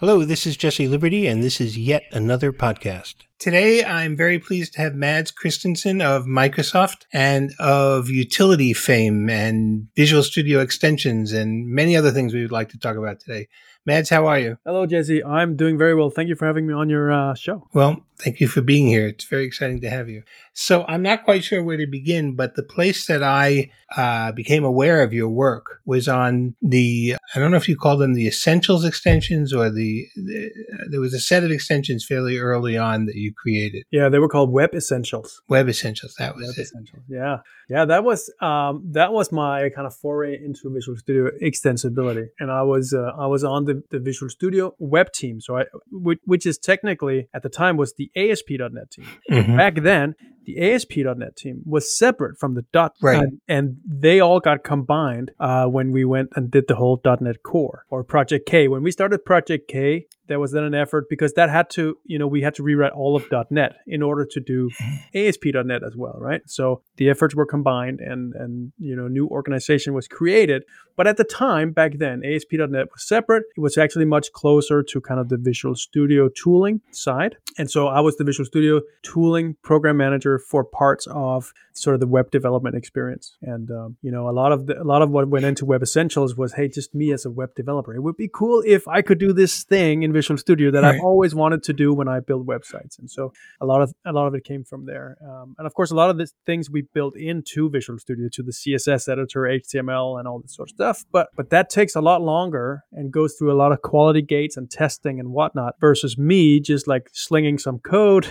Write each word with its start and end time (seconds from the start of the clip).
Hello, 0.00 0.24
this 0.24 0.46
is 0.46 0.56
Jesse 0.56 0.86
Liberty, 0.86 1.26
and 1.26 1.42
this 1.42 1.60
is 1.60 1.76
yet 1.76 2.04
another 2.12 2.52
podcast. 2.52 3.16
Today, 3.40 3.84
I'm 3.84 4.16
very 4.16 4.38
pleased 4.38 4.74
to 4.74 4.80
have 4.80 4.94
Mads 4.94 5.32
Kristensen 5.32 6.00
of 6.00 6.24
Microsoft 6.24 7.06
and 7.12 7.52
of 7.58 8.08
utility 8.08 8.72
fame 8.74 9.28
and 9.28 9.88
Visual 9.96 10.22
Studio 10.22 10.60
extensions 10.60 11.32
and 11.32 11.66
many 11.66 11.96
other 11.96 12.12
things 12.12 12.32
we 12.32 12.42
would 12.42 12.52
like 12.52 12.68
to 12.68 12.78
talk 12.78 12.96
about 12.96 13.18
today. 13.18 13.48
Mads, 13.86 14.08
how 14.08 14.26
are 14.26 14.38
you? 14.38 14.58
Hello, 14.64 14.86
Jesse. 14.86 15.24
I'm 15.24 15.56
doing 15.56 15.76
very 15.76 15.96
well. 15.96 16.10
Thank 16.10 16.28
you 16.28 16.36
for 16.36 16.46
having 16.46 16.68
me 16.68 16.74
on 16.74 16.88
your 16.88 17.10
uh, 17.10 17.34
show. 17.34 17.66
Well, 17.72 18.04
thank 18.18 18.38
you 18.38 18.46
for 18.46 18.60
being 18.60 18.86
here. 18.86 19.08
It's 19.08 19.24
very 19.24 19.46
exciting 19.46 19.80
to 19.80 19.90
have 19.90 20.08
you. 20.08 20.22
So, 20.60 20.84
I'm 20.88 21.02
not 21.02 21.22
quite 21.24 21.44
sure 21.44 21.62
where 21.62 21.76
to 21.76 21.86
begin, 21.86 22.34
but 22.34 22.56
the 22.56 22.64
place 22.64 23.06
that 23.06 23.22
I 23.22 23.70
uh, 23.96 24.32
became 24.32 24.64
aware 24.64 25.02
of 25.02 25.12
your 25.12 25.28
work 25.28 25.80
was 25.86 26.08
on 26.08 26.56
the, 26.60 27.14
I 27.32 27.38
don't 27.38 27.52
know 27.52 27.56
if 27.56 27.68
you 27.68 27.76
call 27.76 27.96
them 27.96 28.14
the 28.14 28.26
Essentials 28.26 28.84
extensions 28.84 29.54
or 29.54 29.70
the, 29.70 30.06
the 30.16 30.50
there 30.90 31.00
was 31.00 31.14
a 31.14 31.20
set 31.20 31.44
of 31.44 31.52
extensions 31.52 32.04
fairly 32.04 32.38
early 32.38 32.76
on 32.76 33.06
that 33.06 33.14
you 33.14 33.32
created. 33.32 33.84
Yeah, 33.92 34.08
they 34.08 34.18
were 34.18 34.28
called 34.28 34.50
Web 34.50 34.74
Essentials. 34.74 35.40
Web 35.48 35.68
Essentials, 35.68 36.14
that 36.18 36.34
was 36.34 36.48
Web 36.48 36.54
it. 36.58 36.62
Essentials. 36.62 37.02
Yeah, 37.08 37.36
yeah, 37.70 37.84
that 37.84 38.02
was 38.02 38.28
um, 38.40 38.82
that 38.92 39.12
was 39.12 39.30
my 39.30 39.70
kind 39.70 39.86
of 39.86 39.94
foray 39.94 40.34
into 40.34 40.70
Visual 40.70 40.98
Studio 40.98 41.30
extensibility, 41.40 42.26
and 42.40 42.50
I 42.50 42.62
was 42.62 42.92
uh, 42.92 43.12
I 43.16 43.26
was 43.26 43.44
on 43.44 43.64
the, 43.66 43.82
the 43.90 44.00
Visual 44.00 44.28
Studio 44.28 44.74
web 44.78 45.12
team, 45.12 45.40
so 45.40 45.56
I 45.58 45.64
which, 45.90 46.18
which 46.24 46.46
is 46.46 46.58
technically 46.58 47.28
at 47.32 47.42
the 47.42 47.48
time 47.48 47.76
was 47.76 47.94
the 47.94 48.10
ASP.NET 48.16 48.90
team. 48.90 49.06
Mhm. 49.30 49.56
Back 49.56 49.76
then, 49.82 50.14
the 50.48 50.58
ASP.NET 50.72 51.36
team 51.36 51.60
was 51.66 51.94
separate 51.96 52.38
from 52.38 52.54
the 52.54 52.62
dot, 52.72 52.94
Right. 53.02 53.18
and, 53.22 53.40
and 53.48 53.76
they 53.86 54.18
all 54.20 54.40
got 54.40 54.64
combined 54.64 55.30
uh, 55.38 55.66
when 55.66 55.92
we 55.92 56.06
went 56.06 56.30
and 56.36 56.50
did 56.50 56.68
the 56.68 56.76
whole 56.76 56.98
.NET 57.04 57.42
Core 57.42 57.84
or 57.90 58.02
Project 58.02 58.48
K. 58.48 58.66
When 58.66 58.82
we 58.82 58.90
started 58.90 59.24
Project 59.26 59.68
K, 59.68 60.06
there 60.26 60.40
was 60.40 60.52
then 60.52 60.64
an 60.64 60.74
effort 60.74 61.06
because 61.08 61.32
that 61.34 61.48
had 61.50 61.70
to, 61.70 61.96
you 62.04 62.18
know, 62.18 62.26
we 62.26 62.42
had 62.42 62.54
to 62.54 62.62
rewrite 62.62 62.92
all 62.92 63.16
of 63.16 63.24
.NET 63.50 63.76
in 63.86 64.02
order 64.02 64.26
to 64.30 64.40
do 64.40 64.70
ASP.NET 65.14 65.82
as 65.82 65.96
well, 65.96 66.16
right? 66.18 66.42
So 66.46 66.82
the 66.96 67.08
efforts 67.10 67.34
were 67.34 67.46
combined, 67.46 68.00
and 68.00 68.34
and 68.34 68.72
you 68.78 68.94
know, 68.96 69.08
new 69.08 69.26
organization 69.28 69.92
was 69.94 70.06
created. 70.08 70.64
But 70.96 71.06
at 71.06 71.16
the 71.16 71.24
time, 71.24 71.72
back 71.72 71.92
then, 71.98 72.22
ASP.NET 72.24 72.86
was 72.92 73.06
separate. 73.06 73.44
It 73.56 73.60
was 73.60 73.78
actually 73.78 74.04
much 74.04 74.32
closer 74.32 74.82
to 74.82 75.00
kind 75.00 75.20
of 75.20 75.28
the 75.28 75.36
Visual 75.38 75.74
Studio 75.74 76.28
tooling 76.28 76.80
side. 76.90 77.36
And 77.56 77.70
so 77.70 77.86
I 77.88 78.00
was 78.00 78.16
the 78.16 78.24
Visual 78.24 78.44
Studio 78.46 78.80
tooling 79.02 79.56
program 79.62 79.96
manager 79.96 80.37
for 80.38 80.64
parts 80.64 81.06
of 81.10 81.52
sort 81.72 81.94
of 81.94 82.00
the 82.00 82.06
web 82.06 82.30
development 82.30 82.76
experience. 82.76 83.36
And 83.42 83.70
um, 83.70 83.96
you 84.02 84.10
know, 84.10 84.28
a 84.28 84.32
lot 84.32 84.52
of 84.52 84.66
the, 84.66 84.80
a 84.80 84.84
lot 84.84 85.02
of 85.02 85.10
what 85.10 85.28
went 85.28 85.44
into 85.44 85.64
Web 85.64 85.82
Essentials 85.82 86.36
was, 86.36 86.54
hey, 86.54 86.68
just 86.68 86.94
me 86.94 87.12
as 87.12 87.24
a 87.24 87.30
web 87.30 87.54
developer. 87.54 87.94
It 87.94 88.02
would 88.02 88.16
be 88.16 88.28
cool 88.32 88.62
if 88.66 88.88
I 88.88 89.02
could 89.02 89.18
do 89.18 89.32
this 89.32 89.64
thing 89.64 90.02
in 90.02 90.12
Visual 90.12 90.38
Studio 90.38 90.70
that 90.72 90.82
Right. 90.82 90.96
I've 90.96 91.00
always 91.04 91.34
wanted 91.34 91.62
to 91.64 91.72
do 91.72 91.92
when 91.92 92.08
I 92.08 92.20
build 92.20 92.46
websites. 92.46 92.98
And 92.98 93.10
so 93.10 93.32
a 93.60 93.66
lot 93.66 93.82
of 93.82 93.92
a 94.04 94.12
lot 94.12 94.26
of 94.26 94.34
it 94.34 94.44
came 94.44 94.64
from 94.64 94.86
there. 94.86 95.16
Um, 95.22 95.54
and 95.58 95.66
of 95.66 95.74
course, 95.74 95.90
a 95.90 95.94
lot 95.94 96.10
of 96.10 96.18
the 96.18 96.28
things 96.46 96.70
we 96.70 96.82
built 96.82 97.16
into 97.16 97.70
Visual 97.70 97.98
Studio 97.98 98.28
to 98.32 98.42
the 98.42 98.52
CSS 98.52 99.08
editor, 99.08 99.40
HTML, 99.40 100.18
and 100.18 100.28
all 100.28 100.40
this 100.40 100.54
sort 100.54 100.70
of 100.70 100.74
stuff. 100.74 101.04
But 101.12 101.28
but 101.36 101.50
that 101.50 101.70
takes 101.70 101.94
a 101.94 102.00
lot 102.00 102.22
longer 102.22 102.84
and 102.92 103.12
goes 103.12 103.34
through 103.34 103.52
a 103.52 103.58
lot 103.58 103.72
of 103.72 103.82
quality 103.82 104.22
gates 104.22 104.56
and 104.56 104.70
testing 104.70 105.20
and 105.20 105.30
whatnot. 105.30 105.74
Versus 105.80 106.18
me 106.18 106.60
just 106.60 106.86
like 106.86 107.10
slinging 107.12 107.58
some 107.58 107.78
code 107.78 108.26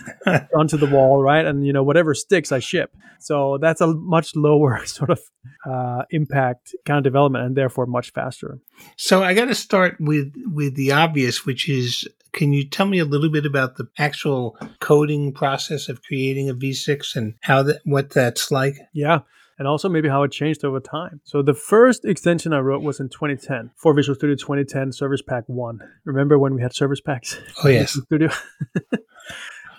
onto 0.56 0.76
the 0.76 0.86
wall, 0.86 1.22
right? 1.22 1.31
And 1.40 1.66
you 1.66 1.72
know 1.72 1.82
whatever 1.82 2.14
sticks, 2.14 2.52
I 2.52 2.58
ship. 2.58 2.94
So 3.20 3.58
that's 3.58 3.80
a 3.80 3.88
much 3.88 4.34
lower 4.34 4.84
sort 4.86 5.10
of 5.10 5.20
uh, 5.64 6.02
impact 6.10 6.74
kind 6.84 6.98
of 6.98 7.04
development, 7.04 7.44
and 7.44 7.56
therefore 7.56 7.86
much 7.86 8.12
faster. 8.12 8.58
So 8.96 9.22
I 9.22 9.34
got 9.34 9.46
to 9.46 9.54
start 9.54 9.96
with 10.00 10.32
with 10.46 10.74
the 10.76 10.92
obvious, 10.92 11.46
which 11.46 11.68
is, 11.68 12.06
can 12.32 12.52
you 12.52 12.68
tell 12.68 12.86
me 12.86 12.98
a 12.98 13.04
little 13.04 13.30
bit 13.30 13.46
about 13.46 13.76
the 13.76 13.88
actual 13.98 14.56
coding 14.80 15.32
process 15.32 15.88
of 15.88 16.02
creating 16.02 16.48
a 16.48 16.54
VSIX 16.54 17.16
and 17.16 17.34
how 17.42 17.62
that 17.62 17.80
what 17.84 18.10
that's 18.10 18.50
like? 18.50 18.76
Yeah. 18.92 19.20
And 19.58 19.68
also 19.68 19.88
maybe 19.88 20.08
how 20.08 20.24
it 20.24 20.32
changed 20.32 20.64
over 20.64 20.80
time. 20.80 21.20
So 21.24 21.42
the 21.42 21.54
first 21.54 22.04
extension 22.04 22.52
I 22.52 22.58
wrote 22.58 22.82
was 22.82 22.98
in 22.98 23.10
2010 23.10 23.70
for 23.76 23.94
Visual 23.94 24.16
Studio 24.16 24.34
2010 24.34 24.90
Service 24.92 25.22
Pack 25.22 25.44
1. 25.46 25.78
Remember 26.04 26.38
when 26.38 26.54
we 26.54 26.62
had 26.62 26.74
service 26.74 27.00
packs? 27.00 27.38
Oh 27.62 27.68
yes, 27.68 27.92
Studio. 27.92 28.30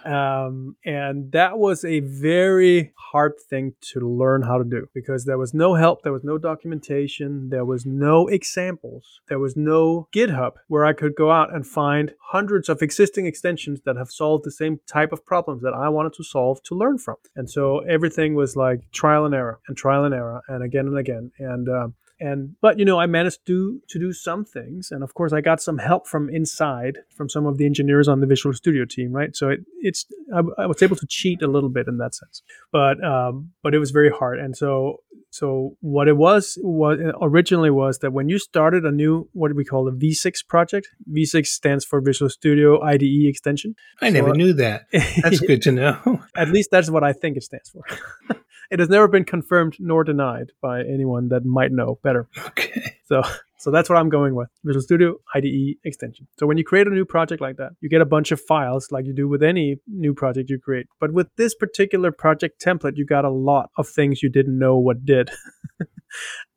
um, 0.06 0.76
and 0.86 1.32
that 1.32 1.58
was 1.58 1.86
a 1.86 2.00
very 2.02 2.94
hard 2.98 3.34
thing 3.50 3.74
to 3.94 4.00
learn 4.00 4.42
how 4.42 4.58
to 4.58 4.64
do 4.64 4.88
because 4.94 5.26
there 5.26 5.38
was 5.38 5.54
no 5.54 5.76
help, 5.76 6.02
there 6.04 6.14
was 6.14 6.24
no 6.24 6.38
documentation, 6.38 7.50
there 7.50 7.66
was 7.66 7.86
no 7.86 8.28
examples, 8.28 9.22
there 9.30 9.40
was 9.40 9.56
no 9.56 10.08
GitHub 10.14 10.54
where 10.68 10.86
I 10.86 10.94
could 10.94 11.16
go 11.16 11.32
out 11.32 11.54
and 11.54 11.66
find 11.66 12.14
hundreds 12.20 12.70
of 12.70 12.82
existing 12.82 13.26
extensions 13.26 13.82
that 13.86 13.98
have 13.98 14.12
solved 14.12 14.46
the 14.46 14.52
same 14.52 14.80
type 14.88 15.12
of 15.12 15.26
problems 15.26 15.62
that 15.62 15.74
I 15.74 15.90
wanted 15.90 16.14
to 16.14 16.24
solve 16.24 16.62
to 16.64 16.76
learn 16.76 16.98
from. 16.98 17.16
And 17.36 17.50
so 17.50 17.80
everything 17.80 18.36
was 18.36 18.56
like 18.56 18.92
trial 18.92 19.26
and 19.26 19.36
error 19.36 19.60
and 19.68 19.78
trial 19.78 20.04
and 20.04 20.14
error 20.14 20.42
and 20.48 20.64
again 20.64 20.88
and 20.88 20.98
again. 20.98 21.32
And 21.40 21.70
um, 21.70 21.94
and 22.24 22.56
but 22.62 22.80
you 22.80 22.86
know 22.86 23.00
i 23.00 23.06
managed 23.06 23.46
to 23.46 23.82
to 23.90 24.00
do 24.00 24.14
some 24.14 24.46
things 24.46 24.90
and 24.92 25.04
of 25.04 25.14
course 25.14 25.34
i 25.34 25.42
got 25.42 25.62
some 25.62 25.78
help 25.78 26.08
from 26.08 26.30
inside 26.30 27.00
from 27.16 27.28
some 27.30 27.46
of 27.46 27.58
the 27.58 27.66
engineers 27.66 28.08
on 28.08 28.22
the 28.22 28.28
visual 28.28 28.54
studio 28.54 28.86
team 28.86 29.12
right 29.12 29.36
so 29.36 29.50
it, 29.50 29.60
it's 29.82 30.06
I, 30.34 30.42
I 30.64 30.66
was 30.66 30.82
able 30.82 30.96
to 30.96 31.08
cheat 31.08 31.42
a 31.42 31.48
little 31.48 31.70
bit 31.70 31.88
in 31.88 31.98
that 31.98 32.16
sense 32.16 32.42
but 32.72 33.04
um 33.04 33.52
but 33.62 33.74
it 33.76 33.80
was 33.80 33.92
very 33.92 34.10
hard 34.10 34.40
and 34.40 34.56
so 34.56 35.02
so 35.30 35.76
what 35.82 36.08
it 36.08 36.16
was 36.16 36.58
was 36.62 37.00
originally 37.22 37.72
was 37.72 38.00
that 38.00 38.12
when 38.14 38.30
you 38.30 38.40
started 38.40 38.86
a 38.86 38.92
new 38.92 39.28
what 39.34 39.50
do 39.50 39.56
we 39.56 39.66
call 39.66 39.88
a 39.88 39.92
VSIX 39.92 40.46
project 40.48 40.90
VSIX 41.12 41.48
stands 41.48 41.84
for 41.84 42.00
visual 42.02 42.30
studio 42.30 42.82
ide 42.82 43.04
extension 43.04 43.76
I 44.02 44.10
never 44.10 44.34
knew 44.34 44.54
that. 44.54 44.86
That's 45.22 45.40
good 45.40 45.62
to 45.64 45.72
know. 45.72 46.22
at 46.36 46.50
least 46.50 46.70
that's 46.72 46.90
what 46.90 47.04
I 47.04 47.14
think 47.14 47.38
it 47.38 47.44
stands 47.44 47.70
for. 47.70 47.84
it 48.72 48.80
has 48.80 48.90
never 48.90 49.08
been 49.08 49.26
confirmed 49.26 49.76
nor 49.80 50.04
denied 50.04 50.52
by 50.62 50.82
anyone 50.82 51.30
that 51.30 51.46
might 51.46 51.72
know 51.72 52.00
better. 52.04 52.28
okay. 52.48 52.98
So, 53.06 53.22
so 53.64 53.72
that's 53.72 53.90
what 53.90 53.98
I'm 53.98 54.10
going 54.10 54.36
with 54.36 54.50
Visual 54.66 54.82
Studio 54.82 55.16
IDE 55.34 55.78
extension. 55.86 56.28
So 56.38 56.46
when 56.46 56.58
you 56.58 56.66
create 56.66 56.86
a 56.86 56.90
new 56.90 57.06
project 57.06 57.40
like 57.40 57.56
that, 57.56 57.72
you 57.80 57.88
get 57.88 58.02
a 58.02 58.06
bunch 58.06 58.34
of 58.34 58.42
files 58.42 58.90
like 58.92 59.06
you 59.06 59.14
do 59.14 59.30
with 59.30 59.42
any 59.42 59.78
new 59.88 60.14
project 60.14 60.50
you 60.50 60.60
create. 60.60 60.88
But 61.00 61.14
with 61.14 61.28
this 61.38 61.56
particular 61.56 62.12
project 62.12 62.62
template, 62.62 62.98
you 62.98 63.06
got 63.06 63.24
a 63.24 63.30
lot 63.30 63.70
of 63.78 63.88
things 63.88 64.22
you 64.22 64.30
didn't 64.30 64.60
know 64.60 64.78
what 64.78 65.06
did. 65.06 65.32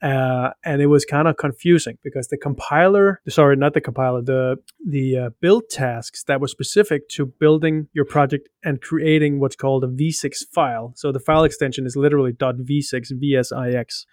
Uh, 0.03 0.51
and 0.67 0.83
it 0.83 0.89
was 0.89 1.07
kind 1.07 1.27
of 1.27 1.39
confusing 1.39 1.97
because 2.05 2.29
the 2.29 2.37
compiler, 2.37 3.23
sorry, 3.27 3.57
not 3.57 3.73
the 3.73 3.81
compiler, 3.81 4.21
the 4.21 4.57
the 4.87 5.17
uh, 5.17 5.31
build 5.41 5.63
tasks 5.71 6.25
that 6.25 6.43
were 6.43 6.47
specific 6.47 7.09
to 7.09 7.25
building 7.25 7.89
your 7.95 8.05
project 8.05 8.51
and 8.63 8.83
creating 8.83 9.41
what's 9.41 9.57
called 9.57 9.83
a 9.83 9.87
VSIX 9.87 10.35
file. 10.55 10.93
So 10.97 11.11
the 11.11 11.19
file 11.19 11.45
extension 11.45 11.87
is 11.87 11.97
literally 11.97 12.35
.v6 12.35 13.13
vsix. 13.13 14.05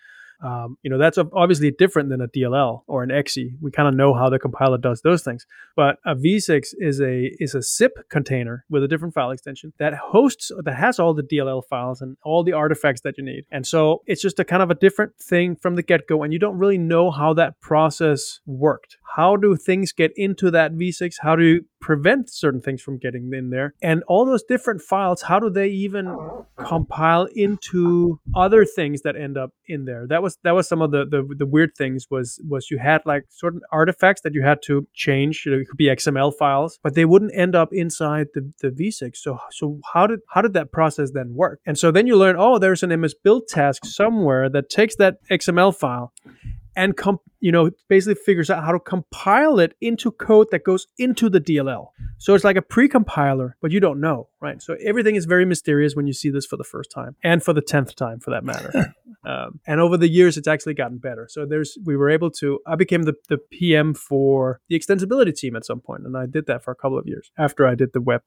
Um, 0.43 0.77
you 0.83 0.89
know 0.89 0.97
that's 0.97 1.17
obviously 1.17 1.71
different 1.71 2.09
than 2.09 2.19
a 2.19 2.27
DLL 2.27 2.81
or 2.87 3.01
an 3.01 3.11
exe. 3.11 3.37
We 3.61 3.71
kind 3.71 3.87
of 3.87 3.95
know 3.95 4.13
how 4.13 4.29
the 4.29 4.37
compiler 4.37 4.77
does 4.77 5.01
those 5.01 5.23
things, 5.23 5.45
but 5.75 5.97
a 6.05 6.15
VSIX 6.15 6.73
is 6.79 6.99
a 6.99 7.31
is 7.39 7.55
a 7.55 7.61
zip 7.61 7.93
container 8.09 8.65
with 8.69 8.83
a 8.83 8.87
different 8.87 9.13
file 9.13 9.31
extension 9.31 9.71
that 9.79 9.93
hosts 9.93 10.51
that 10.63 10.75
has 10.75 10.99
all 10.99 11.13
the 11.13 11.23
DLL 11.23 11.63
files 11.69 12.01
and 12.01 12.17
all 12.23 12.43
the 12.43 12.53
artifacts 12.53 13.01
that 13.01 13.17
you 13.17 13.23
need. 13.23 13.45
And 13.51 13.65
so 13.65 14.03
it's 14.05 14.21
just 14.21 14.39
a 14.39 14.43
kind 14.43 14.61
of 14.61 14.69
a 14.69 14.75
different 14.75 15.15
thing 15.17 15.55
from 15.55 15.75
the 15.75 15.83
get 15.83 16.07
go, 16.07 16.23
and 16.23 16.33
you 16.33 16.39
don't 16.39 16.57
really 16.57 16.77
know 16.77 17.09
how 17.09 17.33
that 17.35 17.61
process 17.61 18.41
worked. 18.45 18.97
How 19.15 19.35
do 19.35 19.55
things 19.55 19.91
get 19.91 20.11
into 20.15 20.49
that 20.51 20.73
VSIX? 20.73 21.15
How 21.21 21.35
do 21.35 21.43
you 21.43 21.65
prevent 21.79 22.31
certain 22.31 22.61
things 22.61 22.81
from 22.81 22.97
getting 22.97 23.31
in 23.31 23.51
there? 23.51 23.75
And 23.81 24.03
all 24.07 24.25
those 24.25 24.43
different 24.43 24.81
files, 24.81 25.21
how 25.21 25.39
do 25.39 25.49
they 25.51 25.67
even 25.67 26.17
compile 26.57 27.27
into 27.35 28.19
other 28.35 28.65
things 28.65 29.01
that 29.01 29.15
end 29.15 29.37
up 29.37 29.51
in 29.67 29.85
there? 29.85 30.07
That 30.07 30.23
was 30.23 30.32
that 30.43 30.51
was 30.51 30.67
some 30.67 30.81
of 30.81 30.91
the 30.91 31.05
the, 31.05 31.27
the 31.37 31.45
weird 31.45 31.75
things 31.77 32.07
was 32.09 32.39
was 32.47 32.69
you 32.69 32.77
had 32.77 33.01
like 33.05 33.25
certain 33.29 33.61
artifacts 33.71 34.21
that 34.21 34.33
you 34.33 34.41
had 34.41 34.59
to 34.63 34.87
change. 34.93 35.43
You 35.45 35.53
know, 35.53 35.57
it 35.59 35.67
could 35.67 35.77
be 35.77 35.85
XML 35.85 36.33
files, 36.35 36.79
but 36.83 36.95
they 36.95 37.05
wouldn't 37.05 37.31
end 37.35 37.55
up 37.55 37.69
inside 37.71 38.27
the, 38.33 38.51
the 38.61 38.69
VSIX. 38.69 39.15
So 39.15 39.39
so 39.51 39.79
how 39.93 40.07
did 40.07 40.19
how 40.29 40.41
did 40.41 40.53
that 40.53 40.71
process 40.71 41.11
then 41.11 41.33
work? 41.33 41.59
And 41.65 41.77
so 41.77 41.91
then 41.91 42.07
you 42.07 42.17
learn, 42.17 42.35
oh, 42.37 42.57
there's 42.59 42.83
an 42.83 42.99
MS 42.99 43.15
build 43.23 43.47
task 43.47 43.85
somewhere 43.85 44.49
that 44.49 44.69
takes 44.69 44.95
that 44.97 45.17
XML 45.29 45.75
file 45.75 46.13
and 46.75 46.97
com- 46.97 47.19
you 47.43 47.51
know 47.51 47.69
basically 47.89 48.15
figures 48.15 48.49
out 48.49 48.63
how 48.63 48.71
to 48.71 48.79
compile 48.79 49.59
it 49.59 49.75
into 49.81 50.11
code 50.11 50.47
that 50.51 50.63
goes 50.63 50.87
into 50.97 51.29
the 51.29 51.41
DLL. 51.41 51.87
So 52.17 52.33
it's 52.35 52.45
like 52.45 52.55
a 52.55 52.61
pre-compiler, 52.61 53.57
but 53.61 53.69
you 53.69 53.81
don't 53.81 53.99
know, 53.99 54.29
right? 54.39 54.61
So 54.61 54.77
everything 54.81 55.17
is 55.17 55.25
very 55.25 55.43
mysterious 55.43 55.93
when 55.93 56.07
you 56.07 56.13
see 56.13 56.29
this 56.29 56.45
for 56.45 56.55
the 56.55 56.63
first 56.63 56.89
time, 56.89 57.17
and 57.21 57.43
for 57.43 57.51
the 57.51 57.61
tenth 57.61 57.97
time, 57.97 58.21
for 58.21 58.31
that 58.31 58.45
matter. 58.45 58.95
um, 59.25 59.59
and 59.67 59.81
over 59.81 59.97
the 59.97 60.07
years, 60.07 60.37
it's 60.37 60.47
actually 60.47 60.73
gotten 60.73 60.99
better. 60.99 61.27
So 61.29 61.45
there's 61.45 61.77
we 61.83 61.97
were 61.97 62.09
able 62.09 62.31
to. 62.31 62.59
I 62.65 62.75
became 62.75 63.03
the 63.03 63.15
the 63.27 63.39
PM 63.51 63.93
for 63.93 64.61
the 64.69 64.79
extensibility 64.79 65.35
team 65.35 65.57
at 65.57 65.65
some 65.65 65.81
point, 65.81 66.05
and 66.05 66.15
I 66.15 66.27
did 66.27 66.45
that 66.45 66.63
for 66.63 66.71
a 66.71 66.75
couple 66.75 66.97
of 66.97 67.07
years 67.07 67.29
after 67.37 67.67
I 67.67 67.75
did 67.75 67.91
the 67.91 67.99
web 67.99 68.21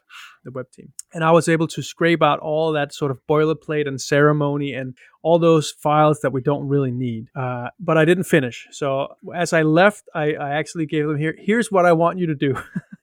the 0.44 0.50
web 0.50 0.70
team, 0.70 0.92
and 1.14 1.24
I 1.24 1.30
was 1.30 1.48
able 1.48 1.68
to 1.68 1.82
scrape 1.82 2.22
out 2.22 2.38
all 2.40 2.70
that 2.72 2.92
sort 2.92 3.10
of 3.10 3.20
boilerplate 3.26 3.88
and 3.88 3.98
ceremony 3.98 4.74
and 4.74 4.94
all 5.22 5.38
those 5.40 5.72
files 5.72 6.20
that 6.20 6.32
we 6.32 6.40
don't 6.40 6.68
really 6.68 6.92
need. 6.92 7.28
Uh, 7.34 7.68
but 7.80 7.98
I 7.98 8.04
didn't 8.04 8.24
finish. 8.24 8.68
So 8.70 9.05
as 9.34 9.52
I 9.52 9.62
left, 9.62 10.04
I, 10.14 10.34
I 10.34 10.50
actually 10.54 10.86
gave 10.86 11.06
them 11.06 11.18
here. 11.18 11.34
Here's 11.38 11.70
what 11.70 11.86
I 11.86 11.92
want 11.92 12.18
you 12.18 12.26
to 12.26 12.34
do. 12.34 12.56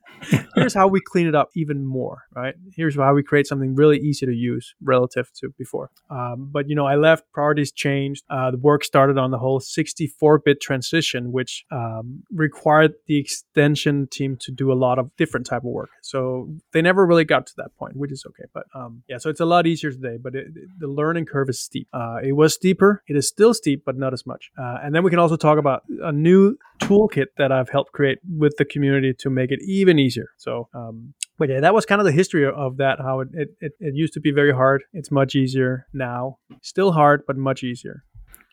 here's 0.56 0.74
how 0.74 0.88
we 0.88 1.02
clean 1.02 1.28
it 1.28 1.36
up 1.36 1.50
even 1.56 1.86
more, 1.86 2.24
right? 2.36 2.56
Here's 2.76 2.96
how 2.96 3.14
we 3.14 3.24
create 3.24 3.48
something 3.48 3.76
really 3.76 3.98
easy 3.98 4.26
to 4.26 4.32
use 4.34 4.74
relative 4.82 5.32
to 5.40 5.54
before. 5.58 5.92
Um, 6.10 6.50
but 6.52 6.70
you 6.70 6.76
know, 6.76 6.86
I 6.86 6.96
left, 6.96 7.24
priorities 7.34 7.72
changed. 7.72 8.24
Uh, 8.30 8.52
the 8.52 8.58
work 8.58 8.84
started 8.84 9.18
on 9.18 9.32
the 9.32 9.38
whole 9.38 9.60
64-bit 9.60 10.62
transition, 10.62 11.32
which 11.32 11.66
um, 11.72 12.24
required 12.34 12.94
the 13.08 13.18
extension 13.18 14.08
team 14.08 14.38
to 14.42 14.52
do 14.52 14.72
a 14.72 14.76
lot 14.76 15.00
of 15.00 15.16
different 15.18 15.46
type 15.46 15.64
of 15.64 15.72
work. 15.72 15.90
So 16.02 16.50
they 16.72 16.82
never 16.82 17.06
really 17.06 17.26
got 17.26 17.48
to 17.48 17.54
that 17.58 17.76
point, 17.78 17.96
which 17.96 18.12
is 18.12 18.24
okay. 18.28 18.46
But 18.54 18.66
um, 18.76 19.04
yeah, 19.08 19.18
so 19.18 19.30
it's 19.30 19.40
a 19.40 19.46
lot 19.46 19.68
easier 19.68 19.92
today. 19.92 20.18
But 20.22 20.36
it, 20.36 20.48
the 20.80 20.88
learning 20.88 21.26
curve 21.26 21.50
is 21.50 21.62
steep. 21.62 21.88
Uh, 21.94 22.18
it 22.24 22.34
was 22.34 22.54
steeper. 22.54 23.04
It 23.08 23.16
is 23.16 23.28
still 23.28 23.54
steep, 23.54 23.84
but 23.86 23.98
not 23.98 24.14
as 24.14 24.26
much. 24.26 24.52
Uh, 24.58 24.78
and 24.84 24.94
then 24.94 25.04
we 25.04 25.10
can 25.10 25.20
also 25.20 25.36
talk 25.36 25.58
about 25.58 25.84
a 26.02 26.12
new 26.12 26.58
toolkit 26.82 27.28
that 27.38 27.52
I've 27.52 27.70
helped 27.70 27.92
create 27.94 28.20
with 28.38 28.56
the 28.58 28.66
community 28.66 29.14
to 29.20 29.30
make 29.30 29.52
it 29.52 29.60
even 29.66 30.00
easier. 30.00 30.03
So, 30.38 30.70
um, 30.74 31.14
but 31.38 31.50
yeah, 31.50 31.60
that 31.60 31.74
was 31.74 31.86
kind 31.86 32.00
of 32.00 32.06
the 32.06 32.12
history 32.12 32.48
of 32.48 32.78
that. 32.78 33.00
How 33.00 33.22
it, 33.22 33.30
it, 33.34 33.50
it, 33.60 33.72
it 33.80 33.96
used 33.96 34.14
to 34.14 34.20
be 34.20 34.32
very 34.32 34.54
hard. 34.54 34.84
It's 34.94 35.12
much 35.12 35.36
easier 35.36 35.88
now. 35.94 36.38
Still 36.62 36.92
hard, 36.92 37.24
but 37.28 37.38
much 37.38 37.64
easier. 37.64 38.04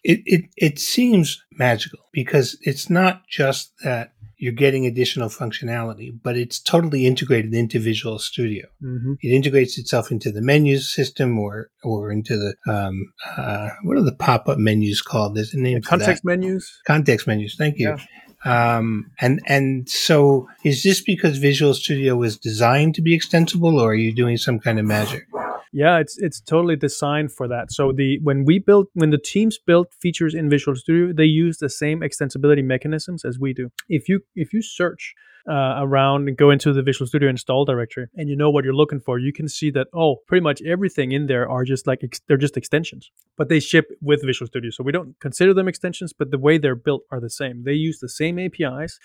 It, 0.03 0.21
it 0.25 0.45
it 0.57 0.79
seems 0.79 1.45
magical 1.53 2.01
because 2.13 2.57
it's 2.63 2.89
not 2.89 3.27
just 3.29 3.73
that 3.85 4.13
you're 4.41 4.53
getting 4.53 4.87
additional 4.87 5.29
functionality, 5.29 6.11
but 6.23 6.35
it's 6.35 6.59
totally 6.59 7.07
integrated 7.07 7.53
into 7.53 7.79
Visual 7.79 8.19
Studio. 8.19 8.67
Mm-hmm. 8.83 9.15
It 9.21 9.35
integrates 9.35 9.79
itself 9.79 10.11
into 10.11 10.33
the 10.33 10.41
menus 10.41 10.91
system 10.91 11.39
or 11.39 11.71
or 11.85 12.11
into 12.11 12.39
the 12.39 12.55
um, 12.73 13.13
uh, 13.37 13.69
what 13.83 13.99
are 13.99 14.03
the 14.03 14.15
pop 14.15 14.49
up 14.49 14.57
menus 14.57 15.03
called? 15.03 15.35
There's 15.35 15.53
a 15.53 15.61
name 15.61 15.77
yeah, 15.77 15.89
context 15.89 16.25
menus. 16.25 16.81
Context 16.87 17.27
menus. 17.27 17.55
Thank 17.57 17.79
you. 17.79 17.91
Yeah. 17.91 17.99
Um, 18.45 19.11
and 19.21 19.41
and 19.47 19.89
so 19.89 20.49
is 20.65 20.83
this 20.83 21.03
because 21.03 21.39
Visual 21.39 21.75
Studio 21.75 22.17
was 22.17 22.39
designed 22.39 22.95
to 22.95 23.03
be 23.03 23.15
extensible, 23.15 23.79
or 23.79 23.91
are 23.91 23.95
you 23.95 24.15
doing 24.15 24.37
some 24.37 24.59
kind 24.59 24.79
of 24.79 24.87
magic? 24.87 25.27
Yeah, 25.73 25.99
it's 25.99 26.19
it's 26.19 26.41
totally 26.41 26.77
designed 26.77 27.33
for 27.33 27.47
that. 27.49 27.71
So 27.71 27.93
the 27.93 28.19
when 28.23 28.45
we 28.45 28.59
built 28.59 28.89
when 28.95 29.11
the 29.11 29.19
teams 29.19 29.59
built 29.59 29.93
features 30.01 30.35
in 30.35 30.51
Visual 30.51 30.75
Studio, 30.75 31.13
they 31.13 31.25
use 31.25 31.59
the 31.59 31.69
same 31.69 32.01
extensibility 32.01 32.65
mechanisms 32.65 33.25
as 33.25 33.39
we 33.39 33.53
do. 33.53 33.71
If 33.89 34.09
you 34.09 34.21
if 34.35 34.53
you 34.53 34.63
search 34.63 35.15
uh, 35.49 35.77
around 35.79 36.29
and 36.29 36.37
go 36.37 36.51
into 36.51 36.73
the 36.73 36.83
Visual 36.83 37.07
Studio 37.07 37.29
install 37.29 37.65
directory 37.65 38.07
and 38.15 38.29
you 38.29 38.37
know 38.37 38.51
what 38.51 38.65
you're 38.65 38.75
looking 38.75 39.01
for, 39.01 39.19
you 39.19 39.33
can 39.33 39.49
see 39.49 39.71
that 39.71 39.87
oh, 39.95 40.17
pretty 40.27 40.43
much 40.43 40.61
everything 40.63 41.13
in 41.13 41.27
there 41.27 41.49
are 41.49 41.65
just 41.65 41.87
like 41.87 42.01
ex- 42.03 42.21
they're 42.29 42.37
just 42.37 42.57
extensions, 42.57 43.11
but 43.37 43.49
they 43.49 43.61
ship 43.61 43.91
with 44.01 44.25
Visual 44.25 44.47
Studio, 44.47 44.71
so 44.71 44.83
we 44.85 44.93
don't 44.93 45.19
consider 45.21 45.55
them 45.55 45.69
extensions, 45.69 46.13
but 46.13 46.31
the 46.31 46.39
way 46.39 46.59
they're 46.59 46.75
built 46.75 47.03
are 47.11 47.21
the 47.21 47.31
same. 47.31 47.65
They 47.65 47.75
use 47.75 47.99
the 48.01 48.09
same 48.09 48.39
APIs, 48.39 48.99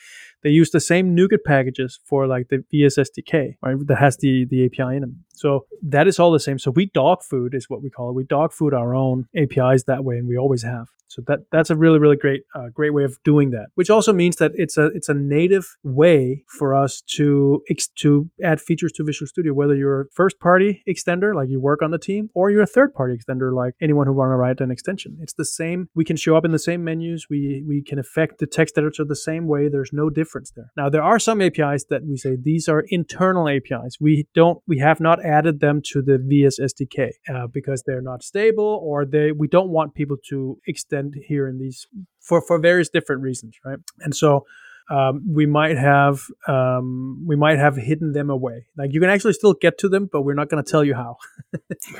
they 0.44 0.50
use 0.50 0.72
the 0.72 0.80
same 0.80 1.16
NuGet 1.16 1.44
packages 1.46 2.00
for 2.06 2.28
like 2.28 2.50
the 2.50 2.64
VS 2.72 2.98
SDK, 2.98 3.56
right? 3.62 3.76
That 3.88 3.98
has 3.98 4.18
the 4.18 4.46
the 4.46 4.66
API 4.66 4.96
in 4.96 5.02
them. 5.02 5.24
So 5.34 5.66
that 5.81 6.08
is 6.08 6.20
all 6.20 6.31
the 6.31 6.40
same. 6.40 6.60
So 6.60 6.72
we 6.72 6.88
dog 6.88 7.24
food 7.24 7.54
is 7.54 7.70
what 7.70 7.81
we 7.81 7.90
call 7.90 8.10
it. 8.10 8.14
We 8.14 8.24
dog 8.24 8.54
food 8.54 8.74
our 8.74 8.96
own 8.96 9.28
APIs 9.36 9.84
that 9.84 10.04
way, 10.04 10.18
and 10.18 10.28
we 10.28 10.38
always 10.38 10.64
have. 10.64 10.88
So 11.07 11.22
that 11.28 11.40
that's 11.52 11.69
a 11.69 11.75
really 11.75 12.00
really 12.00 12.16
great 12.16 12.44
uh, 12.56 12.69
great 12.74 12.94
way 12.94 13.04
of 13.04 13.18
doing 13.24 13.52
that. 13.52 13.68
Which 13.75 13.90
also 13.90 14.12
means 14.13 14.38
that 14.38 14.52
it's 14.56 14.78
a 14.78 14.88
it's 14.88 15.10
a 15.10 15.13
native 15.13 15.78
way 15.84 16.44
for 16.48 16.74
us 16.75 17.02
to 17.16 17.62
ex- 17.69 17.88
to 18.00 18.30
add 18.44 18.60
features 18.60 18.92
to 18.94 19.04
Visual 19.04 19.28
Studio. 19.28 19.54
Whether 19.54 19.75
you're 19.75 20.02
a 20.02 20.06
first 20.13 20.40
party 20.40 20.84
extender 20.88 21.36
like 21.36 21.50
you 21.50 21.60
work 21.60 21.81
on 21.81 21.92
the 21.92 22.00
team, 22.00 22.30
or 22.34 22.50
you're 22.50 22.63
a 22.63 22.68
third 22.68 22.94
party 22.94 23.16
extender 23.16 23.54
like 23.54 23.75
anyone 23.81 24.07
who 24.07 24.13
want 24.13 24.31
to 24.31 24.36
write 24.36 24.62
an 24.62 24.72
extension. 24.72 25.18
It's 25.22 25.34
the 25.34 25.46
same. 25.46 25.90
We 25.96 26.06
can 26.06 26.18
show 26.18 26.36
up 26.36 26.46
in 26.46 26.52
the 26.52 26.60
same 26.60 26.84
menus. 26.84 27.28
We 27.30 27.63
we 27.68 27.84
can 27.84 28.00
affect 28.00 28.40
the 28.40 28.48
text 28.48 28.78
editor 28.78 29.06
the 29.06 29.16
same 29.16 29.48
way. 29.48 29.69
There's 29.69 29.94
no 29.94 30.10
difference 30.10 30.52
there. 30.56 30.72
Now 30.75 30.90
there 30.90 31.04
are 31.04 31.19
some 31.19 31.42
APIs 31.42 31.86
that 31.90 32.04
we 32.06 32.18
say 32.18 32.36
these 32.36 32.68
are 32.68 32.84
internal 32.90 33.48
APIs. 33.48 33.98
We 34.02 34.28
don't 34.34 34.60
we 34.68 34.80
have 34.80 35.00
not 35.00 35.24
added 35.24 35.60
them 35.60 35.81
to 35.92 36.02
the 36.02 36.18
VS 36.18 36.60
SDK 36.60 37.12
uh, 37.34 37.48
because 37.48 37.84
they're 37.86 38.02
not 38.02 38.24
stable 38.24 38.81
or 38.84 39.06
they 39.06 39.31
we 39.31 39.48
don't 39.48 39.69
want 39.69 39.94
people 39.94 40.18
to 40.30 40.57
extend 40.68 40.94
extend 40.95 41.15
here 41.27 41.47
in 41.47 41.59
these 41.59 41.88
for 42.19 42.42
for 42.42 42.59
various 42.59 42.89
different 42.89 43.21
reasons, 43.21 43.56
right? 43.65 43.80
And 44.00 44.15
so 44.15 44.45
um, 44.89 45.24
we 45.27 45.45
might 45.45 45.77
have 45.77 46.21
um, 46.47 47.25
we 47.27 47.36
might 47.36 47.57
have 47.57 47.75
hidden 47.75 48.13
them 48.13 48.30
away. 48.30 48.68
Like 48.77 48.94
you 48.94 49.00
can 49.00 49.09
actually 49.09 49.33
still 49.33 49.53
get 49.53 49.77
to 49.80 49.89
them, 49.89 50.09
but 50.12 50.21
we're 50.21 50.36
not 50.36 50.50
going 50.50 50.63
to 50.63 50.69
tell 50.69 50.83
you 50.83 50.95
how. 50.95 51.18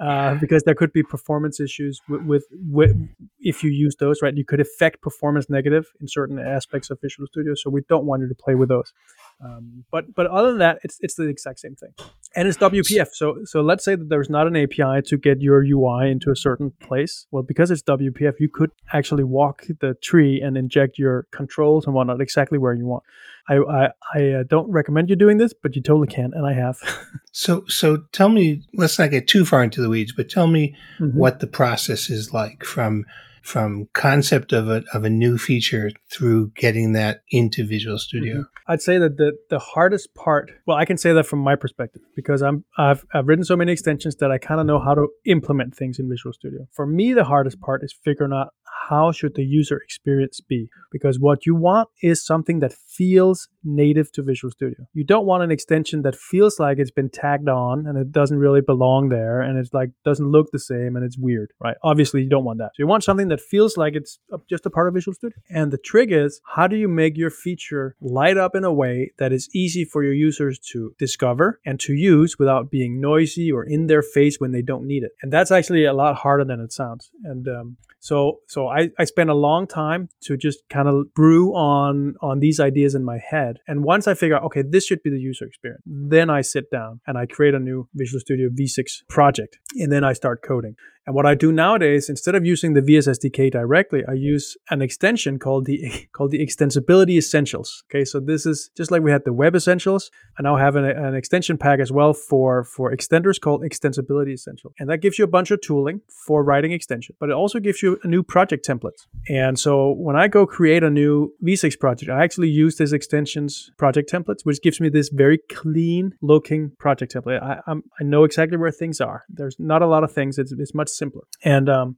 uh, 0.00 0.34
because 0.36 0.62
there 0.62 0.74
could 0.74 0.92
be 0.92 1.02
performance 1.02 1.60
issues 1.60 2.00
with, 2.08 2.22
with, 2.22 2.44
with, 2.50 2.96
if 3.38 3.62
you 3.62 3.70
use 3.70 3.96
those 3.96 4.22
right 4.22 4.34
you 4.34 4.46
could 4.46 4.58
affect 4.58 5.02
performance 5.02 5.50
negative 5.50 5.88
in 6.00 6.08
certain 6.08 6.38
aspects 6.38 6.88
of 6.88 6.98
visual 7.02 7.26
studio 7.26 7.52
so 7.54 7.68
we 7.68 7.82
don't 7.86 8.06
want 8.06 8.22
you 8.22 8.28
to 8.28 8.34
play 8.34 8.54
with 8.54 8.70
those 8.70 8.94
um, 9.42 9.84
but 9.90 10.14
but 10.14 10.26
other 10.26 10.50
than 10.50 10.58
that 10.58 10.78
it's 10.82 10.98
it's 11.00 11.14
the 11.14 11.28
exact 11.28 11.60
same 11.60 11.74
thing 11.74 11.92
and 12.36 12.46
it's 12.48 12.58
WPF 12.58 13.08
so 13.12 13.38
so 13.44 13.60
let's 13.60 13.84
say 13.84 13.94
that 13.94 14.08
there's 14.08 14.30
not 14.30 14.46
an 14.46 14.56
API 14.56 15.02
to 15.06 15.16
get 15.16 15.40
your 15.40 15.62
UI 15.64 16.10
into 16.10 16.30
a 16.30 16.36
certain 16.36 16.70
place 16.80 17.26
well 17.30 17.42
because 17.42 17.70
it's 17.70 17.82
WPF 17.82 18.34
you 18.38 18.48
could 18.48 18.70
actually 18.92 19.24
walk 19.24 19.64
the 19.80 19.94
tree 20.02 20.40
and 20.40 20.56
inject 20.56 20.98
your 20.98 21.26
controls 21.32 21.86
and 21.86 21.94
whatnot 21.94 22.20
exactly 22.20 22.58
where 22.58 22.74
you 22.74 22.86
want 22.86 23.02
I 23.48 23.56
I, 23.56 23.88
I 24.14 24.28
uh, 24.32 24.42
don't 24.44 24.70
recommend 24.70 25.10
you 25.10 25.16
doing 25.16 25.38
this, 25.38 25.52
but 25.52 25.74
you 25.74 25.82
totally 25.82 26.06
can, 26.06 26.32
and 26.34 26.46
I 26.46 26.52
have. 26.52 26.78
so 27.32 27.64
so 27.66 27.98
tell 28.12 28.28
me, 28.28 28.62
let's 28.74 28.98
not 28.98 29.10
get 29.10 29.26
too 29.26 29.44
far 29.44 29.62
into 29.62 29.82
the 29.82 29.88
weeds, 29.88 30.12
but 30.12 30.30
tell 30.30 30.46
me 30.46 30.76
mm-hmm. 30.98 31.18
what 31.18 31.40
the 31.40 31.46
process 31.46 32.08
is 32.08 32.32
like 32.32 32.64
from 32.64 33.04
from 33.42 33.88
concept 33.92 34.52
of 34.52 34.68
a 34.68 34.82
of 34.92 35.04
a 35.04 35.10
new 35.10 35.38
feature 35.38 35.90
through 36.10 36.50
getting 36.56 36.92
that 36.92 37.22
into 37.30 37.66
Visual 37.66 37.98
Studio. 37.98 38.34
Mm-hmm. 38.34 38.72
I'd 38.72 38.82
say 38.82 38.98
that 38.98 39.16
the 39.16 39.32
the 39.48 39.58
hardest 39.58 40.14
part. 40.14 40.50
Well, 40.66 40.76
I 40.76 40.84
can 40.84 40.96
say 40.96 41.12
that 41.12 41.26
from 41.26 41.40
my 41.40 41.56
perspective 41.56 42.02
because 42.14 42.42
I'm 42.42 42.64
I've 42.78 43.04
I've 43.12 43.28
written 43.28 43.44
so 43.44 43.56
many 43.56 43.72
extensions 43.72 44.16
that 44.16 44.30
I 44.30 44.38
kind 44.38 44.60
of 44.60 44.66
know 44.66 44.78
how 44.78 44.94
to 44.94 45.08
implement 45.24 45.74
things 45.74 45.98
in 45.98 46.08
Visual 46.08 46.32
Studio. 46.32 46.66
For 46.72 46.86
me, 46.86 47.12
the 47.12 47.24
hardest 47.24 47.60
part 47.60 47.82
is 47.82 47.94
figuring 48.04 48.32
out 48.32 48.54
how 48.88 49.12
should 49.12 49.34
the 49.34 49.44
user 49.44 49.76
experience 49.76 50.40
be? 50.40 50.68
Because 50.90 51.18
what 51.18 51.46
you 51.46 51.54
want 51.54 51.88
is 52.02 52.24
something 52.24 52.58
that 52.60 52.72
feels 52.72 53.48
native 53.62 54.10
to 54.12 54.22
Visual 54.22 54.50
Studio. 54.50 54.86
You 54.94 55.04
don't 55.04 55.26
want 55.26 55.42
an 55.42 55.50
extension 55.50 56.02
that 56.02 56.16
feels 56.16 56.58
like 56.58 56.78
it's 56.78 56.90
been 56.90 57.08
tagged 57.08 57.48
on 57.48 57.86
and 57.86 57.96
it 57.96 58.10
doesn't 58.10 58.38
really 58.38 58.60
belong 58.60 59.08
there 59.08 59.40
and 59.40 59.58
it's 59.58 59.72
like 59.72 59.90
doesn't 60.04 60.30
look 60.30 60.50
the 60.50 60.58
same 60.58 60.96
and 60.96 61.04
it's 61.04 61.18
weird, 61.18 61.52
right? 61.60 61.76
Obviously, 61.82 62.22
you 62.22 62.28
don't 62.28 62.44
want 62.44 62.58
that. 62.58 62.72
So 62.74 62.82
you 62.82 62.86
want 62.86 63.04
something 63.04 63.28
that 63.28 63.40
feels 63.40 63.76
like 63.76 63.94
it's 63.94 64.18
just 64.48 64.66
a 64.66 64.70
part 64.70 64.88
of 64.88 64.94
Visual 64.94 65.14
Studio. 65.14 65.38
And 65.50 65.70
the 65.70 65.78
trick 65.78 66.10
is 66.10 66.40
how 66.44 66.66
do 66.66 66.76
you 66.76 66.88
make 66.88 67.16
your 67.16 67.30
feature 67.30 67.94
light 68.00 68.36
up 68.36 68.54
in 68.54 68.64
a 68.64 68.72
way 68.72 69.12
that 69.18 69.32
is 69.32 69.48
easy 69.54 69.84
for 69.84 70.02
your 70.02 70.14
users 70.14 70.58
to 70.72 70.94
discover 70.98 71.60
and 71.64 71.78
to 71.80 71.92
use 71.92 72.38
without 72.38 72.70
being 72.70 73.00
noisy 73.00 73.52
or 73.52 73.64
in 73.64 73.86
their 73.86 74.02
face 74.02 74.40
when 74.40 74.52
they 74.52 74.62
don't 74.62 74.86
need 74.86 75.02
it? 75.02 75.12
And 75.22 75.32
that's 75.32 75.50
actually 75.50 75.84
a 75.84 75.92
lot 75.92 76.16
harder 76.16 76.44
than 76.44 76.60
it 76.60 76.72
sounds. 76.72 77.10
And 77.24 77.46
um, 77.46 77.76
so 78.00 78.40
so 78.48 78.66
I, 78.66 78.88
I 78.98 79.04
spent 79.04 79.28
a 79.28 79.34
long 79.34 79.66
time 79.66 80.08
to 80.22 80.36
just 80.36 80.60
kind 80.70 80.88
of 80.88 81.12
brew 81.14 81.54
on 81.54 82.14
on 82.22 82.40
these 82.40 82.58
ideas 82.58 82.94
in 82.94 83.04
my 83.04 83.18
head. 83.18 83.58
And 83.68 83.84
once 83.84 84.08
I 84.08 84.14
figure 84.14 84.36
out, 84.36 84.42
okay, 84.44 84.62
this 84.62 84.86
should 84.86 85.02
be 85.02 85.10
the 85.10 85.20
user 85.20 85.44
experience, 85.44 85.82
then 85.86 86.30
I 86.30 86.40
sit 86.40 86.70
down 86.70 87.00
and 87.06 87.18
I 87.18 87.26
create 87.26 87.54
a 87.54 87.58
new 87.58 87.88
Visual 87.94 88.20
Studio 88.20 88.48
VSIX 88.48 88.86
project. 89.08 89.58
And 89.76 89.92
then 89.92 90.02
I 90.02 90.14
start 90.14 90.42
coding. 90.42 90.76
And 91.06 91.14
what 91.14 91.26
I 91.26 91.34
do 91.34 91.50
nowadays, 91.50 92.08
instead 92.08 92.34
of 92.34 92.44
using 92.44 92.74
the 92.74 92.82
VS 92.82 93.08
SDK 93.08 93.50
directly, 93.50 94.02
I 94.06 94.12
use 94.12 94.56
an 94.70 94.82
extension 94.82 95.38
called 95.38 95.64
the 95.64 96.06
called 96.12 96.30
the 96.30 96.44
Extensibility 96.44 97.16
Essentials. 97.16 97.84
Okay, 97.90 98.04
so 98.04 98.20
this 98.20 98.46
is 98.46 98.70
just 98.76 98.90
like 98.90 99.02
we 99.02 99.10
had 99.10 99.24
the 99.24 99.32
Web 99.32 99.54
Essentials. 99.54 100.10
I 100.38 100.42
now 100.42 100.56
have 100.56 100.76
an, 100.76 100.84
an 100.84 101.14
extension 101.14 101.56
pack 101.56 101.80
as 101.80 101.90
well 101.90 102.12
for 102.12 102.64
for 102.64 102.94
extenders 102.94 103.40
called 103.40 103.62
Extensibility 103.62 104.32
Essentials, 104.32 104.74
and 104.78 104.88
that 104.90 104.98
gives 104.98 105.18
you 105.18 105.24
a 105.24 105.28
bunch 105.28 105.50
of 105.50 105.60
tooling 105.60 106.02
for 106.26 106.44
writing 106.44 106.72
extension, 106.72 107.16
but 107.18 107.30
it 107.30 107.34
also 107.34 107.58
gives 107.58 107.82
you 107.82 107.98
a 108.02 108.08
new 108.08 108.22
project 108.22 108.66
template. 108.66 109.06
And 109.28 109.58
so 109.58 109.92
when 109.92 110.16
I 110.16 110.28
go 110.28 110.46
create 110.46 110.82
a 110.82 110.90
new 110.90 111.32
VSIX 111.42 111.78
project, 111.78 112.10
I 112.10 112.22
actually 112.22 112.50
use 112.50 112.76
this 112.76 112.92
extensions 112.92 113.70
project 113.78 114.12
templates, 114.12 114.44
which 114.44 114.60
gives 114.62 114.80
me 114.80 114.88
this 114.88 115.08
very 115.08 115.38
clean 115.50 116.12
looking 116.20 116.72
project 116.78 117.14
template. 117.14 117.42
I, 117.42 117.60
I'm, 117.66 117.82
i 117.98 118.04
know 118.04 118.24
exactly 118.24 118.58
where 118.58 118.70
things 118.70 119.00
are. 119.00 119.24
There's 119.28 119.56
not 119.58 119.82
a 119.82 119.86
lot 119.86 120.04
of 120.04 120.12
things. 120.12 120.38
It's, 120.38 120.52
it's 120.52 120.74
much 120.74 120.88
simpler. 121.00 121.24
And 121.42 121.68
um, 121.68 121.96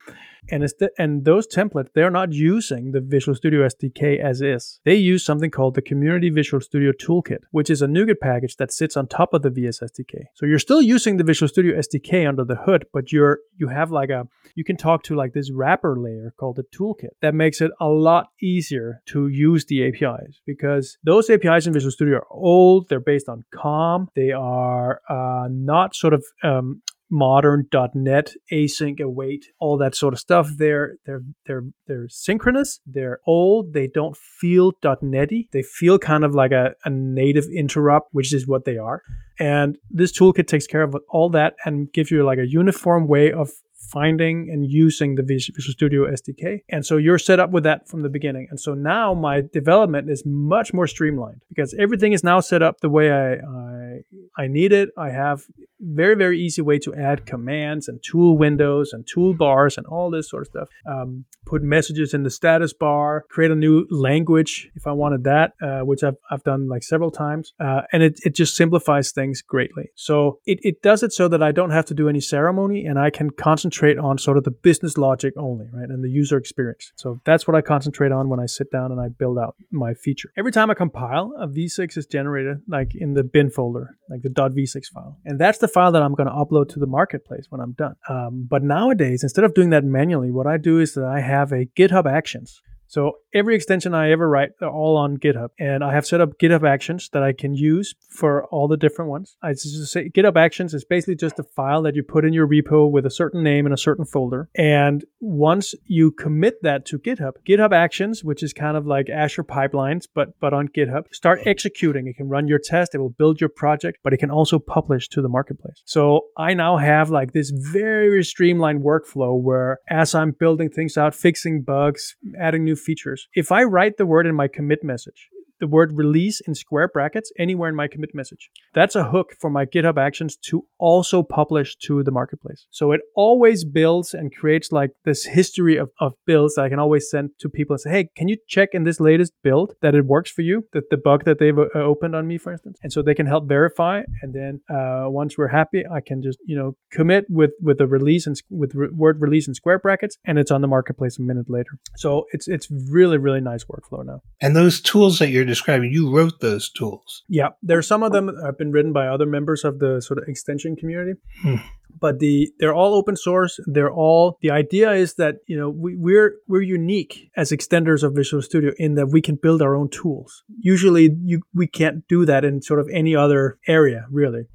and 0.50 0.64
it's 0.64 0.74
the, 0.74 0.90
and 0.98 1.24
those 1.24 1.46
templates 1.46 1.88
they're 1.94 2.10
not 2.10 2.32
using 2.32 2.92
the 2.92 3.00
Visual 3.00 3.34
Studio 3.34 3.66
SDK 3.66 4.18
as 4.18 4.40
is. 4.40 4.80
They 4.84 4.94
use 4.94 5.24
something 5.24 5.50
called 5.50 5.74
the 5.74 5.82
Community 5.82 6.30
Visual 6.30 6.60
Studio 6.60 6.92
Toolkit, 6.92 7.42
which 7.52 7.70
is 7.70 7.82
a 7.82 7.86
NuGet 7.86 8.20
package 8.20 8.56
that 8.56 8.72
sits 8.72 8.96
on 8.96 9.06
top 9.06 9.34
of 9.34 9.42
the 9.42 9.50
VS 9.50 9.80
SDK. 9.80 10.24
So 10.34 10.46
you're 10.46 10.58
still 10.58 10.82
using 10.82 11.16
the 11.16 11.24
Visual 11.24 11.48
Studio 11.48 11.78
SDK 11.78 12.28
under 12.28 12.44
the 12.44 12.56
hood, 12.56 12.86
but 12.92 13.12
you're 13.12 13.38
you 13.56 13.68
have 13.68 13.90
like 13.90 14.10
a 14.10 14.26
you 14.54 14.64
can 14.64 14.76
talk 14.76 15.02
to 15.04 15.14
like 15.14 15.32
this 15.32 15.50
wrapper 15.52 15.96
layer 15.98 16.34
called 16.38 16.56
the 16.56 16.64
toolkit 16.76 17.10
that 17.20 17.34
makes 17.34 17.60
it 17.60 17.70
a 17.80 17.88
lot 17.88 18.26
easier 18.42 19.00
to 19.06 19.28
use 19.28 19.66
the 19.66 19.86
APIs 19.86 20.40
because 20.46 20.98
those 21.04 21.30
APIs 21.30 21.66
in 21.66 21.72
Visual 21.72 21.92
Studio 21.92 22.16
are 22.16 22.26
old. 22.30 22.88
They're 22.88 23.00
based 23.00 23.28
on 23.28 23.44
COM. 23.54 24.08
They 24.16 24.32
are 24.32 25.00
uh, 25.08 25.48
not 25.50 25.94
sort 25.94 26.14
of 26.14 26.24
um, 26.42 26.82
modern 27.12 27.66
.NET 27.94 28.32
async 28.50 28.98
await 28.98 29.44
all 29.60 29.76
that 29.76 29.94
sort 29.94 30.14
of 30.14 30.18
stuff. 30.18 30.48
They're 30.56 30.96
they're 31.04 31.22
they're 31.46 31.64
they're 31.86 32.08
synchronous. 32.08 32.80
They're 32.86 33.20
old. 33.26 33.74
They 33.74 33.86
don't 33.86 34.16
feel 34.16 34.72
.NETy. 34.82 35.48
They 35.52 35.62
feel 35.62 35.98
kind 35.98 36.24
of 36.24 36.34
like 36.34 36.52
a, 36.52 36.74
a 36.84 36.90
native 36.90 37.44
interrupt, 37.54 38.08
which 38.12 38.32
is 38.32 38.48
what 38.48 38.64
they 38.64 38.78
are. 38.78 39.02
And 39.38 39.76
this 39.90 40.10
toolkit 40.10 40.46
takes 40.46 40.66
care 40.66 40.82
of 40.82 40.96
all 41.08 41.28
that 41.30 41.54
and 41.64 41.92
gives 41.92 42.10
you 42.10 42.24
like 42.24 42.38
a 42.38 42.48
uniform 42.48 43.06
way 43.06 43.30
of 43.30 43.50
finding 43.90 44.48
and 44.50 44.64
using 44.70 45.16
the 45.16 45.22
Visual 45.22 45.60
Studio 45.60 46.06
SDK. 46.06 46.60
And 46.70 46.86
so 46.86 46.96
you're 46.96 47.18
set 47.18 47.40
up 47.40 47.50
with 47.50 47.64
that 47.64 47.88
from 47.88 48.02
the 48.02 48.08
beginning. 48.08 48.46
And 48.50 48.58
so 48.58 48.74
now 48.74 49.12
my 49.12 49.42
development 49.52 50.08
is 50.10 50.22
much 50.24 50.72
more 50.72 50.86
streamlined 50.86 51.42
because 51.48 51.74
everything 51.78 52.12
is 52.12 52.24
now 52.24 52.40
set 52.40 52.62
up 52.62 52.80
the 52.80 52.88
way 52.88 53.10
I, 53.10 53.34
I, 53.34 54.44
I 54.44 54.46
need 54.46 54.72
it. 54.72 54.90
I 54.96 55.10
have 55.10 55.44
very, 55.82 56.14
very 56.14 56.40
easy 56.40 56.62
way 56.62 56.78
to 56.78 56.94
add 56.94 57.26
commands 57.26 57.88
and 57.88 58.02
tool 58.02 58.38
windows 58.38 58.92
and 58.92 59.04
toolbars 59.04 59.76
and 59.76 59.86
all 59.86 60.10
this 60.10 60.30
sort 60.30 60.42
of 60.42 60.46
stuff. 60.48 60.68
Um, 60.86 61.24
put 61.44 61.62
messages 61.62 62.14
in 62.14 62.22
the 62.22 62.30
status 62.30 62.72
bar, 62.72 63.24
create 63.28 63.50
a 63.50 63.54
new 63.54 63.86
language 63.90 64.70
if 64.74 64.86
I 64.86 64.92
wanted 64.92 65.24
that, 65.24 65.52
uh, 65.60 65.80
which 65.80 66.02
I've, 66.04 66.16
I've 66.30 66.44
done 66.44 66.68
like 66.68 66.82
several 66.82 67.10
times. 67.10 67.52
Uh, 67.60 67.82
and 67.92 68.02
it, 68.02 68.20
it 68.24 68.34
just 68.34 68.56
simplifies 68.56 69.12
things 69.12 69.42
greatly. 69.42 69.90
So 69.94 70.38
it, 70.46 70.60
it 70.62 70.82
does 70.82 71.02
it 71.02 71.12
so 71.12 71.28
that 71.28 71.42
I 71.42 71.52
don't 71.52 71.70
have 71.70 71.84
to 71.86 71.94
do 71.94 72.08
any 72.08 72.20
ceremony 72.20 72.86
and 72.86 72.98
I 72.98 73.10
can 73.10 73.30
concentrate 73.30 73.98
on 73.98 74.18
sort 74.18 74.36
of 74.36 74.44
the 74.44 74.50
business 74.50 74.96
logic 74.96 75.34
only, 75.36 75.66
right? 75.72 75.88
And 75.88 76.02
the 76.02 76.08
user 76.08 76.36
experience. 76.36 76.92
So 76.96 77.20
that's 77.24 77.46
what 77.46 77.56
I 77.56 77.60
concentrate 77.60 78.12
on 78.12 78.28
when 78.28 78.40
I 78.40 78.46
sit 78.46 78.70
down 78.70 78.92
and 78.92 79.00
I 79.00 79.08
build 79.08 79.38
out 79.38 79.56
my 79.70 79.94
feature. 79.94 80.32
Every 80.36 80.52
time 80.52 80.70
I 80.70 80.74
compile, 80.74 81.32
a 81.38 81.48
VSIX 81.48 81.96
is 81.96 82.06
generated 82.06 82.58
like 82.68 82.94
in 82.94 83.14
the 83.14 83.24
bin 83.24 83.50
folder, 83.50 83.96
like 84.08 84.22
the 84.22 84.28
.vsix 84.28 84.86
file. 84.92 85.18
And 85.24 85.38
that's 85.38 85.58
the 85.58 85.68
file 85.72 85.92
that 85.92 86.02
I'm 86.02 86.14
going 86.14 86.28
to 86.28 86.34
upload 86.34 86.68
to 86.70 86.78
the 86.78 86.86
marketplace 86.86 87.46
when 87.50 87.60
I'm 87.60 87.72
done. 87.72 87.94
Um, 88.08 88.46
but 88.48 88.62
nowadays, 88.62 89.22
instead 89.22 89.44
of 89.44 89.54
doing 89.54 89.70
that 89.70 89.84
manually, 89.84 90.30
what 90.30 90.46
I 90.46 90.56
do 90.56 90.78
is 90.78 90.94
that 90.94 91.04
I 91.04 91.20
have 91.20 91.52
a 91.52 91.66
GitHub 91.66 92.06
Actions. 92.10 92.60
So 92.92 93.20
every 93.32 93.54
extension 93.54 93.94
I 93.94 94.10
ever 94.10 94.28
write, 94.28 94.50
they're 94.60 94.68
all 94.68 94.98
on 94.98 95.16
GitHub. 95.16 95.48
And 95.58 95.82
I 95.82 95.94
have 95.94 96.04
set 96.04 96.20
up 96.20 96.38
GitHub 96.38 96.68
Actions 96.68 97.08
that 97.14 97.22
I 97.22 97.32
can 97.32 97.54
use 97.54 97.94
for 98.10 98.44
all 98.48 98.68
the 98.68 98.76
different 98.76 99.10
ones. 99.10 99.34
I 99.42 99.52
just 99.52 99.90
say 99.90 100.10
GitHub 100.10 100.36
Actions 100.36 100.74
is 100.74 100.84
basically 100.84 101.16
just 101.16 101.38
a 101.38 101.42
file 101.42 101.80
that 101.84 101.94
you 101.94 102.02
put 102.02 102.26
in 102.26 102.34
your 102.34 102.46
repo 102.46 102.90
with 102.90 103.06
a 103.06 103.10
certain 103.10 103.42
name 103.42 103.64
in 103.64 103.72
a 103.72 103.78
certain 103.78 104.04
folder. 104.04 104.50
And 104.54 105.06
once 105.20 105.74
you 105.86 106.10
commit 106.10 106.62
that 106.64 106.84
to 106.86 106.98
GitHub, 106.98 107.32
GitHub 107.48 107.72
Actions, 107.72 108.22
which 108.22 108.42
is 108.42 108.52
kind 108.52 108.76
of 108.76 108.86
like 108.86 109.08
Azure 109.08 109.44
pipelines, 109.44 110.06
but 110.14 110.38
but 110.38 110.52
on 110.52 110.68
GitHub, 110.68 111.04
start 111.12 111.40
executing. 111.46 112.08
It 112.08 112.18
can 112.18 112.28
run 112.28 112.46
your 112.46 112.60
test, 112.62 112.94
it 112.94 112.98
will 112.98 113.08
build 113.08 113.40
your 113.40 113.48
project, 113.48 114.00
but 114.04 114.12
it 114.12 114.18
can 114.18 114.30
also 114.30 114.58
publish 114.58 115.08
to 115.08 115.22
the 115.22 115.30
marketplace. 115.30 115.80
So 115.86 116.26
I 116.36 116.52
now 116.52 116.76
have 116.76 117.08
like 117.08 117.32
this 117.32 117.48
very 117.48 118.22
streamlined 118.22 118.82
workflow 118.82 119.40
where 119.40 119.78
as 119.88 120.14
I'm 120.14 120.32
building 120.32 120.68
things 120.68 120.98
out, 120.98 121.14
fixing 121.14 121.62
bugs, 121.62 122.16
adding 122.38 122.64
new 122.64 122.76
features, 122.82 123.28
if 123.34 123.52
I 123.52 123.62
write 123.64 123.96
the 123.96 124.06
word 124.06 124.26
in 124.26 124.34
my 124.34 124.48
commit 124.48 124.84
message, 124.84 125.28
the 125.62 125.68
word 125.68 125.96
release 125.96 126.40
in 126.40 126.56
square 126.56 126.88
brackets 126.88 127.30
anywhere 127.38 127.68
in 127.68 127.76
my 127.76 127.86
commit 127.86 128.12
message. 128.14 128.50
That's 128.74 128.96
a 128.96 129.04
hook 129.04 129.28
for 129.40 129.48
my 129.48 129.64
GitHub 129.64 129.96
Actions 129.96 130.36
to 130.48 130.64
also 130.78 131.22
publish 131.22 131.76
to 131.86 132.02
the 132.02 132.10
marketplace. 132.10 132.66
So 132.70 132.90
it 132.90 133.00
always 133.14 133.64
builds 133.64 134.12
and 134.12 134.34
creates 134.34 134.72
like 134.72 134.90
this 135.04 135.24
history 135.24 135.76
of, 135.76 135.90
of 136.00 136.14
builds 136.26 136.56
that 136.56 136.64
I 136.64 136.68
can 136.68 136.80
always 136.80 137.08
send 137.08 137.30
to 137.38 137.48
people 137.48 137.74
and 137.74 137.80
say, 137.80 137.90
hey, 137.90 138.08
can 138.16 138.26
you 138.26 138.38
check 138.48 138.70
in 138.72 138.82
this 138.82 138.98
latest 138.98 139.32
build 139.44 139.74
that 139.82 139.94
it 139.94 140.04
works 140.04 140.32
for 140.32 140.42
you, 140.42 140.66
that 140.72 140.90
the 140.90 140.96
bug 140.96 141.24
that 141.26 141.38
they've 141.38 141.56
uh, 141.56 141.68
opened 141.76 142.16
on 142.16 142.26
me, 142.26 142.38
for 142.38 142.50
instance? 142.50 142.76
And 142.82 142.92
so 142.92 143.00
they 143.00 143.14
can 143.14 143.26
help 143.26 143.48
verify. 143.48 144.02
And 144.20 144.34
then 144.34 144.60
uh, 144.68 145.04
once 145.10 145.38
we're 145.38 145.54
happy, 145.60 145.84
I 145.86 146.00
can 146.00 146.22
just, 146.22 146.40
you 146.44 146.56
know, 146.56 146.76
commit 146.90 147.26
with, 147.28 147.52
with 147.60 147.78
the 147.78 147.86
release 147.86 148.26
and 148.26 148.34
with 148.50 148.74
re- 148.74 148.88
word 148.92 149.20
release 149.20 149.46
in 149.46 149.54
square 149.54 149.78
brackets, 149.78 150.18
and 150.24 150.40
it's 150.40 150.50
on 150.50 150.60
the 150.60 150.66
marketplace 150.66 151.20
a 151.20 151.22
minute 151.22 151.48
later. 151.48 151.78
So 151.96 152.26
it's, 152.32 152.48
it's 152.48 152.66
really, 152.68 153.18
really 153.18 153.40
nice 153.40 153.62
workflow 153.64 154.04
now. 154.04 154.22
And 154.40 154.56
those 154.56 154.80
tools 154.80 155.20
that 155.20 155.28
you're 155.28 155.51
describing, 155.52 155.92
you 155.92 156.14
wrote 156.14 156.40
those 156.40 156.70
tools. 156.70 157.22
Yeah, 157.28 157.50
there's 157.62 157.86
some 157.86 158.02
of 158.02 158.12
them 158.12 158.30
have 158.44 158.58
been 158.58 158.72
written 158.72 158.92
by 158.92 159.06
other 159.06 159.26
members 159.26 159.64
of 159.64 159.78
the 159.78 160.00
sort 160.00 160.18
of 160.18 160.28
extension 160.28 160.76
community. 160.76 161.20
Hmm. 161.42 161.56
But 162.00 162.18
the 162.18 162.50
they're 162.58 162.74
all 162.74 162.94
open 162.94 163.16
source. 163.16 163.60
They're 163.66 163.92
all 163.92 164.38
the 164.40 164.50
idea 164.50 164.92
is 164.92 165.14
that 165.14 165.36
you 165.46 165.56
know 165.56 165.68
we, 165.70 165.94
we're 165.94 166.34
we're 166.48 166.62
unique 166.62 167.30
as 167.36 167.52
extenders 167.52 168.02
of 168.02 168.14
Visual 168.14 168.42
Studio 168.42 168.72
in 168.78 168.94
that 168.94 169.08
we 169.08 169.20
can 169.20 169.36
build 169.36 169.62
our 169.62 169.74
own 169.74 169.88
tools. 169.90 170.42
Usually, 170.58 171.10
you 171.22 171.42
we 171.54 171.66
can't 171.66 172.06
do 172.08 172.24
that 172.24 172.44
in 172.44 172.62
sort 172.62 172.80
of 172.80 172.88
any 172.92 173.14
other 173.14 173.58
area 173.68 174.06
really. 174.10 174.46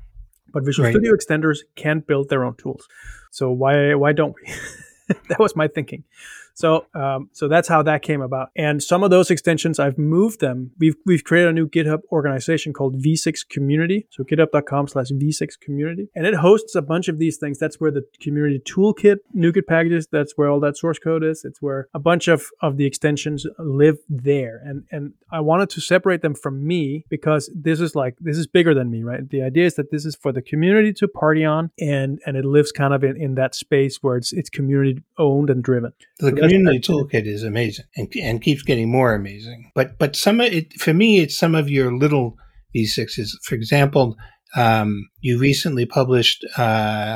But 0.51 0.66
Visual 0.66 0.86
Right. 0.88 0.94
Studio 0.94 1.13
extenders 1.13 1.60
can 1.75 2.00
build 2.00 2.30
their 2.30 2.44
own 2.44 2.56
tools. 2.56 2.88
So 3.32 3.51
why 3.51 3.94
why 3.94 4.13
don't 4.13 4.34
we? 4.36 4.54
that 5.30 5.39
was 5.39 5.56
my 5.56 5.68
thinking. 5.68 6.04
So 6.57 6.87
um, 6.95 7.29
so 7.33 7.47
that's 7.47 7.67
how 7.67 7.83
that 7.83 8.01
came 8.01 8.21
about. 8.21 8.49
And 8.55 8.81
some 8.81 9.03
of 9.03 9.11
those 9.11 9.29
extensions, 9.29 9.77
I've 9.77 9.99
moved 9.99 10.39
them. 10.39 10.71
We've 10.79 10.95
we've 11.05 11.23
created 11.23 11.49
a 11.49 11.53
new 11.53 11.69
GitHub 11.69 11.99
organization 12.11 12.73
called 12.73 12.95
VSIX 12.95 13.47
Community. 13.47 14.07
So 14.09 14.23
github.com/slash 14.23 15.11
VSIX 15.11 15.59
Community, 15.61 16.09
and 16.15 16.25
it 16.25 16.33
hosts 16.33 16.73
a 16.73 16.81
bunch 16.81 17.09
of 17.09 17.19
these 17.19 17.37
things. 17.37 17.59
That's 17.59 17.79
where 17.79 17.91
the 17.91 18.03
community 18.21 18.59
toolkit, 18.59 19.17
NuGet 19.35 19.67
packages. 19.67 20.07
That's 20.11 20.33
where 20.35 20.49
all 20.49 20.59
that 20.61 20.77
source 20.77 20.97
code 20.97 21.23
is. 21.23 21.45
It's 21.45 21.61
where 21.61 21.89
a 21.93 21.99
bunch 21.99 22.27
of 22.27 22.45
of 22.59 22.77
the 22.77 22.87
extensions 22.87 23.45
live 23.59 23.97
there. 24.09 24.59
And 24.65 24.85
and 24.91 25.13
I 25.31 25.41
wanted 25.41 25.69
to 25.71 25.81
separate 25.81 26.23
them 26.23 26.33
from 26.33 26.65
me 26.65 27.05
because 27.07 27.51
this 27.53 27.79
is 27.79 27.93
like 27.93 28.15
this 28.19 28.37
is 28.37 28.47
bigger 28.47 28.73
than 28.73 28.89
me, 28.89 29.03
right? 29.03 29.29
The 29.29 29.43
idea 29.43 29.67
is 29.67 29.75
that 29.75 29.91
this 29.91 30.07
is 30.07 30.15
for 30.15 30.31
the 30.31 30.41
community 30.41 30.91
to 30.93 31.07
party 31.07 31.45
on, 31.45 31.69
and 31.79 32.19
and 32.25 32.35
it 32.35 32.45
lives 32.45 32.71
kind 32.71 32.95
of 32.95 33.03
in, 33.03 33.15
in 33.15 33.35
that 33.35 33.53
space 33.53 33.97
where 34.01 34.17
it's 34.17 34.33
it's 34.33 34.49
community 34.49 35.03
owned 35.19 35.51
and 35.51 35.63
driven. 35.63 35.93
So 36.19 36.31
community 36.48 36.80
toolkit 36.80 37.25
is 37.25 37.44
amazing 37.44 37.86
and, 37.96 38.12
and 38.22 38.42
keeps 38.42 38.63
getting 38.63 38.89
more 38.92 39.13
amazing. 39.13 39.72
But 39.75 39.98
but 39.98 40.16
some 40.16 40.39
of 40.42 40.51
it 40.51 40.74
for 40.74 40.94
me, 40.94 41.20
it's 41.20 41.38
some 41.38 41.56
of 41.56 41.70
your 41.70 41.92
little 41.94 42.38
VSIXs. 42.75 43.30
For 43.44 43.56
example, 43.56 44.18
um, 44.56 45.10
you 45.20 45.38
recently 45.38 45.86
published. 45.86 46.46
Uh, 46.58 46.62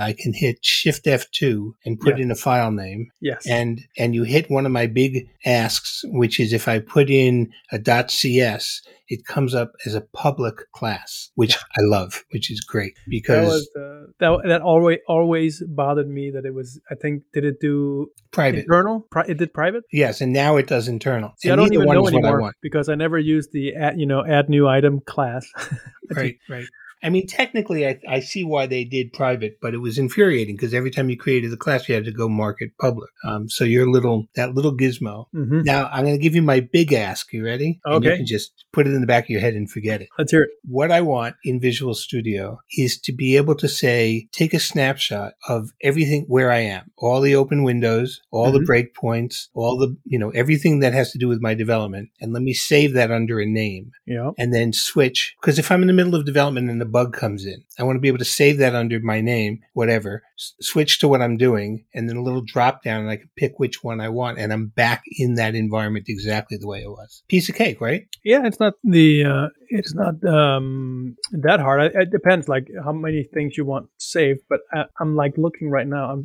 I 0.09 0.15
can 0.17 0.33
hit 0.33 0.57
Shift 0.63 1.05
F2 1.05 1.71
and 1.85 1.99
put 1.99 2.17
Yeah. 2.17 2.23
in 2.25 2.31
a 2.31 2.35
file 2.35 2.71
name, 2.71 3.09
Yes. 3.21 3.47
and 3.47 3.81
and 3.97 4.13
you 4.13 4.23
hit 4.23 4.49
one 4.51 4.65
of 4.65 4.71
my 4.71 4.85
big 4.87 5.27
asks, 5.45 6.01
which 6.07 6.39
is 6.39 6.53
if 6.53 6.67
I 6.67 6.79
put 6.79 7.09
in 7.09 7.51
a 7.71 7.79
.cs, 8.09 8.81
it 9.11 9.25
comes 9.25 9.53
up 9.53 9.73
as 9.85 9.93
a 9.93 10.01
public 10.01 10.71
class, 10.71 11.31
which 11.35 11.57
I 11.77 11.81
love, 11.81 12.23
which 12.31 12.49
is 12.49 12.61
great 12.61 12.95
that 12.95 13.09
because 13.09 13.45
was 13.45 13.69
uh, 13.75 14.11
that 14.19 14.47
that 14.47 14.61
always 14.61 14.99
always 15.05 15.61
bothered 15.67 16.07
me 16.07 16.31
that 16.31 16.45
it 16.45 16.53
was. 16.53 16.79
I 16.89 16.95
think 16.95 17.23
did 17.33 17.43
it 17.43 17.59
do 17.59 18.09
private. 18.31 18.59
internal? 18.59 19.01
Pri- 19.11 19.25
it 19.27 19.37
did 19.37 19.53
private. 19.53 19.83
Yes, 19.91 20.21
and 20.21 20.31
now 20.31 20.55
it 20.55 20.67
does 20.67 20.87
internal. 20.87 21.33
See, 21.39 21.51
I 21.51 21.57
don't 21.57 21.73
even 21.73 21.85
one 21.85 21.97
know 21.97 22.05
I 22.05 22.07
anymore 22.07 22.53
because 22.61 22.87
I 22.87 22.95
never 22.95 23.19
used 23.19 23.51
the 23.51 23.75
add, 23.75 23.99
you 23.99 24.05
know 24.05 24.25
add 24.25 24.47
new 24.47 24.65
item 24.65 25.01
class. 25.01 25.45
right, 26.15 26.37
right. 26.49 26.65
I 27.03 27.09
mean, 27.09 27.27
technically, 27.27 27.87
I, 27.87 27.99
I 28.07 28.19
see 28.19 28.43
why 28.43 28.67
they 28.67 28.83
did 28.83 29.13
private, 29.13 29.59
but 29.61 29.73
it 29.73 29.77
was 29.79 29.97
infuriating 29.97 30.55
because 30.55 30.73
every 30.73 30.91
time 30.91 31.09
you 31.09 31.17
created 31.17 31.51
a 31.53 31.57
class, 31.57 31.87
you 31.89 31.95
had 31.95 32.05
to 32.05 32.11
go 32.11 32.29
mark 32.29 32.57
it 32.61 32.77
public. 32.79 33.09
Um, 33.25 33.49
so 33.49 33.63
your 33.63 33.89
little 33.89 34.27
that 34.35 34.53
little 34.55 34.75
gizmo. 34.75 35.25
hmm 35.33 35.61
Now 35.63 35.89
I'm 35.91 36.03
going 36.05 36.15
to 36.15 36.21
give 36.21 36.35
you 36.35 36.41
my 36.41 36.59
big 36.59 36.93
ask. 36.93 37.31
You 37.33 37.43
ready? 37.45 37.79
And 37.85 38.03
you 38.03 38.09
Okay. 38.11 38.17
can 38.17 38.25
just 38.25 38.51
put 38.73 38.87
it 38.87 38.93
in 38.93 39.01
the 39.01 39.07
back 39.07 39.25
of 39.25 39.29
your 39.29 39.41
head 39.41 39.53
and 39.53 39.69
forget 39.69 40.01
it. 40.01 40.09
Let's 40.17 40.31
hear 40.31 40.43
it. 40.43 40.49
What 40.63 40.91
I 40.91 41.01
want 41.01 41.35
in 41.43 41.59
Visual 41.59 41.93
Studio 41.93 42.59
is 42.77 42.99
to 43.01 43.11
be 43.13 43.35
able 43.37 43.55
to 43.55 43.67
say, 43.67 44.27
take 44.31 44.53
a 44.53 44.59
snapshot 44.59 45.33
of 45.47 45.71
everything 45.81 46.25
where 46.27 46.51
I 46.51 46.59
am, 46.59 46.91
all 46.97 47.21
the 47.21 47.35
open 47.35 47.63
windows, 47.63 48.21
all 48.31 48.51
the 48.51 48.59
Mhm. 48.59 48.65
breakpoints, 48.67 49.47
all 49.53 49.77
the, 49.77 49.95
you 50.05 50.17
know, 50.19 50.29
everything 50.31 50.79
that 50.79 50.93
has 50.93 51.11
to 51.11 51.17
do 51.17 51.27
with 51.27 51.41
my 51.41 51.53
development. 51.53 52.09
And 52.19 52.33
let 52.33 52.43
me 52.43 52.53
save 52.53 52.93
that 52.93 53.11
under 53.11 53.39
a 53.39 53.45
name 53.45 53.91
Yeah. 54.05 54.31
and 54.37 54.53
then 54.53 54.71
switch. 54.73 55.35
Because 55.41 55.59
if 55.59 55.71
I'm 55.71 55.81
in 55.81 55.87
the 55.87 55.93
middle 55.93 56.15
of 56.15 56.25
development 56.25 56.69
and 56.69 56.81
a 56.81 56.85
bug 56.91 57.13
comes 57.13 57.45
in, 57.45 57.63
I 57.79 57.83
want 57.83 57.95
to 57.95 57.99
be 58.01 58.07
able 58.07 58.17
to 58.19 58.25
save 58.25 58.57
that 58.59 58.75
under 58.75 58.99
my 58.99 59.21
name, 59.21 59.59
whatever, 59.73 60.23
s- 60.37 60.53
switch 60.61 60.99
to 60.99 61.07
what 61.07 61.21
I'm 61.21 61.37
doing, 61.37 61.85
and 61.93 62.07
then 62.09 62.17
a 62.17 62.23
little 62.23 62.41
drop 62.45 62.83
down, 62.83 63.01
and 63.01 63.09
I 63.09 63.17
can 63.17 63.29
pick 63.37 63.53
which 63.57 63.83
one 63.83 64.01
I 64.01 64.09
want, 64.09 64.37
and 64.39 64.51
I'm 64.53 64.67
back 64.67 65.03
in 65.17 65.35
that 65.35 65.55
environment 65.55 66.05
exactly 66.07 66.57
the 66.57 66.67
way 66.67 66.81
it 66.81 66.89
was. 66.89 67.23
Piece 67.29 67.49
of 67.49 67.55
cake, 67.55 67.79
right? 67.81 68.03
Yeah, 68.23 68.45
it's 68.45 68.59
not 68.59 68.73
the 68.83 69.23
uh, 69.25 69.47
it's 69.69 69.93
not 69.95 70.15
um, 70.25 71.15
that 71.31 71.59
hard. 71.59 71.81
It, 71.83 71.91
it 71.95 72.11
depends, 72.11 72.47
like 72.49 72.67
how 72.83 72.91
many 72.93 73.27
things 73.33 73.57
you 73.57 73.65
want 73.65 73.87
saved. 73.97 74.41
But 74.49 74.59
I, 74.73 74.85
I'm 74.99 75.15
like 75.15 75.33
looking 75.37 75.69
right 75.69 75.87
now. 75.87 76.11
I'm, 76.11 76.23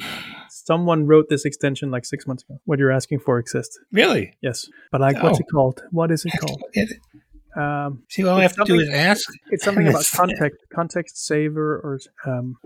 someone 0.50 1.06
wrote 1.06 1.26
this 1.28 1.44
extension 1.44 1.90
like 1.90 2.04
six 2.04 2.26
months 2.26 2.42
ago. 2.44 2.58
What 2.64 2.78
you're 2.78 2.90
asking 2.92 3.20
for 3.20 3.38
exists. 3.38 3.78
Really? 3.92 4.36
Yes, 4.42 4.66
but 4.90 5.00
like, 5.00 5.22
what's 5.22 5.38
Oh. 5.38 5.42
it 5.42 5.46
called? 5.52 5.82
What 5.90 6.10
is 6.10 6.24
it 6.24 6.32
I 6.32 6.36
have 6.36 6.40
to 6.40 6.46
called? 6.46 6.62
Look 7.56 7.62
at 7.62 7.82
it. 7.82 7.86
Um, 7.86 8.02
See, 8.08 8.26
all 8.26 8.38
I 8.38 8.42
have 8.42 8.54
to 8.54 8.64
do 8.64 8.80
is 8.80 8.88
ask. 8.90 9.28
it's 9.50 9.64
something 9.64 9.88
about 9.88 10.06
context 10.14 10.58
context 10.72 11.26
saver 11.26 11.76
or 11.76 12.00
um, 12.26 12.56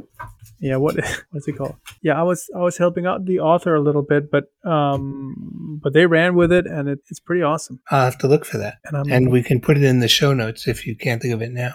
yeah. 0.60 0.76
What 0.76 0.96
what's 1.30 1.48
it 1.48 1.56
called? 1.56 1.76
Yeah, 2.02 2.18
I 2.18 2.22
was 2.22 2.48
I 2.54 2.60
was 2.60 2.78
helping 2.78 3.06
out 3.06 3.24
the 3.24 3.40
author 3.40 3.74
a 3.74 3.80
little 3.80 4.02
bit, 4.02 4.30
but 4.30 4.44
um, 4.64 5.80
but 5.82 5.92
they 5.92 6.06
ran 6.06 6.34
with 6.34 6.52
it, 6.52 6.66
and 6.66 6.88
it, 6.88 7.00
it's 7.08 7.20
pretty 7.20 7.42
awesome. 7.42 7.80
I'll 7.90 8.04
have 8.04 8.18
to 8.18 8.28
look 8.28 8.44
for 8.44 8.58
that. 8.58 8.78
And 8.84 9.10
And 9.10 9.30
we 9.30 9.42
can 9.42 9.60
put 9.60 9.76
it 9.76 9.84
in 9.84 10.00
the 10.00 10.08
show 10.08 10.32
notes 10.34 10.66
if 10.66 10.86
you 10.86 10.96
can't 10.96 11.22
think 11.22 11.34
of 11.34 11.42
it 11.42 11.52
now. 11.52 11.74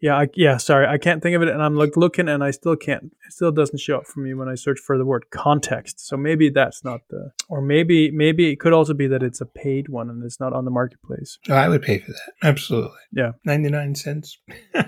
Yeah, 0.00 0.16
I, 0.16 0.28
yeah. 0.34 0.56
Sorry, 0.56 0.86
I 0.86 0.98
can't 0.98 1.22
think 1.22 1.36
of 1.36 1.42
it, 1.42 1.48
and 1.48 1.62
I'm 1.62 1.74
like 1.74 1.96
looking, 1.96 2.28
and 2.28 2.42
I 2.42 2.50
still 2.52 2.76
can't. 2.76 3.04
It 3.04 3.32
still 3.32 3.52
doesn't 3.52 3.78
show 3.78 3.96
up 3.98 4.06
for 4.06 4.20
me 4.20 4.34
when 4.34 4.48
I 4.48 4.54
search 4.54 4.78
for 4.80 4.96
the 4.96 5.04
word 5.04 5.26
context. 5.30 6.00
So 6.06 6.16
maybe 6.16 6.48
that's 6.50 6.82
not 6.84 7.00
the, 7.10 7.32
or 7.48 7.60
maybe 7.60 8.10
maybe 8.10 8.50
it 8.50 8.60
could 8.60 8.72
also 8.72 8.94
be 8.94 9.06
that 9.08 9.22
it's 9.22 9.40
a 9.40 9.46
paid 9.46 9.88
one 9.88 10.08
and 10.10 10.24
it's 10.24 10.40
not 10.40 10.52
on 10.52 10.64
the 10.64 10.70
marketplace. 10.70 11.38
Oh, 11.48 11.54
I 11.54 11.68
would 11.68 11.82
pay 11.82 11.98
for 11.98 12.12
that. 12.12 12.32
Absolutely. 12.42 12.98
Yeah. 13.12 13.32
ninety 13.44 13.68
nine 13.70 13.94
cents. 13.94 14.38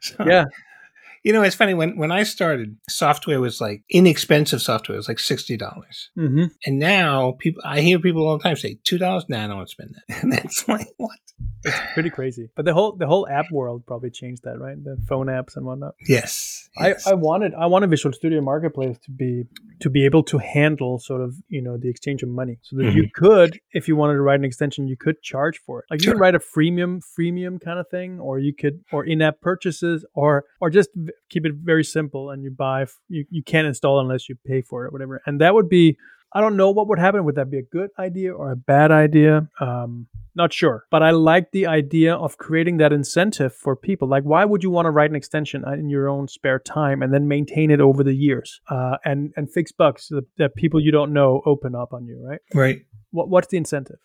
So- 0.00 0.24
Yeah, 0.26 0.44
You 1.22 1.32
know, 1.32 1.42
it's 1.42 1.54
funny 1.56 1.74
when 1.74 1.96
when 1.96 2.10
I 2.12 2.22
started, 2.22 2.76
software 2.88 3.40
was 3.40 3.60
like 3.60 3.82
inexpensive 3.90 4.60
software. 4.62 4.94
It 4.96 4.98
was 4.98 5.08
like 5.08 5.18
sixty 5.18 5.56
dollars, 5.56 6.10
hmm 6.14 6.44
and 6.66 6.78
now 6.78 7.32
people 7.38 7.62
I 7.64 7.80
hear 7.80 7.98
people 7.98 8.26
all 8.26 8.36
the 8.38 8.42
time 8.44 8.56
say 8.56 8.78
two 8.84 8.98
dollars. 8.98 9.24
Nah, 9.28 9.44
I 9.44 9.46
don't 9.46 9.56
want 9.56 9.68
to 9.68 9.72
spend 9.72 9.94
that. 10.08 10.18
And 10.22 10.34
it's 10.34 10.68
like 10.68 10.88
what? 10.98 11.18
It's 11.64 11.76
pretty 11.94 12.10
crazy. 12.10 12.50
But 12.54 12.64
the 12.64 12.74
whole 12.74 12.92
the 12.92 13.06
whole 13.06 13.26
app 13.28 13.50
world 13.50 13.86
probably 13.86 14.10
changed 14.10 14.44
that, 14.44 14.58
right? 14.58 14.82
The 14.82 14.96
phone 15.08 15.26
apps 15.26 15.56
and 15.56 15.64
whatnot. 15.64 15.94
Yes, 16.06 16.68
I, 16.76 16.88
yes. 16.88 17.06
I 17.06 17.14
wanted 17.14 17.54
I 17.54 17.66
wanted 17.66 17.90
Visual 17.90 18.12
Studio 18.12 18.40
Marketplace 18.40 18.98
to 19.04 19.10
be 19.10 19.44
to 19.80 19.90
be 19.90 20.04
able 20.04 20.22
to 20.24 20.38
handle 20.38 20.98
sort 20.98 21.20
of 21.20 21.34
you 21.48 21.62
know 21.62 21.76
the 21.76 21.88
exchange 21.88 22.22
of 22.22 22.28
money, 22.28 22.58
so 22.62 22.76
that 22.76 22.92
you 22.92 23.04
mm-hmm. 23.04 23.24
could, 23.24 23.60
if 23.72 23.88
you 23.88 23.96
wanted 23.96 24.14
to 24.14 24.22
write 24.22 24.38
an 24.38 24.44
extension, 24.44 24.86
you 24.88 24.96
could 24.96 25.22
charge 25.22 25.60
for 25.64 25.80
it. 25.80 25.86
Like 25.90 26.00
you 26.00 26.04
Sure. 26.04 26.14
can 26.14 26.20
write 26.20 26.34
a 26.34 26.40
freemium 26.40 27.00
freemium 27.18 27.60
kind 27.60 27.78
of 27.78 27.88
thing, 27.88 28.20
or 28.20 28.38
you 28.38 28.54
could 28.54 28.80
or 28.92 29.04
in 29.04 29.22
app 29.22 29.40
purchases, 29.40 30.04
or 30.14 30.44
or 30.60 30.70
just 30.70 30.90
v- 30.94 31.12
keep 31.30 31.46
it 31.46 31.52
very 31.54 31.84
simple 31.84 32.30
and 32.30 32.42
you 32.42 32.50
buy 32.50 32.86
you 33.08 33.24
you 33.30 33.42
can't 33.42 33.66
install 33.66 34.00
unless 34.00 34.28
you 34.28 34.36
pay 34.46 34.62
for 34.62 34.84
it 34.84 34.88
or 34.88 34.90
whatever, 34.90 35.22
and 35.26 35.40
that 35.40 35.54
would 35.54 35.68
be. 35.68 35.96
I 36.34 36.40
don't 36.40 36.56
know 36.56 36.70
what 36.70 36.88
would 36.88 36.98
happen. 36.98 37.24
Would 37.24 37.36
that 37.36 37.50
be 37.50 37.58
a 37.58 37.62
good 37.62 37.90
idea 37.98 38.32
or 38.32 38.50
a 38.50 38.56
bad 38.56 38.90
idea? 38.90 39.48
Um, 39.60 40.08
not 40.34 40.52
sure. 40.52 40.84
But 40.90 41.02
I 41.02 41.10
like 41.10 41.52
the 41.52 41.66
idea 41.66 42.14
of 42.14 42.38
creating 42.38 42.78
that 42.78 42.92
incentive 42.92 43.54
for 43.54 43.76
people. 43.76 44.08
Like, 44.08 44.24
why 44.24 44.44
would 44.44 44.64
you 44.64 44.70
want 44.70 44.86
to 44.86 44.90
write 44.90 45.10
an 45.10 45.16
extension 45.16 45.64
in 45.72 45.88
your 45.88 46.08
own 46.08 46.26
spare 46.26 46.58
time 46.58 47.02
and 47.02 47.14
then 47.14 47.28
maintain 47.28 47.70
it 47.70 47.80
over 47.80 48.02
the 48.02 48.14
years 48.14 48.60
uh, 48.68 48.96
and 49.04 49.32
and 49.36 49.52
fix 49.52 49.70
bugs 49.70 50.08
that, 50.08 50.24
that 50.38 50.56
people 50.56 50.80
you 50.80 50.90
don't 50.90 51.12
know 51.12 51.40
open 51.46 51.76
up 51.76 51.92
on 51.92 52.06
you, 52.06 52.20
right? 52.26 52.40
right. 52.52 52.80
What, 53.14 53.28
what's 53.28 53.48
the 53.48 53.56
incentive? 53.56 53.96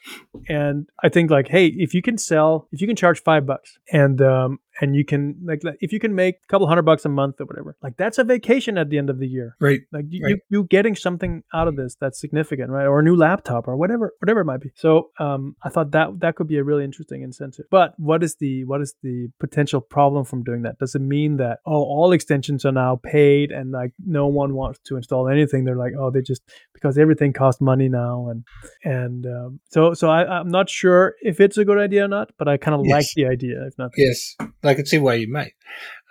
And 0.48 0.88
I 1.04 1.10
think 1.10 1.32
like, 1.32 1.48
hey, 1.48 1.66
if 1.68 1.94
you 1.94 2.02
can 2.02 2.18
sell, 2.18 2.68
if 2.72 2.80
you 2.82 2.88
can 2.88 2.96
charge 2.96 3.22
five 3.24 3.46
bucks, 3.46 3.78
and 3.92 4.22
um, 4.22 4.60
and 4.82 4.96
you 4.96 5.04
can 5.04 5.36
like, 5.44 5.62
if 5.82 5.92
you 5.92 6.00
can 6.00 6.16
make 6.16 6.36
a 6.36 6.48
couple 6.48 6.68
hundred 6.68 6.84
bucks 6.84 7.04
a 7.06 7.10
month 7.10 7.42
or 7.42 7.46
whatever, 7.46 7.76
like 7.84 7.98
that's 7.98 8.18
a 8.18 8.24
vacation 8.24 8.78
at 8.78 8.90
the 8.90 8.98
end 8.98 9.10
of 9.10 9.20
the 9.20 9.28
year. 9.28 9.56
Right. 9.60 9.82
Like 9.92 10.06
you, 10.10 10.24
Right. 10.24 10.30
you, 10.50 10.60
you 10.60 10.64
getting 10.66 10.96
something 10.96 11.44
out 11.54 11.68
of 11.68 11.76
this 11.76 11.96
that's 12.00 12.20
significant, 12.20 12.70
right? 12.70 12.86
Or 12.86 13.00
a 13.00 13.04
new 13.04 13.16
laptop 13.16 13.68
or 13.68 13.76
whatever, 13.76 14.14
whatever 14.20 14.42
it 14.42 14.46
might 14.46 14.62
be. 14.62 14.72
So 14.76 15.10
um, 15.20 15.56
I 15.64 15.70
thought 15.70 15.92
that 15.92 16.20
that 16.22 16.36
could 16.36 16.48
be 16.48 16.58
a 16.58 16.64
really 16.64 16.84
interesting 16.86 17.24
incentive. 17.24 17.66
But 17.72 17.94
what 17.98 18.24
is 18.24 18.36
the 18.36 18.64
what 18.66 18.80
is 18.82 18.94
the 19.04 19.30
potential 19.40 19.82
problem 19.82 20.24
from 20.24 20.44
doing 20.44 20.62
that? 20.62 20.78
Does 20.80 20.96
it 20.96 21.02
mean 21.02 21.38
that 21.38 21.60
oh 21.66 21.84
all 21.96 22.12
extensions 22.14 22.64
are 22.66 22.72
now 22.72 23.00
paid 23.04 23.52
and 23.52 23.72
like 23.72 23.94
no 24.06 24.28
one 24.28 24.54
wants 24.54 24.80
to 24.86 24.96
install 24.98 25.28
anything? 25.28 25.66
They're 25.66 25.76
like 25.76 25.94
oh 26.00 26.12
they 26.12 26.22
just 26.22 26.44
because 26.74 26.98
everything 26.98 27.34
costs 27.34 27.60
money 27.60 27.90
now 27.90 28.30
and 28.30 28.44
and 28.86 28.99
um, 29.26 29.60
so 29.70 29.94
so 29.94 30.10
I, 30.10 30.40
I'm 30.40 30.50
not 30.50 30.70
sure 30.70 31.16
if 31.22 31.40
it's 31.40 31.58
a 31.58 31.66
good 31.66 31.78
idea 31.78 32.06
or 32.06 32.08
not, 32.08 32.32
but 32.38 32.48
I 32.48 32.58
kind 32.58 32.76
of 32.76 32.86
like 32.86 33.06
the 33.16 33.26
idea. 33.26 33.66
If 33.68 33.78
not, 33.78 33.92
Yes, 33.98 34.36
I 34.64 34.74
can 34.74 34.86
see 34.86 34.98
why 35.00 35.16
you 35.16 35.32
might. 35.32 35.54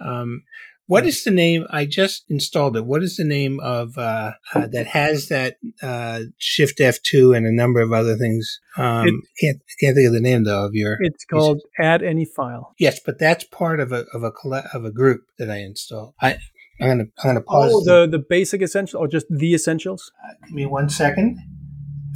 Um, 0.05 0.43
what 0.87 1.05
is 1.05 1.23
the 1.23 1.31
name? 1.31 1.67
I 1.69 1.85
just 1.85 2.25
installed 2.31 2.75
it. 2.75 2.87
What 2.87 3.03
is 3.03 3.17
the 3.17 3.25
name 3.25 3.61
of 3.61 3.99
uh, 3.99 4.33
uh, 4.55 4.67
that 4.69 4.87
has 4.87 5.29
that 5.29 5.57
uh, 5.83 6.21
Shift 6.39 6.81
F 6.81 6.97
two 7.03 7.35
and 7.35 7.45
a 7.47 7.53
number 7.53 7.81
of 7.81 7.93
other 7.93 8.17
things? 8.17 8.59
Um, 8.79 9.07
It- 9.07 9.15
can't 9.41 9.63
can't 9.81 9.95
think 9.97 10.07
of 10.07 10.15
the 10.15 10.21
name 10.21 10.45
though 10.45 10.65
of 10.65 10.75
your. 10.75 10.97
it's 11.01 11.25
called 11.27 11.61
add 11.79 12.03
any 12.03 12.25
file. 12.25 12.75
Yes, 12.79 13.01
but 13.05 13.19
that's 13.19 13.45
part 13.45 13.81
of 13.81 13.93
a 13.93 14.07
of 14.15 14.23
a 14.23 14.33
of 14.75 14.85
a 14.85 14.91
group 14.91 15.21
that 15.39 15.51
I 15.51 15.59
installed. 15.59 16.15
I 16.23 16.39
I'm 16.81 16.89
gonna 16.89 17.05
I'm 17.23 17.29
gonna 17.31 17.41
pause. 17.43 17.73
Oh, 17.75 17.85
the, 17.85 18.07
the 18.07 18.19
the 18.19 18.25
basic 18.27 18.63
essential 18.63 19.01
or 19.01 19.09
just 19.09 19.27
the 19.29 19.53
essentials. 19.53 20.11
give 20.47 20.55
me 20.55 20.65
one 20.65 20.89
second. 20.89 21.39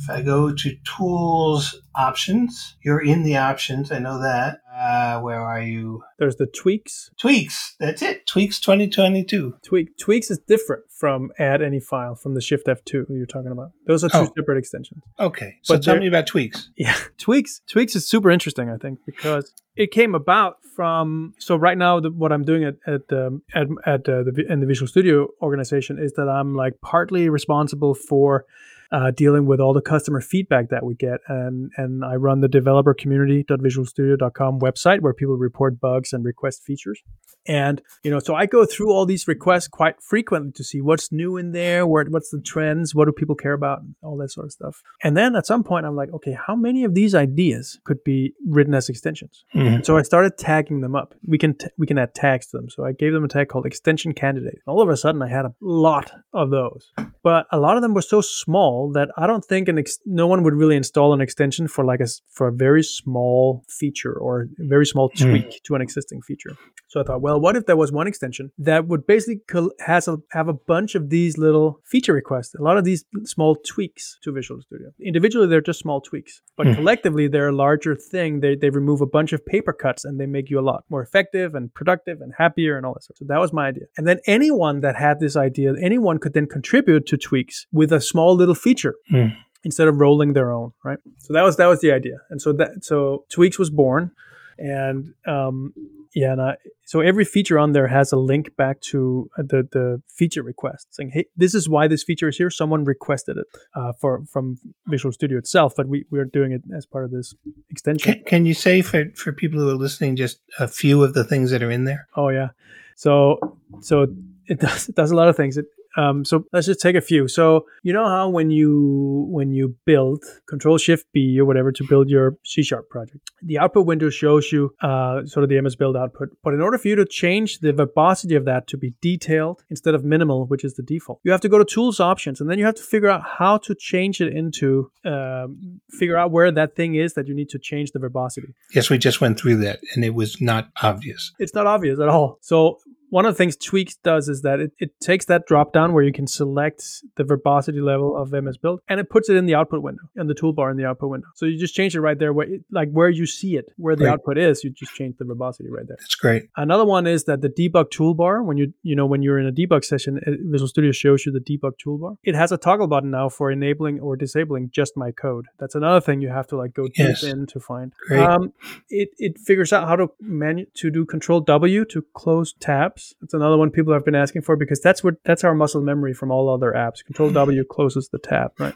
If 0.02 0.10
I 0.10 0.22
go 0.22 0.52
to 0.52 0.76
Tools 0.84 1.80
Options, 1.94 2.76
you're 2.82 3.02
in 3.02 3.22
the 3.22 3.36
options. 3.36 3.92
I 3.92 3.98
know 3.98 4.20
that. 4.20 4.58
Uh, 4.74 5.20
where 5.20 5.40
are 5.40 5.60
you? 5.60 6.02
There's 6.18 6.36
the 6.36 6.46
tweaks. 6.46 7.10
Tweaks. 7.20 7.76
That's 7.78 8.02
it. 8.02 8.26
Tweaks 8.26 8.58
2022. 8.58 9.56
Tweak 9.62 9.96
tweaks 9.98 10.30
is 10.30 10.38
different 10.38 10.84
from 10.90 11.30
add 11.38 11.62
any 11.62 11.78
file 11.78 12.14
from 12.14 12.34
the 12.34 12.40
Shift 12.40 12.66
F2 12.66 13.06
you're 13.10 13.26
talking 13.26 13.52
about. 13.52 13.72
Those 13.86 14.02
are 14.02 14.08
two 14.08 14.18
Oh. 14.18 14.32
separate 14.36 14.58
extensions. 14.58 15.02
Okay, 15.20 15.56
so 15.62 15.74
But 15.74 15.82
tell 15.82 15.98
me 15.98 16.08
about 16.08 16.26
Tweaks. 16.26 16.70
Yeah, 16.76 16.96
tweaks 17.18 17.60
tweaks 17.68 17.94
is 17.94 18.08
super 18.08 18.30
interesting. 18.30 18.70
I 18.70 18.78
think 18.78 18.98
because 19.06 19.52
it 19.76 19.90
came 19.92 20.14
about 20.14 20.56
from 20.74 21.34
so 21.38 21.54
right 21.56 21.76
now 21.78 22.00
the, 22.00 22.10
what 22.10 22.32
I'm 22.32 22.42
doing 22.44 22.64
at 22.64 22.74
at 22.86 23.02
um, 23.12 23.42
at, 23.54 23.66
at 23.86 24.08
uh, 24.08 24.22
the 24.24 24.44
in 24.48 24.60
the 24.60 24.66
Visual 24.66 24.88
Studio 24.88 25.28
organization 25.42 25.98
is 25.98 26.12
that 26.14 26.28
I'm 26.28 26.56
like 26.56 26.80
partly 26.80 27.28
responsible 27.28 27.94
for. 27.94 28.46
Uh, 28.92 29.10
dealing 29.10 29.46
with 29.46 29.58
all 29.58 29.72
the 29.72 29.80
customer 29.80 30.20
feedback 30.20 30.68
that 30.68 30.84
we 30.84 30.94
get, 30.94 31.20
and 31.26 31.70
and 31.78 32.04
I 32.04 32.16
run 32.16 32.40
the 32.40 32.48
developer 32.48 32.92
community.visualstudio.com 32.92 34.60
website 34.60 35.00
where 35.00 35.14
people 35.14 35.36
report 35.36 35.80
bugs 35.80 36.12
and 36.12 36.24
request 36.24 36.62
features. 36.62 37.02
And 37.46 37.82
you 38.04 38.10
know, 38.10 38.18
so 38.20 38.34
I 38.34 38.46
go 38.46 38.64
through 38.64 38.92
all 38.92 39.04
these 39.06 39.26
requests 39.26 39.66
quite 39.66 40.00
frequently 40.00 40.52
to 40.52 40.62
see 40.62 40.80
what's 40.80 41.10
new 41.10 41.36
in 41.36 41.52
there, 41.52 41.86
where 41.86 42.04
what's 42.04 42.30
the 42.30 42.40
trends, 42.40 42.94
what 42.94 43.06
do 43.06 43.12
people 43.12 43.34
care 43.34 43.52
about, 43.54 43.80
all 44.02 44.16
that 44.18 44.30
sort 44.30 44.46
of 44.46 44.52
stuff. 44.52 44.82
And 45.02 45.16
then 45.16 45.34
at 45.34 45.46
some 45.46 45.64
point, 45.64 45.86
I'm 45.86 45.96
like, 45.96 46.12
okay, 46.12 46.36
how 46.46 46.54
many 46.54 46.84
of 46.84 46.94
these 46.94 47.14
ideas 47.14 47.80
could 47.84 48.04
be 48.04 48.34
written 48.46 48.74
as 48.74 48.88
extensions? 48.88 49.44
Mhm. 49.54 49.84
So 49.84 49.96
I 49.96 50.02
started 50.02 50.38
tagging 50.38 50.82
them 50.82 50.94
up. 50.94 51.14
We 51.26 51.38
can 51.38 51.54
t- 51.54 51.66
we 51.78 51.86
can 51.86 51.98
add 51.98 52.14
tags 52.14 52.46
to 52.48 52.58
them. 52.58 52.68
So 52.68 52.84
I 52.84 52.92
gave 52.92 53.12
them 53.12 53.24
a 53.24 53.28
tag 53.28 53.48
called 53.48 53.66
extension 53.66 54.12
candidate. 54.12 54.58
All 54.66 54.80
of 54.80 54.88
a 54.88 54.96
sudden, 54.96 55.22
I 55.22 55.28
had 55.28 55.46
a 55.46 55.54
lot 55.60 56.12
of 56.32 56.50
those, 56.50 56.92
but 57.22 57.46
a 57.50 57.58
lot 57.58 57.76
of 57.76 57.82
them 57.82 57.94
were 57.94 58.02
so 58.02 58.20
small 58.20 58.81
that 58.92 59.08
I 59.16 59.26
don't 59.26 59.44
think 59.44 59.68
an 59.68 59.78
ex- 59.78 59.98
no 60.06 60.26
one 60.26 60.42
would 60.44 60.54
really 60.54 60.76
install 60.76 61.12
an 61.14 61.20
extension 61.20 61.68
for 61.68 61.84
like 61.84 62.00
a 62.00 62.06
for 62.30 62.48
a 62.48 62.52
very 62.52 62.82
small 62.82 63.64
feature 63.68 64.12
or 64.12 64.42
a 64.42 64.46
very 64.74 64.86
small 64.86 65.10
Hmm. 65.16 65.30
tweak 65.30 65.60
to 65.64 65.74
an 65.74 65.82
existing 65.82 66.22
feature. 66.22 66.56
So 66.88 67.00
I 67.00 67.04
thought, 67.04 67.22
well, 67.22 67.40
what 67.40 67.56
if 67.56 67.66
there 67.66 67.76
was 67.76 67.90
one 67.92 68.06
extension 68.06 68.50
that 68.58 68.86
would 68.88 69.06
basically 69.06 69.40
col- 69.48 69.72
has 69.80 70.08
a, 70.08 70.18
have 70.32 70.48
a 70.48 70.52
bunch 70.52 70.94
of 70.94 71.08
these 71.10 71.38
little 71.38 71.80
feature 71.84 72.12
requests, 72.12 72.54
a 72.54 72.62
lot 72.62 72.76
of 72.76 72.84
these 72.84 73.04
small 73.24 73.56
tweaks 73.66 74.18
to 74.22 74.32
Visual 74.32 74.60
Studio. 74.60 74.88
Individually, 75.00 75.46
they're 75.46 75.60
just 75.60 75.80
small 75.80 76.00
tweaks, 76.00 76.42
but 76.56 76.66
Hmm. 76.66 76.74
collectively, 76.74 77.28
they're 77.28 77.48
a 77.48 77.52
larger 77.66 77.94
thing. 77.96 78.40
They, 78.40 78.54
they 78.56 78.70
remove 78.70 79.00
a 79.00 79.06
bunch 79.06 79.32
of 79.32 79.44
paper 79.46 79.72
cuts 79.72 80.04
and 80.04 80.20
they 80.20 80.26
make 80.26 80.50
you 80.50 80.58
a 80.58 80.66
lot 80.70 80.84
more 80.90 81.02
effective 81.02 81.54
and 81.54 81.72
productive 81.74 82.20
and 82.20 82.32
happier 82.36 82.76
and 82.76 82.84
all 82.86 82.94
that 82.94 83.02
stuff. 83.04 83.16
So 83.18 83.24
that 83.28 83.40
was 83.40 83.52
my 83.52 83.68
idea. 83.68 83.84
And 83.96 84.06
then 84.06 84.18
anyone 84.26 84.80
that 84.80 84.96
had 84.96 85.20
this 85.20 85.36
idea, 85.36 85.72
anyone 85.80 86.18
could 86.18 86.34
then 86.34 86.46
contribute 86.46 87.06
to 87.06 87.16
tweaks 87.16 87.66
with 87.72 87.90
a 87.92 88.00
small 88.00 88.34
little 88.34 88.54
feature 88.54 88.71
Hmm. 89.10 89.26
instead 89.64 89.88
of 89.88 90.00
rolling 90.00 90.32
their 90.32 90.50
own, 90.52 90.72
right? 90.84 90.98
So 91.18 91.32
that 91.32 91.42
was 91.42 91.56
that 91.56 91.66
was 91.66 91.80
the 91.80 91.92
idea. 91.92 92.18
And 92.30 92.40
so 92.40 92.52
that 92.54 92.84
so 92.84 93.24
tweaks 93.28 93.58
was 93.58 93.70
born 93.70 94.10
and 94.58 95.14
um 95.26 95.72
yeah 96.14 96.32
and 96.32 96.42
I, 96.42 96.56
so 96.84 97.00
every 97.00 97.24
feature 97.24 97.58
on 97.58 97.72
there 97.72 97.88
has 97.88 98.12
a 98.12 98.16
link 98.16 98.54
back 98.56 98.80
to 98.92 99.30
uh, 99.38 99.42
the 99.42 99.66
the 99.72 100.02
feature 100.08 100.42
request 100.42 100.88
saying 100.90 101.10
hey 101.14 101.24
this 101.36 101.54
is 101.54 101.68
why 101.68 101.88
this 101.88 102.04
feature 102.04 102.28
is 102.28 102.36
here 102.36 102.50
someone 102.50 102.84
requested 102.84 103.38
it 103.38 103.46
uh, 103.74 103.92
for 103.98 104.22
from 104.30 104.58
visual 104.86 105.10
studio 105.12 105.38
itself 105.38 105.72
but 105.74 105.88
we 105.88 106.04
we're 106.10 106.26
doing 106.26 106.52
it 106.52 106.62
as 106.76 106.84
part 106.84 107.04
of 107.04 107.10
this 107.10 107.34
extension 107.70 108.12
Can, 108.14 108.24
can 108.24 108.46
you 108.46 108.54
say 108.54 108.82
for, 108.82 109.06
for 109.14 109.32
people 109.32 109.58
who 109.58 109.70
are 109.70 109.74
listening 109.74 110.16
just 110.16 110.40
a 110.58 110.68
few 110.68 111.02
of 111.02 111.14
the 111.14 111.24
things 111.24 111.50
that 111.50 111.62
are 111.62 111.70
in 111.70 111.84
there? 111.84 112.06
oh 112.14 112.28
yeah 112.28 112.48
so 112.94 113.38
so 113.80 114.06
it 114.46 114.60
does 114.60 114.88
it 114.90 114.94
does 114.94 115.10
a 115.10 115.16
lot 115.16 115.28
of 115.28 115.36
things 115.36 115.56
it 115.56 115.66
um, 115.96 116.24
so 116.24 116.44
let's 116.52 116.66
just 116.66 116.80
take 116.80 116.96
a 116.96 117.00
few. 117.00 117.28
So 117.28 117.66
you 117.82 117.92
know 117.92 118.06
how 118.06 118.28
when 118.28 118.50
you 118.50 119.26
when 119.28 119.52
you 119.52 119.76
build 119.84 120.24
Control 120.48 120.78
Shift 120.78 121.06
B 121.12 121.38
or 121.38 121.44
whatever 121.44 121.72
to 121.72 121.84
build 121.88 122.08
your 122.08 122.36
C 122.44 122.62
Sharp 122.62 122.88
project, 122.88 123.30
the 123.42 123.58
output 123.58 123.86
window 123.86 124.10
shows 124.10 124.52
you 124.52 124.74
uh, 124.82 125.24
sort 125.26 125.44
of 125.44 125.50
the 125.50 125.60
MS 125.60 125.76
Build 125.76 125.96
output. 125.96 126.30
But 126.42 126.54
in 126.54 126.60
order 126.60 126.78
for 126.78 126.88
you 126.88 126.96
to 126.96 127.04
change 127.04 127.58
the 127.60 127.72
verbosity 127.72 128.34
of 128.34 128.44
that 128.46 128.66
to 128.68 128.76
be 128.76 128.94
detailed 129.00 129.62
instead 129.70 129.94
of 129.94 130.04
minimal, 130.04 130.46
which 130.46 130.64
is 130.64 130.74
the 130.74 130.82
default, 130.82 131.20
you 131.24 131.32
have 131.32 131.40
to 131.42 131.48
go 131.48 131.58
to 131.58 131.64
Tools 131.64 132.00
Options, 132.00 132.40
and 132.40 132.50
then 132.50 132.58
you 132.58 132.64
have 132.64 132.74
to 132.76 132.82
figure 132.82 133.08
out 133.08 133.22
how 133.38 133.58
to 133.58 133.74
change 133.74 134.20
it 134.20 134.32
into 134.32 134.90
um, 135.04 135.80
figure 135.90 136.16
out 136.16 136.30
where 136.30 136.50
that 136.50 136.74
thing 136.76 136.94
is 136.94 137.14
that 137.14 137.26
you 137.26 137.34
need 137.34 137.48
to 137.50 137.58
change 137.58 137.92
the 137.92 137.98
verbosity 137.98 138.54
Yes, 138.74 138.90
we 138.90 138.98
just 138.98 139.20
went 139.20 139.38
through 139.38 139.56
that 139.58 139.80
and 139.94 140.04
it 140.04 140.14
was 140.14 140.40
not 140.40 140.68
obvious. 140.82 141.32
it's 141.38 141.54
not 141.54 141.66
obvious 141.66 141.98
at 142.00 142.08
all. 142.08 142.38
So 142.40 142.78
one 143.16 143.24
of 143.26 143.34
the 143.34 143.38
things 143.38 143.56
Tweaks 143.56 143.96
does 143.96 144.28
is 144.28 144.40
that 144.42 144.58
it, 144.58 144.72
it 144.78 144.90
takes 145.00 145.26
that 145.26 145.46
drop 145.46 145.72
down 145.72 145.92
where 145.92 146.02
you 146.02 146.12
can 146.12 146.26
select 146.26 146.82
the 147.16 147.24
verbosity 147.24 147.80
level 147.80 148.16
of 148.16 148.32
MS 148.32 148.56
Build 148.56 148.80
and 148.88 148.98
it 148.98 149.10
puts 149.10 149.28
it 149.28 149.36
in 149.36 149.44
the 149.46 149.54
output 149.54 149.82
window, 149.82 150.02
in 150.16 150.26
the 150.28 150.34
toolbar 150.34 150.70
in 150.70 150.76
the 150.78 150.86
output 150.86 151.10
window. 151.10 151.28
So 151.34 151.44
you 151.46 151.58
just 151.58 151.74
change 151.74 151.94
it 151.94 152.00
right 152.00 152.18
there, 152.18 152.32
where 152.32 152.48
it, 152.54 152.62
like 152.70 152.90
where 152.90 153.10
you 153.10 153.26
see 153.26 153.56
it, 153.56 153.66
where 153.76 153.94
the 153.96 154.06
Right. 154.06 154.14
output 154.14 154.38
is, 154.38 154.64
you 154.64 154.70
just 154.70 154.94
change 154.94 155.16
the 155.18 155.24
verbosity 155.26 155.68
right 155.70 155.86
there. 155.86 155.98
That's 156.00 156.14
great. 156.14 156.44
Another 156.56 156.86
one 156.86 157.06
is 157.06 157.24
that 157.24 157.42
the 157.42 157.48
debug 157.50 157.90
toolbar, 157.90 158.44
when 158.44 158.56
you 158.56 158.72
you 158.82 158.96
know 158.96 159.06
when 159.12 159.20
you're 159.22 159.38
in 159.38 159.46
a 159.46 159.52
debug 159.52 159.84
session, 159.84 160.18
uh, 160.26 160.30
Visual 160.54 160.68
Studio 160.68 160.92
shows 160.92 161.26
you 161.26 161.32
the 161.32 161.40
debug 161.50 161.72
toolbar. 161.84 162.16
It 162.24 162.34
has 162.34 162.50
a 162.52 162.56
toggle 162.56 162.86
button 162.88 163.10
now 163.10 163.28
for 163.28 163.50
enabling 163.50 164.00
or 164.00 164.16
disabling 164.16 164.70
just 164.72 164.96
my 164.96 165.10
code. 165.12 165.46
That's 165.60 165.74
another 165.74 166.00
thing 166.00 166.22
you 166.22 166.30
have 166.30 166.46
to 166.48 166.56
like 166.56 166.72
go 166.80 166.84
deep 166.84 166.98
Yes. 166.98 167.22
in 167.22 167.46
to 167.52 167.60
find. 167.60 167.92
Great. 168.08 168.20
Um, 168.20 168.52
it 168.88 169.10
it 169.18 169.38
figures 169.38 169.72
out 169.72 169.86
how 169.86 169.96
to 169.96 170.08
manu- 170.20 170.66
to 170.80 170.90
do 170.90 171.04
Control 171.04 171.40
W 171.40 171.84
to 171.86 172.02
close 172.14 172.54
tabs. 172.68 173.01
That's 173.20 173.34
another 173.34 173.56
one 173.56 173.70
people 173.70 173.92
have 173.92 174.04
been 174.04 174.14
asking 174.14 174.42
for 174.42 174.56
because 174.56 174.80
that's 174.80 175.02
what 175.02 175.14
that's 175.24 175.44
our 175.44 175.54
muscle 175.54 175.80
memory 175.80 176.14
from 176.14 176.30
all 176.30 176.48
other 176.48 176.72
apps. 176.72 177.04
Control 177.04 177.30
W 177.42 177.64
closes 177.64 178.08
the 178.08 178.18
tab, 178.18 178.52
right? 178.58 178.74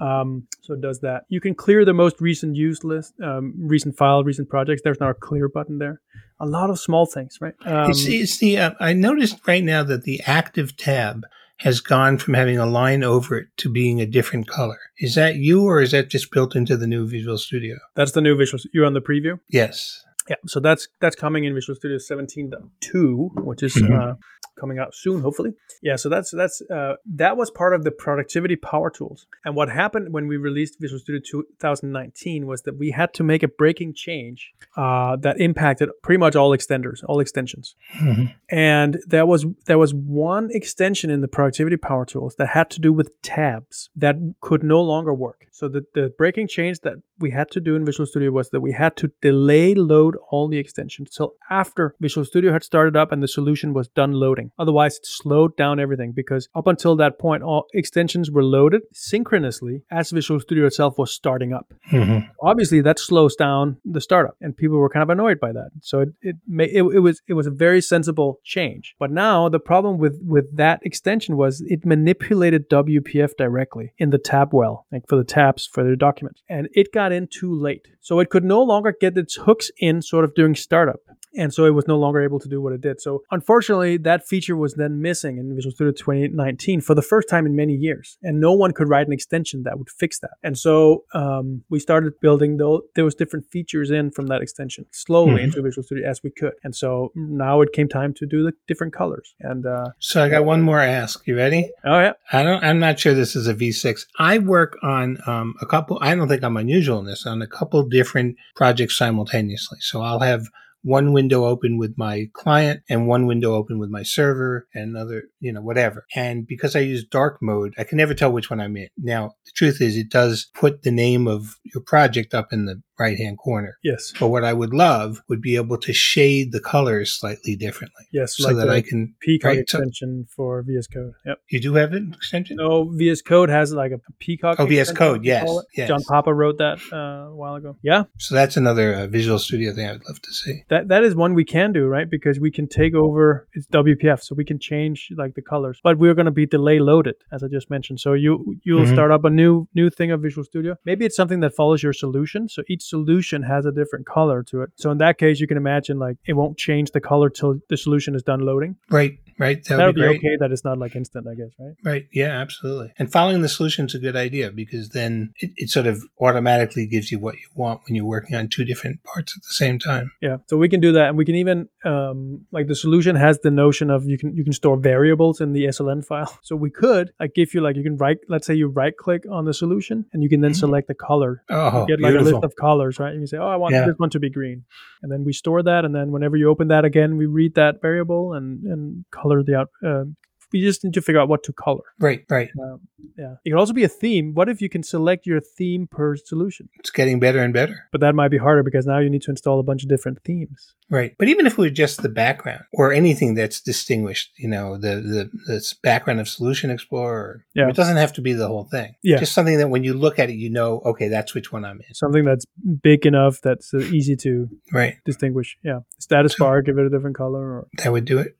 Um, 0.00 0.46
so 0.60 0.74
it 0.74 0.80
does 0.80 1.00
that. 1.00 1.24
You 1.28 1.40
can 1.40 1.54
clear 1.54 1.84
the 1.84 1.94
most 1.94 2.20
recent 2.20 2.56
use 2.56 2.84
list, 2.84 3.14
um, 3.20 3.54
recent 3.58 3.96
file, 3.96 4.24
recent 4.24 4.48
projects. 4.48 4.82
There's 4.82 5.00
now 5.00 5.10
a 5.10 5.14
clear 5.14 5.48
button 5.48 5.78
there. 5.78 6.00
A 6.40 6.46
lot 6.46 6.70
of 6.70 6.78
small 6.78 7.06
things, 7.06 7.38
right? 7.40 7.54
Um, 7.64 7.90
it's, 7.90 8.06
it's 8.06 8.38
the 8.38 8.58
uh, 8.58 8.70
I 8.80 8.92
noticed 8.92 9.46
right 9.46 9.64
now 9.64 9.82
that 9.82 10.04
the 10.04 10.20
active 10.24 10.76
tab 10.76 11.24
has 11.58 11.80
gone 11.80 12.18
from 12.18 12.34
having 12.34 12.58
a 12.58 12.66
line 12.66 13.02
over 13.02 13.36
it 13.36 13.48
to 13.56 13.68
being 13.68 14.00
a 14.00 14.06
different 14.06 14.46
color. 14.46 14.78
Is 14.98 15.16
that 15.16 15.36
you, 15.36 15.64
or 15.64 15.80
is 15.80 15.90
that 15.90 16.08
just 16.08 16.30
built 16.30 16.54
into 16.54 16.76
the 16.76 16.86
new 16.86 17.06
Visual 17.06 17.36
Studio? 17.36 17.76
that's 17.94 18.12
the 18.12 18.20
new 18.20 18.36
Visual. 18.36 18.62
You're 18.72 18.86
on 18.86 18.94
the 18.94 19.02
preview. 19.02 19.40
Yes. 19.48 20.04
Yeah, 20.28 20.36
so 20.46 20.60
that's 20.60 20.88
that's 21.00 21.16
coming 21.16 21.44
in 21.44 21.54
Visual 21.54 21.74
Studio 21.76 21.98
17.2, 21.98 23.30
which 23.44 23.62
is 23.62 23.74
Mhm. 23.76 23.98
uh, 24.12 24.14
coming 24.60 24.78
out 24.78 24.92
soon, 24.94 25.20
hopefully. 25.22 25.52
Yeah, 25.82 25.96
so 25.96 26.08
that's 26.08 26.30
that's 26.32 26.60
uh, 26.70 26.94
that 27.06 27.36
was 27.36 27.50
part 27.50 27.74
of 27.74 27.84
the 27.84 27.90
productivity 27.90 28.56
power 28.56 28.90
tools. 28.90 29.26
And 29.44 29.54
what 29.54 29.68
happened 29.70 30.12
when 30.12 30.26
we 30.26 30.36
released 30.36 30.80
Visual 30.80 30.98
Studio 30.98 31.20
2019 31.60 32.46
was 32.46 32.62
that 32.62 32.76
we 32.76 32.90
had 32.90 33.14
to 33.14 33.22
make 33.24 33.42
a 33.42 33.48
breaking 33.48 33.94
change 33.94 34.52
uh, 34.76 35.16
that 35.16 35.40
impacted 35.40 35.88
pretty 36.02 36.18
much 36.18 36.34
all 36.36 36.50
extenders, 36.50 37.02
all 37.08 37.20
extensions. 37.20 37.74
Mhm. 38.00 38.34
And 38.50 38.98
there 39.06 39.26
was 39.26 39.46
there 39.66 39.78
was 39.78 39.94
one 39.94 40.48
extension 40.50 41.08
in 41.10 41.20
the 41.20 41.28
productivity 41.28 41.76
power 41.76 42.04
tools 42.04 42.34
that 42.36 42.48
had 42.48 42.68
to 42.70 42.80
do 42.80 42.92
with 42.92 43.10
tabs 43.22 43.90
that 43.96 44.16
could 44.40 44.62
no 44.62 44.80
longer 44.82 45.14
work. 45.14 45.46
So 45.52 45.68
the, 45.68 45.84
the 45.94 46.12
breaking 46.16 46.48
change 46.48 46.80
that 46.80 46.96
we 47.18 47.30
had 47.30 47.50
to 47.52 47.60
do 47.60 47.74
in 47.74 47.84
Visual 47.84 48.06
Studio 48.06 48.30
was 48.30 48.50
that 48.50 48.60
we 48.60 48.72
had 48.72 48.96
to 48.96 49.10
delay 49.22 49.74
load 49.74 50.16
all 50.30 50.48
the 50.48 50.58
extensions 50.58 51.10
till 51.10 51.34
after 51.50 51.94
Visual 52.00 52.24
Studio 52.24 52.52
had 52.52 52.62
started 52.64 52.96
up 52.96 53.12
and 53.12 53.22
the 53.22 53.28
solution 53.28 53.72
was 53.74 53.88
done 53.88 54.12
loading. 54.12 54.50
Otherwise, 54.58 54.96
it 54.96 55.06
slowed 55.06 55.56
down 55.56 55.78
everything 55.80 56.12
because 56.12 56.48
up 56.54 56.66
until 56.66 56.96
that 56.96 57.18
point, 57.18 57.42
all 57.42 57.66
extensions 57.72 58.30
were 58.30 58.44
loaded 58.44 58.82
synchronously 58.92 59.82
as 59.90 60.10
Visual 60.10 60.40
Studio 60.40 60.66
itself 60.66 60.98
was 60.98 61.10
starting 61.12 61.52
up 61.52 61.66
Mhm. 61.92 62.28
obviously 62.42 62.80
that 62.82 62.98
slows 62.98 63.34
down 63.36 63.76
the 63.84 64.00
startup 64.00 64.36
and 64.40 64.56
people 64.56 64.78
were 64.78 64.88
kind 64.88 65.02
of 65.02 65.10
annoyed 65.10 65.40
by 65.40 65.52
that 65.52 65.70
so 65.80 66.00
it 66.00 66.08
it, 66.22 66.36
may, 66.46 66.64
it 66.66 66.82
it 66.98 67.00
was 67.00 67.20
it 67.26 67.34
was 67.34 67.46
a 67.46 67.50
very 67.50 67.80
sensible 67.80 68.38
change 68.44 68.94
but 68.98 69.10
now 69.10 69.48
the 69.48 69.58
problem 69.60 69.98
with 69.98 70.16
with 70.24 70.46
that 70.56 70.78
extension 70.82 71.36
was 71.36 71.62
it 71.66 71.84
manipulated 71.84 72.68
WPF 72.68 73.32
directly 73.36 73.92
in 73.98 74.10
the 74.10 74.18
tab 74.18 74.48
well 74.52 74.86
like 74.92 75.02
for 75.08 75.16
the 75.16 75.24
tabs 75.24 75.66
for 75.66 75.82
the 75.82 75.96
documents 75.96 76.42
and 76.48 76.68
it 76.72 76.92
got 76.92 77.12
in 77.12 77.26
too 77.40 77.52
late 77.68 77.86
so 78.00 78.20
it 78.20 78.30
could 78.30 78.44
no 78.44 78.62
longer 78.62 78.94
get 79.00 79.16
its 79.16 79.34
hooks 79.36 79.70
in 79.78 80.00
sort 80.08 80.24
of 80.24 80.34
doing 80.34 80.54
startup 80.54 81.00
and 81.36 81.52
so 81.52 81.66
it 81.66 81.74
was 81.78 81.86
no 81.86 81.98
longer 81.98 82.20
able 82.28 82.40
to 82.40 82.48
do 82.48 82.58
what 82.64 82.72
it 82.72 82.80
did. 82.80 82.96
So 83.02 83.22
unfortunately, 83.30 83.98
that 83.98 84.26
feature 84.26 84.56
was 84.56 84.72
then 84.82 85.02
missing 85.08 85.36
in 85.36 85.54
Visual 85.54 85.72
Studio 85.76 85.92
2019 85.92 86.80
for 86.80 86.94
the 86.94 87.02
first 87.02 87.28
time 87.28 87.44
in 87.44 87.54
many 87.54 87.74
years, 87.74 88.16
and 88.22 88.40
no 88.40 88.52
one 88.52 88.72
could 88.72 88.88
write 88.88 89.06
an 89.06 89.12
extension 89.12 89.62
that 89.64 89.78
would 89.78 89.90
fix 89.90 90.20
that. 90.20 90.32
And 90.42 90.56
so 90.58 91.04
um, 91.14 91.62
we 91.68 91.78
started 91.80 92.14
building 92.22 92.56
those, 92.56 92.80
those 92.96 93.14
different 93.14 93.44
features 93.54 93.90
in 93.90 94.10
from 94.10 94.26
that 94.28 94.40
extension 94.40 94.86
slowly 94.90 95.34
Mhm. 95.40 95.44
into 95.44 95.62
Visual 95.62 95.82
Studio 95.84 96.08
as 96.08 96.22
we 96.22 96.30
could. 96.30 96.54
And 96.64 96.74
so 96.74 97.12
now 97.14 97.60
it 97.60 97.72
came 97.74 97.88
time 97.88 98.14
to 98.14 98.24
do 98.26 98.42
the 98.42 98.52
different 98.66 98.94
colors. 98.94 99.34
And 99.40 99.66
uh, 99.66 99.90
So 99.98 100.24
I 100.24 100.28
got 100.30 100.44
one 100.46 100.62
more 100.62 100.80
ask. 100.80 101.26
You 101.26 101.36
ready? 101.36 101.70
oh 101.84 102.00
yeah, 102.00 102.12
I 102.32 102.42
don't. 102.42 102.64
I'm 102.64 102.78
not 102.78 102.98
sure 102.98 103.12
this 103.12 103.36
is 103.36 103.46
a 103.46 103.54
VSIX. 103.54 104.06
I 104.18 104.38
work 104.38 104.78
on 104.82 105.18
um, 105.26 105.54
a 105.60 105.66
couple. 105.66 105.98
I 106.00 106.14
don't 106.14 106.26
think 106.28 106.42
I'm 106.42 106.56
unusual 106.56 106.98
in 107.00 107.06
this. 107.06 107.26
On 107.26 107.42
a 107.42 107.46
couple 107.46 107.82
different 107.82 108.36
projects 108.56 108.96
simultaneously. 108.96 109.78
So 109.80 109.97
I'll 110.00 110.20
have 110.20 110.46
one 110.82 111.12
window 111.12 111.44
open 111.44 111.76
with 111.76 111.94
my 111.96 112.28
client 112.32 112.82
and 112.88 113.06
one 113.06 113.26
window 113.26 113.54
open 113.54 113.78
with 113.78 113.90
my 113.90 114.02
server 114.02 114.66
and 114.74 114.96
another, 114.96 115.24
you 115.40 115.52
know, 115.52 115.60
whatever. 115.60 116.06
And 116.14 116.46
because 116.46 116.76
I 116.76 116.80
use 116.80 117.04
dark 117.04 117.38
mode, 117.42 117.74
I 117.76 117.84
can 117.84 117.98
never 117.98 118.14
tell 118.14 118.32
which 118.32 118.48
one 118.48 118.60
I'm 118.60 118.76
in. 118.76 118.88
Now, 118.96 119.32
the 119.44 119.52
truth 119.54 119.80
is, 119.80 119.96
it 119.96 120.08
does 120.08 120.50
put 120.54 120.82
the 120.82 120.90
name 120.90 121.26
of 121.26 121.58
your 121.64 121.82
project 121.82 122.32
up 122.32 122.52
in 122.52 122.66
the 122.66 122.80
right 122.98 123.16
hand 123.16 123.38
corner. 123.38 123.78
yes, 123.84 124.12
But 124.18 124.28
what 124.28 124.44
I 124.44 124.52
would 124.52 124.74
love 124.74 125.22
would 125.28 125.40
be 125.40 125.56
able 125.56 125.78
to 125.78 125.92
shade 125.92 126.52
the 126.52 126.60
colors 126.60 127.12
slightly 127.12 127.54
differently 127.56 128.04
yes, 128.12 128.36
so 128.36 128.48
like 128.48 128.56
that 128.56 128.68
I 128.70 128.80
can. 128.80 129.14
Peacock 129.20 129.48
right, 129.48 129.68
so- 129.68 129.78
extension 129.78 130.26
for 130.34 130.62
VS 130.62 130.86
Code. 130.88 131.12
Yep. 131.26 131.38
You 131.50 131.60
do 131.60 131.74
have 131.74 131.92
an 131.92 132.12
extension? 132.16 132.56
No, 132.56 132.90
VS 132.90 133.22
Code 133.22 133.48
has 133.50 133.72
like 133.72 133.92
a 133.92 134.00
Peacock. 134.18 134.56
Oh, 134.58 134.66
VS 134.66 134.92
Code, 134.92 135.24
yes, 135.24 135.48
yes. 135.76 135.88
John 135.88 136.02
Papa 136.08 136.32
wrote 136.34 136.58
that 136.58 136.78
uh, 136.92 137.30
a 137.30 137.34
while 137.34 137.54
ago. 137.54 137.76
Yeah, 137.82 138.04
So 138.18 138.34
that's 138.34 138.56
another 138.56 138.94
uh, 138.94 139.06
Visual 139.06 139.38
Studio 139.38 139.72
thing 139.72 139.86
I 139.88 139.92
would 139.92 140.04
love 140.08 140.20
to 140.22 140.32
see. 140.32 140.64
that 140.68 140.88
that 140.88 141.04
is 141.04 141.14
one 141.14 141.34
we 141.34 141.44
can 141.44 141.72
do 141.72 141.86
right 141.86 142.08
because 142.10 142.38
we 142.40 142.50
can 142.50 142.66
take 142.68 142.94
over 142.94 143.46
it's 143.54 143.66
WPF, 143.68 144.22
so 144.22 144.34
we 144.34 144.44
can 144.44 144.58
change 144.58 145.08
like 145.16 145.34
the 145.34 145.42
colors. 145.42 145.78
But 145.82 145.98
we're 145.98 146.14
going 146.14 146.26
to 146.26 146.30
be 146.42 146.46
delay 146.46 146.78
loaded, 146.80 147.14
as 147.32 147.42
I 147.44 147.48
just 147.48 147.70
mentioned. 147.70 148.00
So 148.00 148.12
you 148.14 148.56
you'll 148.64 148.84
Mhm. 148.86 148.92
start 148.92 149.10
up 149.10 149.24
a 149.24 149.30
new 149.30 149.68
new 149.74 149.88
thing 149.90 150.10
of 150.10 150.20
Visual 150.22 150.44
Studio. 150.44 150.76
Maybe 150.84 151.04
it's 151.06 151.16
something 151.16 151.40
that 151.40 151.54
follows 151.54 151.82
your 151.82 151.92
solution. 151.92 152.48
So 152.48 152.62
each 152.68 152.82
solution 152.88 153.42
has 153.42 153.66
a 153.66 153.72
different 153.72 154.06
color 154.06 154.42
to 154.44 154.62
it. 154.62 154.70
So 154.76 154.90
in 154.90 154.98
that 154.98 155.18
case, 155.18 155.40
you 155.40 155.46
can 155.46 155.56
imagine 155.56 155.98
like 155.98 156.16
it 156.26 156.34
won't 156.34 156.56
change 156.58 156.90
the 156.92 157.00
color 157.00 157.28
till 157.30 157.60
the 157.68 157.76
solution 157.76 158.14
is 158.14 158.22
done 158.22 158.40
loading. 158.40 158.76
Right, 158.90 159.18
right. 159.38 159.62
That 159.64 159.76
That 159.76 159.86
would 159.86 159.94
be 159.94 160.02
be 160.02 160.08
okay. 160.18 160.36
That 160.40 160.50
it's 160.52 160.64
not 160.64 160.78
like 160.78 160.94
instant, 160.96 161.26
I 161.26 161.34
guess, 161.34 161.50
right? 161.58 161.74
Right. 161.84 162.06
Yeah, 162.12 162.40
absolutely. 162.40 162.92
And 162.98 163.10
following 163.10 163.42
the 163.42 163.48
solution 163.48 163.86
is 163.86 163.94
a 163.94 163.98
good 163.98 164.16
idea 164.16 164.50
because 164.50 164.90
then 164.90 165.32
it, 165.40 165.50
it 165.56 165.70
sort 165.70 165.86
of 165.86 166.02
automatically 166.20 166.86
gives 166.86 167.10
you 167.12 167.18
what 167.18 167.34
you 167.36 167.46
want 167.54 167.80
when 167.86 167.94
you're 167.94 168.04
working 168.04 168.36
on 168.36 168.48
two 168.48 168.64
different 168.64 169.02
parts 169.04 169.34
at 169.36 169.42
the 169.42 169.52
same 169.54 169.78
time. 169.78 170.12
Yeah, 170.20 170.38
so 170.48 170.56
we 170.56 170.68
can 170.68 170.80
do 170.80 170.92
that, 170.92 171.08
and 171.08 171.18
we 171.18 171.24
can 171.24 171.34
even 171.36 171.68
um, 171.84 172.46
like 172.52 172.66
the 172.68 172.74
solution 172.74 173.16
has 173.16 173.38
the 173.40 173.50
notion 173.50 173.90
of 173.90 174.04
you 174.06 174.18
can 174.18 174.34
you 174.34 174.44
can 174.44 174.52
store 174.52 174.76
variables 174.76 175.40
in 175.40 175.52
the 175.52 175.64
SLN 175.66 176.04
file. 176.04 176.38
So 176.48 176.56
we 176.56 176.70
could 176.70 177.10
like 177.20 177.34
give 177.34 177.52
you 177.52 177.60
like 177.60 177.76
you 177.76 177.82
can 177.82 177.96
right, 177.98 178.16
let's 178.28 178.46
say 178.46 178.54
you 178.54 178.68
right 178.68 178.96
click 178.96 179.24
on 179.30 179.44
the 179.44 179.52
solution, 179.54 180.06
and 180.12 180.22
you 180.22 180.28
can 180.28 180.40
then 180.40 180.52
Mhm. 180.52 180.56
select 180.64 180.88
the 180.88 180.94
color. 180.94 181.42
Oh, 181.50 181.84
Get 181.86 182.00
like 182.00 182.14
a 182.14 182.20
list 182.20 182.42
of 182.42 182.54
colors, 182.56 182.98
right? 182.98 183.12
You 183.12 183.20
can 183.20 183.26
say, 183.26 183.36
oh, 183.38 183.48
I 183.48 183.56
want 183.56 183.74
Yeah. 183.74 183.86
this 183.86 183.96
one 183.98 184.10
to 184.10 184.20
be 184.20 184.30
green, 184.30 184.64
and 185.02 185.12
then 185.12 185.24
we 185.24 185.32
store 185.32 185.62
that, 185.62 185.84
and 185.84 185.94
then 185.94 186.10
whenever 186.10 186.36
you 186.36 186.48
open 186.48 186.68
that 186.68 186.84
again, 186.84 187.16
we 187.16 187.26
read 187.26 187.54
that 187.56 187.82
variable 187.82 188.32
and 188.32 188.62
and 188.72 189.04
color 189.10 189.27
the 189.42 189.54
out. 189.56 189.68
Uh, 189.84 190.04
we 190.50 190.62
just 190.62 190.82
need 190.82 190.94
to 190.94 191.02
figure 191.02 191.20
out 191.20 191.28
what 191.28 191.42
to 191.42 191.52
color. 191.52 191.82
right, 192.00 192.24
right. 192.30 192.48
Um, 192.58 192.80
yeah, 193.18 193.34
it 193.44 193.50
could 193.50 193.58
also 193.58 193.74
be 193.74 193.84
a 193.84 193.88
theme. 193.88 194.32
What 194.32 194.48
if 194.48 194.62
you 194.62 194.70
can 194.70 194.82
select 194.82 195.26
your 195.26 195.40
theme 195.40 195.86
per 195.86 196.16
solution? 196.16 196.70
It's 196.78 196.88
getting 196.90 197.20
better 197.20 197.40
and 197.40 197.52
better. 197.52 197.86
But 197.92 198.00
that 198.00 198.14
might 198.14 198.28
be 198.30 198.38
harder 198.38 198.62
because 198.62 198.86
now 198.86 198.98
you 198.98 199.10
need 199.10 199.20
to 199.22 199.30
install 199.30 199.60
a 199.60 199.62
bunch 199.62 199.82
of 199.82 199.90
different 199.90 200.22
themes. 200.24 200.74
Right. 200.88 201.14
But 201.18 201.28
even 201.28 201.44
if 201.44 201.52
it 201.52 201.58
were 201.58 201.68
just 201.68 202.00
the 202.00 202.08
background 202.08 202.62
or 202.72 202.94
anything 202.94 203.34
that's 203.34 203.60
distinguished, 203.60 204.30
you 204.38 204.48
know, 204.48 204.78
the, 204.78 204.96
the, 204.96 205.30
the 205.46 205.74
background 205.82 206.18
of 206.18 206.28
Solution 206.30 206.70
Explorer, 206.70 207.44
Yeah. 207.54 207.68
it 207.68 207.76
doesn't 207.76 207.98
have 207.98 208.14
to 208.14 208.22
be 208.22 208.32
the 208.32 208.48
whole 208.48 208.64
thing. 208.64 208.94
Yeah. 209.02 209.18
Just 209.18 209.34
something 209.34 209.58
that 209.58 209.68
when 209.68 209.84
you 209.84 209.92
look 209.92 210.18
at 210.18 210.30
it, 210.30 210.36
you 210.36 210.48
know, 210.48 210.80
okay, 210.86 211.08
that's 211.08 211.34
which 211.34 211.52
one 211.52 211.66
I'm 211.66 211.82
in. 211.86 211.94
something 211.94 212.24
that's 212.24 212.46
big 212.82 213.04
enough 213.04 213.42
that's 213.42 213.74
uh, 213.74 213.80
easy 213.80 214.16
to 214.16 214.48
Right. 214.72 214.94
distinguish. 215.04 215.58
Yeah, 215.62 215.80
status 215.98 216.36
So- 216.36 216.44
bar, 216.46 216.62
give 216.62 216.78
it 216.78 216.86
a 216.86 216.90
different 216.90 217.16
color, 217.16 217.40
or 217.42 217.66
That 217.84 217.92
would 217.92 218.06
do 218.06 218.16
it. 218.18 218.34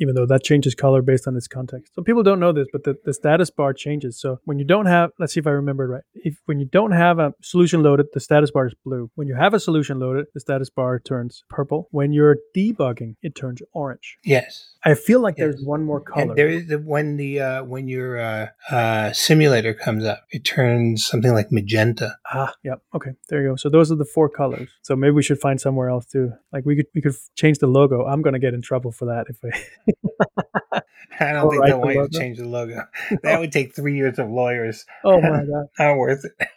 Even 0.00 0.14
though 0.14 0.26
that 0.26 0.42
changes 0.42 0.74
color 0.74 1.02
based 1.02 1.28
on 1.28 1.36
its 1.36 1.46
context. 1.46 1.94
So 1.94 2.02
people 2.02 2.22
don't 2.22 2.40
know 2.40 2.52
this, 2.52 2.66
but 2.72 2.84
the, 2.84 2.96
the 3.04 3.12
status 3.14 3.50
bar 3.50 3.72
changes. 3.72 4.20
So 4.20 4.38
when 4.44 4.58
you 4.58 4.64
don't 4.64 4.86
have, 4.86 5.10
let's 5.18 5.34
see 5.34 5.40
if 5.40 5.46
I 5.46 5.50
remember 5.50 5.84
it 5.84 5.88
right. 5.88 6.02
If 6.14 6.38
when 6.46 6.58
you 6.58 6.66
don't 6.66 6.92
have 6.92 7.18
a 7.18 7.34
solution 7.42 7.82
loaded, 7.82 8.06
the 8.14 8.20
status 8.20 8.50
bar 8.50 8.66
is 8.66 8.74
blue. 8.84 9.10
When 9.14 9.28
you 9.28 9.34
have 9.36 9.54
a 9.54 9.60
solution 9.60 9.98
loaded, 10.00 10.26
the 10.34 10.40
status 10.40 10.70
bar 10.70 10.98
turns 10.98 11.44
purple. 11.48 11.88
When 11.90 12.12
you're 12.12 12.38
debugging, 12.56 13.14
it 13.22 13.34
turns 13.34 13.60
orange. 13.72 14.16
Yes. 14.24 14.74
I 14.84 14.94
feel 14.94 15.20
like 15.20 15.34
Yes. 15.36 15.44
there's 15.54 15.64
one 15.64 15.84
more 15.84 16.00
color. 16.00 16.22
And 16.22 16.36
there 16.36 16.48
is 16.48 16.66
the, 16.66 16.78
when 16.78 17.16
the 17.16 17.40
uh, 17.40 17.64
when 17.64 17.86
your 17.88 18.18
uh, 18.18 18.46
uh, 18.70 19.12
simulator 19.12 19.74
comes 19.74 20.04
up, 20.04 20.24
it 20.30 20.44
turns 20.44 21.06
something 21.06 21.32
like 21.34 21.52
magenta. 21.52 22.16
Ah, 22.32 22.54
yep. 22.64 22.80
Okay, 22.94 23.10
there 23.28 23.42
you 23.42 23.50
go. 23.50 23.56
So 23.56 23.68
those 23.68 23.92
are 23.92 23.96
the 23.96 24.04
four 24.04 24.28
colors. 24.28 24.70
So 24.82 24.96
maybe 24.96 25.12
we 25.12 25.22
should 25.22 25.40
find 25.40 25.60
somewhere 25.60 25.88
else 25.90 26.06
too. 26.06 26.32
Like 26.52 26.64
we 26.64 26.76
could 26.76 26.86
we 26.94 27.02
could 27.02 27.14
change 27.36 27.58
the 27.58 27.66
logo. 27.66 28.06
I'm 28.06 28.22
gonna 28.22 28.38
get 28.38 28.54
in 28.54 28.62
trouble 28.62 28.90
for 28.92 29.04
that 29.06 29.26
if 29.28 29.36
I 29.44 29.89
I 31.22 31.32
don't 31.32 31.44
Or 31.46 31.50
think 31.50 31.64
they'll 31.66 31.80
want 31.80 31.94
you 31.94 32.08
to 32.08 32.18
change 32.18 32.38
the 32.38 32.46
logo. 32.48 32.82
That 33.22 33.40
would 33.40 33.52
take 33.52 33.74
three 33.74 33.96
years 33.96 34.18
of 34.18 34.30
lawyers. 34.30 34.84
oh 35.04 35.20
my 35.20 35.44
god! 35.44 35.66
Not 35.78 35.96
worth 35.98 36.24
it. 36.24 36.48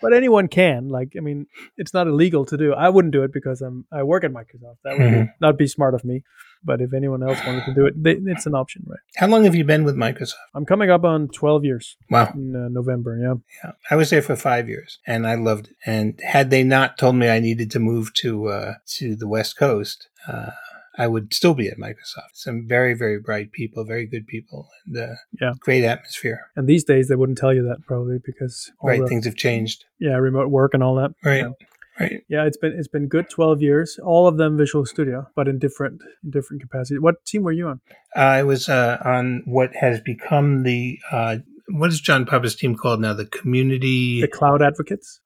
But 0.00 0.12
anyone 0.12 0.48
can. 0.48 0.88
Like, 0.88 1.14
I 1.16 1.20
mean, 1.20 1.46
it's 1.76 1.92
not 1.94 2.06
illegal 2.06 2.44
to 2.46 2.56
do. 2.56 2.74
I 2.74 2.88
wouldn't 2.88 3.12
do 3.12 3.22
it 3.24 3.32
because 3.32 3.60
I'm 3.62 3.86
I 3.92 4.02
work 4.02 4.24
at 4.24 4.30
Microsoft. 4.32 4.76
That 4.84 4.98
would 4.98 5.06
Mhm. 5.12 5.32
not 5.40 5.58
be 5.58 5.66
smart 5.66 5.94
of 5.94 6.04
me. 6.04 6.22
But 6.64 6.80
if 6.80 6.94
anyone 6.94 7.24
else 7.24 7.44
wanted 7.44 7.64
to 7.64 7.74
do 7.74 7.86
it, 7.86 8.00
they, 8.00 8.12
it's 8.26 8.46
an 8.46 8.54
option, 8.54 8.84
right? 8.86 9.00
How 9.16 9.26
long 9.26 9.42
have 9.42 9.54
you 9.56 9.64
been 9.64 9.82
with 9.82 9.96
Microsoft? 9.96 10.34
I'm 10.54 10.64
coming 10.64 10.90
up 10.90 11.02
on 11.02 11.26
12 11.26 11.64
years 11.64 11.96
Wow. 12.08 12.30
in 12.34 12.54
uh, 12.54 12.68
November. 12.68 13.18
Yeah. 13.20 13.34
Yeah. 13.64 13.72
I 13.90 13.96
was 13.96 14.10
there 14.10 14.22
for 14.22 14.36
five 14.36 14.68
years 14.68 15.00
and 15.04 15.26
I 15.26 15.34
loved 15.34 15.66
it. 15.68 15.76
And 15.84 16.20
had 16.22 16.50
they 16.50 16.62
not 16.62 16.98
told 16.98 17.16
me 17.16 17.28
I 17.28 17.40
needed 17.40 17.72
to 17.72 17.80
move 17.80 18.14
to 18.22 18.46
uh, 18.46 18.74
to 18.98 19.16
the 19.16 19.26
West 19.26 19.56
Coast, 19.56 20.08
uh, 20.28 20.50
I 20.98 21.06
would 21.06 21.32
still 21.32 21.54
be 21.54 21.68
at 21.68 21.78
Microsoft. 21.78 22.34
Some 22.34 22.66
very, 22.68 22.92
very 22.94 23.18
bright 23.18 23.52
people, 23.52 23.84
very 23.84 24.06
good 24.06 24.26
people, 24.26 24.68
and 24.86 24.96
uh, 24.98 25.14
Yeah. 25.40 25.52
great 25.60 25.84
atmosphere. 25.84 26.40
And 26.56 26.68
these 26.68 26.84
days 26.84 27.08
they 27.08 27.14
wouldn't 27.16 27.38
tell 27.38 27.54
you 27.54 27.62
that 27.64 27.78
probably 27.86 28.18
because 28.24 28.70
all 28.80 28.90
Right, 28.90 29.00
the, 29.00 29.06
things 29.06 29.24
have 29.24 29.36
changed. 29.36 29.84
yeah, 29.98 30.16
remote 30.16 30.50
work 30.50 30.74
and 30.74 30.82
all 30.82 30.94
that. 30.96 31.12
Right, 31.24 31.38
Yeah. 31.44 31.50
right. 31.98 32.22
Yeah, 32.28 32.44
it's 32.44 32.56
been 32.58 32.72
it's 32.72 32.88
been 32.88 33.08
good 33.08 33.30
12 33.30 33.62
years. 33.62 33.98
All 34.04 34.26
of 34.26 34.36
them 34.36 34.56
Visual 34.58 34.84
Studio, 34.84 35.26
but 35.34 35.48
in 35.48 35.58
different 35.58 36.02
in 36.24 36.30
different 36.30 36.60
capacity. 36.62 36.98
What 36.98 37.24
team 37.24 37.42
were 37.42 37.52
you 37.52 37.68
on? 37.68 37.80
I 38.14 38.42
was 38.42 38.68
uh, 38.68 38.98
on 39.04 39.42
what 39.46 39.74
has 39.76 40.00
become 40.00 40.62
the 40.62 40.98
uh, 41.10 41.38
what 41.68 41.88
is 41.90 42.00
John 42.02 42.26
Papa's 42.26 42.54
team 42.56 42.74
called 42.76 43.00
now? 43.00 43.14
The 43.14 43.24
community. 43.24 44.20
The 44.20 44.28
Cloud 44.28 44.60
Advocates. 44.62 45.20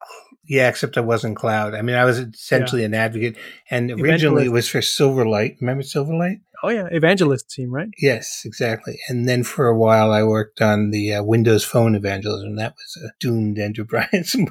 Yeah, 0.47 0.69
except 0.69 0.97
I 0.97 1.01
wasn't 1.01 1.35
cloud. 1.35 1.75
I 1.75 1.81
mean, 1.81 1.95
I 1.95 2.05
was 2.05 2.19
essentially 2.19 2.83
an 2.83 2.93
advocate, 2.93 3.37
and 3.69 3.91
originally 3.91 4.45
it 4.45 4.51
was 4.51 4.69
for 4.69 4.79
Silverlight. 4.79 5.57
Remember 5.61 5.83
Silverlight? 5.83 6.41
Oh 6.63 6.69
yeah, 6.69 6.87
Evangelist 6.89 7.49
team, 7.49 7.71
right? 7.71 7.89
Yes, 7.99 8.41
exactly. 8.45 8.99
And 9.09 9.27
then 9.27 9.43
for 9.43 9.67
a 9.67 9.77
while, 9.77 10.11
I 10.11 10.23
worked 10.23 10.61
on 10.61 10.89
the 10.91 11.13
uh, 11.13 11.23
Windows 11.23 11.63
Phone 11.63 11.95
evangelism. 11.95 12.55
That 12.55 12.73
was 12.73 13.03
a 13.03 13.11
doomed 13.19 13.59
enterprise. 13.59 14.35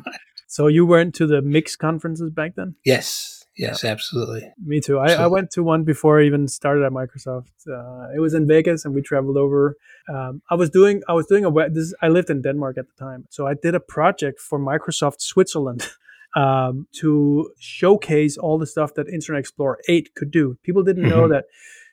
So 0.49 0.69
you 0.69 0.87
went 0.87 1.15
to 1.17 1.27
the 1.27 1.43
Mix 1.43 1.77
conferences 1.77 2.31
back 2.31 2.55
then? 2.55 2.77
yes, 2.85 3.36
yes, 3.57 3.85
absolutely. 3.85 4.51
Me 4.64 4.81
too. 4.81 4.99
I, 4.99 5.12
I 5.25 5.27
went 5.27 5.51
to 5.53 5.62
one 5.62 5.85
before 5.85 6.21
I 6.21 6.25
even 6.25 6.49
started 6.49 6.85
at 6.85 6.92
Microsoft. 6.92 7.51
Uh, 7.69 8.09
it 8.16 8.21
was 8.21 8.35
in 8.35 8.47
Vegas, 8.47 8.85
and 8.85 8.95
we 8.95 9.03
traveled 9.03 9.37
over. 9.37 9.77
Um, 10.14 10.42
I 10.51 10.55
was 10.55 10.71
doing 10.71 11.03
I 11.09 11.12
was 11.12 11.27
doing 11.27 11.45
a 11.45 11.51
web. 11.51 11.75
This 11.75 11.95
I 12.03 12.09
lived 12.09 12.31
in 12.31 12.42
Denmark 12.42 12.79
at 12.79 12.87
the 12.88 13.05
time, 13.05 13.25
so 13.31 13.47
I 13.47 13.55
did 13.55 13.75
a 13.75 13.81
project 13.81 14.40
for 14.40 14.59
Microsoft 14.59 15.21
Switzerland 15.21 15.88
um, 16.37 16.87
to 17.01 17.51
showcase 17.59 18.37
all 18.37 18.59
the 18.59 18.66
stuff 18.66 18.95
that 18.95 19.09
Internet 19.09 19.40
Explorer 19.40 19.79
8 19.88 20.14
could 20.14 20.31
do. 20.31 20.57
People 20.62 20.83
didn't 20.83 21.09
know 21.09 21.25
Mhm. 21.27 21.31
that 21.31 21.45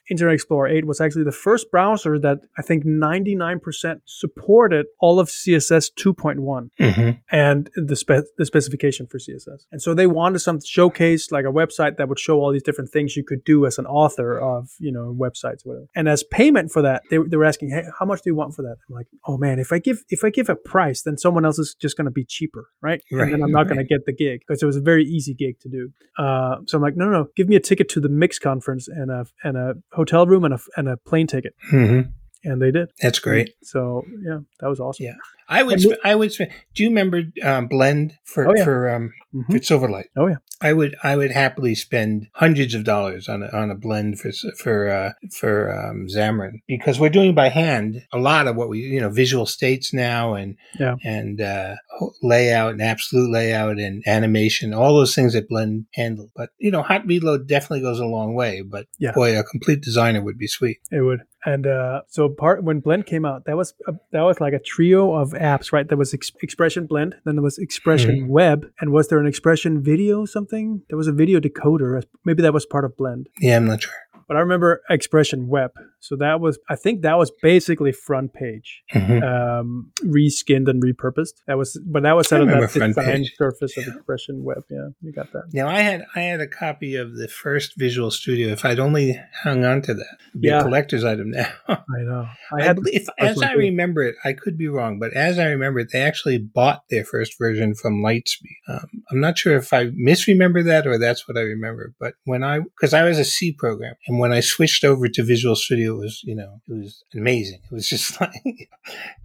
Internet 0.10 0.34
Explorer 0.36 0.68
8 0.68 0.86
was 0.86 1.00
actually 1.02 1.24
the 1.24 1.32
first 1.32 1.72
browser 1.72 2.20
that 2.20 2.40
I 2.58 2.62
think 2.62 2.86
99% 2.86 4.02
supported 4.06 4.86
all 5.00 5.20
of 5.20 5.30
CSS 5.30 5.92
2.1 5.98 6.70
hmm 6.80 7.10
and 7.32 7.70
the 7.76 7.96
spe- 7.96 8.30
the 8.38 8.46
specification 8.46 9.08
for 9.08 9.18
CSS. 9.18 9.66
And 9.72 9.82
so 9.82 9.94
they 9.94 10.06
wanted 10.08 10.40
some 10.40 10.60
showcase 10.64 11.32
like 11.32 11.46
a 11.46 11.52
website 11.52 11.98
that 11.98 12.08
would 12.08 12.20
show 12.20 12.40
all 12.40 12.52
these 12.52 12.64
different 12.64 12.92
things 12.92 13.16
you 13.16 13.24
could 13.24 13.44
do 13.44 13.66
as 13.66 13.80
an 13.80 13.86
author 13.86 14.38
of 14.38 14.70
you 14.80 14.92
know 14.92 15.16
websites 15.18 15.62
whatever. 15.64 15.88
And 15.96 16.08
as 16.08 16.24
payment 16.24 16.72
for 16.72 16.82
that, 16.82 17.02
they, 17.10 17.18
they 17.18 17.38
were 17.38 17.46
asking, 17.46 17.72
hey, 17.72 17.84
how 17.98 18.06
much 18.06 18.22
do 18.22 18.30
you 18.30 18.36
want 18.36 18.56
for 18.56 18.62
that? 18.64 18.76
I'm 18.88 18.96
like, 18.96 19.08
oh 19.26 19.38
man, 19.38 19.60
if 19.60 19.72
I 19.72 19.80
give 19.80 20.04
if 20.10 20.24
I 20.24 20.30
give 20.30 20.50
a 20.50 20.56
price, 20.56 21.02
then 21.02 21.18
someone 21.18 21.46
else 21.46 21.60
is 21.60 21.76
just 21.80 21.98
going 21.98 22.06
to 22.06 22.12
be 22.12 22.26
cheaper, 22.26 22.70
right? 22.82 23.02
Right, 23.12 23.24
And 23.24 23.34
then 23.34 23.44
I'm 23.44 23.52
not 23.52 23.68
going 23.68 23.78
to 23.78 23.84
get 23.84 24.06
the 24.06 24.14
gig 24.14 24.42
because 24.48 24.62
it 24.62 24.66
was 24.66 24.78
a 24.78 24.82
very 24.82 25.06
easy 25.06 25.34
gig 25.34 25.60
to 25.62 25.70
do. 25.70 25.92
Uh, 26.18 26.58
so 26.68 26.78
I'm 26.78 26.84
like, 26.84 26.96
no, 26.96 27.06
no, 27.06 27.12
no, 27.12 27.28
give 27.36 27.48
me 27.48 27.56
a 27.56 27.60
ticket 27.60 27.90
to 27.90 28.00
the 28.00 28.10
Mix 28.10 28.40
conference 28.40 28.88
and 28.88 29.10
a 29.10 29.26
and 29.44 29.58
a 29.58 29.76
hotel 29.94 30.26
room 30.28 30.44
and 30.44 30.54
a 30.54 30.60
and 30.78 30.88
a 30.88 30.98
plane 30.98 31.28
ticket, 31.28 31.54
hmm 31.70 32.02
and 32.44 32.62
they 32.62 32.72
did. 32.72 32.90
That's 33.02 33.20
great. 33.20 33.54
So 33.64 34.04
yeah, 34.24 34.40
that 34.60 34.68
was 34.70 34.80
awesome. 34.80 35.06
Yeah. 35.06 35.16
I 35.50 35.62
would. 35.62 35.82
Sp- 35.84 36.00
I 36.06 36.16
would. 36.16 36.32
Sp- 36.32 36.50
do 36.74 36.84
you 36.84 36.90
remember 36.90 37.22
um, 37.44 37.68
Blend 37.68 38.18
for 38.24 38.48
Oh, 38.48 38.54
yeah. 38.56 38.64
for 38.64 38.90
um, 38.90 39.14
Mhm. 39.36 39.52
for 39.52 39.60
Silverlight? 39.60 40.06
Oh 40.16 40.28
yeah. 40.28 40.38
I 40.62 40.72
would. 40.72 40.96
I 41.04 41.18
would 41.18 41.32
happily 41.32 41.76
spend 41.76 42.28
hundreds 42.34 42.74
of 42.74 42.86
dollars 42.86 43.28
on 43.28 43.44
a, 43.44 43.48
on 43.48 43.70
a 43.70 43.76
blend 43.76 44.20
for 44.20 44.32
for 44.58 44.90
uh, 44.90 45.12
for 45.38 45.70
um, 45.78 46.08
Xamarin 46.08 46.62
because 46.68 46.98
we're 46.98 47.10
doing 47.10 47.36
by 47.36 47.50
hand 47.50 48.02
a 48.14 48.18
lot 48.20 48.48
of 48.48 48.56
what 48.56 48.70
we 48.70 48.80
you 48.80 49.02
know 49.02 49.10
visual 49.10 49.46
states 49.46 49.94
now 49.94 50.34
and 50.34 50.56
Yeah. 50.80 50.96
and 51.04 51.42
uh, 51.42 51.76
layout 52.22 52.72
and 52.72 52.82
absolute 52.82 53.30
layout 53.30 53.78
and 53.80 54.02
animation 54.08 54.74
all 54.74 54.96
those 54.96 55.14
things 55.14 55.34
that 55.34 55.50
Blend 55.50 55.86
handle. 55.94 56.32
But 56.36 56.50
you 56.58 56.72
know, 56.72 56.82
hot 56.84 57.06
reload 57.06 57.48
definitely 57.48 57.82
goes 57.82 58.00
a 58.00 58.06
long 58.06 58.34
way. 58.34 58.62
But 58.62 58.88
Yeah. 58.98 59.12
boy, 59.12 59.38
a 59.38 59.44
complete 59.44 59.82
designer 59.82 60.22
would 60.24 60.38
be 60.38 60.48
sweet. 60.48 60.78
It 60.90 61.02
would. 61.02 61.20
And 61.46 61.68
uh, 61.68 62.02
so 62.08 62.30
part 62.30 62.64
when 62.64 62.80
Blend 62.80 63.06
came 63.06 63.26
out, 63.26 63.46
that 63.46 63.58
was 63.58 63.74
a, 63.88 63.94
that 64.12 64.22
was 64.22 64.40
like 64.40 64.54
a 64.54 64.60
trio 64.60 65.14
of 65.14 65.32
apps, 65.32 65.72
right? 65.74 65.88
There 65.88 65.98
was 65.98 66.14
ex- 66.14 66.32
Expression 66.42 66.86
Blend, 66.86 67.16
then 67.26 67.36
there 67.36 67.44
was 67.44 67.58
Expression 67.58 68.28
Web, 68.30 68.72
and 68.80 68.92
was 68.92 69.10
there 69.10 69.20
an 69.20 69.28
Expression 69.28 69.82
Video 69.84 70.26
something? 70.26 70.82
There 70.90 70.98
was 70.98 71.08
a 71.08 71.12
video 71.12 71.40
decoder. 71.40 72.02
Maybe 72.26 72.42
that 72.42 72.54
was 72.54 72.66
part 72.66 72.86
of 72.86 72.96
Blend. 72.96 73.28
Yeah, 73.40 73.58
I'm 73.58 73.66
not 73.66 73.84
sure. 73.84 73.94
But 74.28 74.38
I 74.38 74.40
remember 74.42 74.82
Expression 74.90 75.48
Web. 75.48 75.72
So 76.00 76.16
that 76.18 76.40
was 76.40 76.60
I 76.70 76.76
think 76.76 77.02
that 77.04 77.18
was 77.18 77.32
basically 77.42 77.92
FrontPage, 77.92 78.68
Mhm. 78.94 79.24
um, 79.24 79.92
reskinned 80.04 80.68
and 80.68 80.84
repurposed. 80.84 81.34
That 81.48 81.58
was, 81.58 81.80
but 81.86 82.04
that 82.04 82.14
was 82.14 82.32
I 82.32 82.40
of 82.40 82.48
that 82.48 82.70
front 82.72 82.96
design 82.96 83.18
page. 83.18 83.34
surface 83.38 83.78
of 83.78 83.88
Expression 83.88 84.44
Web. 84.44 84.64
Yeah, 84.70 84.90
you 85.02 85.12
got 85.14 85.32
that. 85.34 85.44
Now 85.54 85.68
I 85.68 85.80
had 85.80 86.04
I 86.16 86.22
had 86.22 86.42
a 86.42 86.48
copy 86.48 86.96
of 86.96 87.16
the 87.16 87.28
first 87.28 87.74
Visual 87.78 88.12
Studio. 88.12 88.50
If 88.50 88.66
I'd 88.66 88.80
only 88.80 89.20
hung 89.44 89.64
on 89.66 89.82
to 89.84 89.94
that, 89.94 90.18
it'd 90.32 90.42
be 90.42 90.48
Yeah. 90.50 90.60
a 90.60 90.64
collector's 90.64 91.04
item 91.04 91.32
now. 91.32 91.48
I 91.68 91.78
know. 92.02 92.28
I 92.52 92.62
I 92.62 92.64
had 92.64 92.80
if, 92.86 93.08
as 93.20 93.42
I 93.42 93.54
remember 93.54 94.04
it, 94.04 94.16
I 94.26 94.34
could 94.34 94.58
be 94.58 94.68
wrong, 94.68 95.00
but 95.00 95.14
as 95.14 95.40
I 95.40 95.46
remember 95.48 95.80
it, 95.80 95.90
they 95.92 96.02
actually 96.02 96.38
bought 96.38 96.84
their 96.90 97.04
first 97.06 97.38
version 97.38 97.76
from 97.76 98.02
Lightspeed. 98.02 98.58
Um, 98.68 98.88
I'm 99.12 99.20
not 99.20 99.38
sure 99.38 99.56
if 99.56 99.72
I 99.74 99.90
misremember 99.94 100.64
that 100.64 100.86
or 100.88 100.98
that's 100.98 101.28
what 101.28 101.38
I 101.38 101.42
remember. 101.42 101.94
But 102.00 102.14
when 102.26 102.44
I, 102.44 102.60
because 102.60 102.94
I 102.94 103.04
was 103.04 103.20
a 103.20 103.26
C 103.26 103.54
program, 103.54 103.96
and 104.08 104.13
when 104.20 104.32
I 104.34 104.40
switched 104.42 104.84
over 104.84 105.08
to 105.08 105.24
Visual 105.24 105.56
Studio, 105.56 105.94
it 105.96 106.00
was 106.00 106.22
you 106.24 106.36
know 106.36 106.62
it 106.68 106.74
was 106.74 107.04
amazing. 107.16 107.60
It 107.70 107.74
was 107.74 107.88
just 107.88 108.20
like 108.22 108.70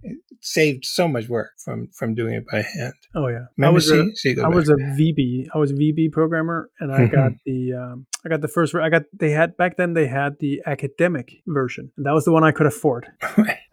it 0.03 0.17
saved 0.41 0.85
so 0.85 1.07
much 1.07 1.27
work 1.27 1.51
from 1.63 1.87
from 1.93 2.15
doing 2.15 2.33
it 2.33 2.45
by 2.51 2.61
hand. 2.61 2.93
oh 3.15 3.27
yeah. 3.27 3.39
I 3.39 3.47
Remember 3.57 3.75
was 3.75 3.89
C? 3.89 3.99
a, 3.99 4.15
C, 4.15 4.33
go 4.35 4.43
I 4.43 4.47
was 4.47 4.69
a 4.69 4.75
VB. 4.75 5.47
I 5.53 5.57
was 5.57 5.71
a 5.71 5.75
VB 5.75 6.11
programmer, 6.11 6.69
and 6.79 6.91
I 6.91 7.07
got 7.07 7.31
the 7.45 7.73
um, 7.73 8.05
I 8.25 8.29
got 8.29 8.41
the 8.41 8.47
first. 8.47 8.73
I 8.75 8.89
got 8.89 9.03
they 9.13 9.31
had 9.31 9.57
back 9.57 9.77
then 9.77 9.93
they 9.93 10.07
had 10.07 10.37
the 10.39 10.61
academic 10.65 11.41
version, 11.47 11.91
and 11.97 12.05
that 12.05 12.13
was 12.13 12.25
the 12.25 12.31
one 12.31 12.43
I 12.43 12.51
could 12.51 12.67
afford. 12.67 13.07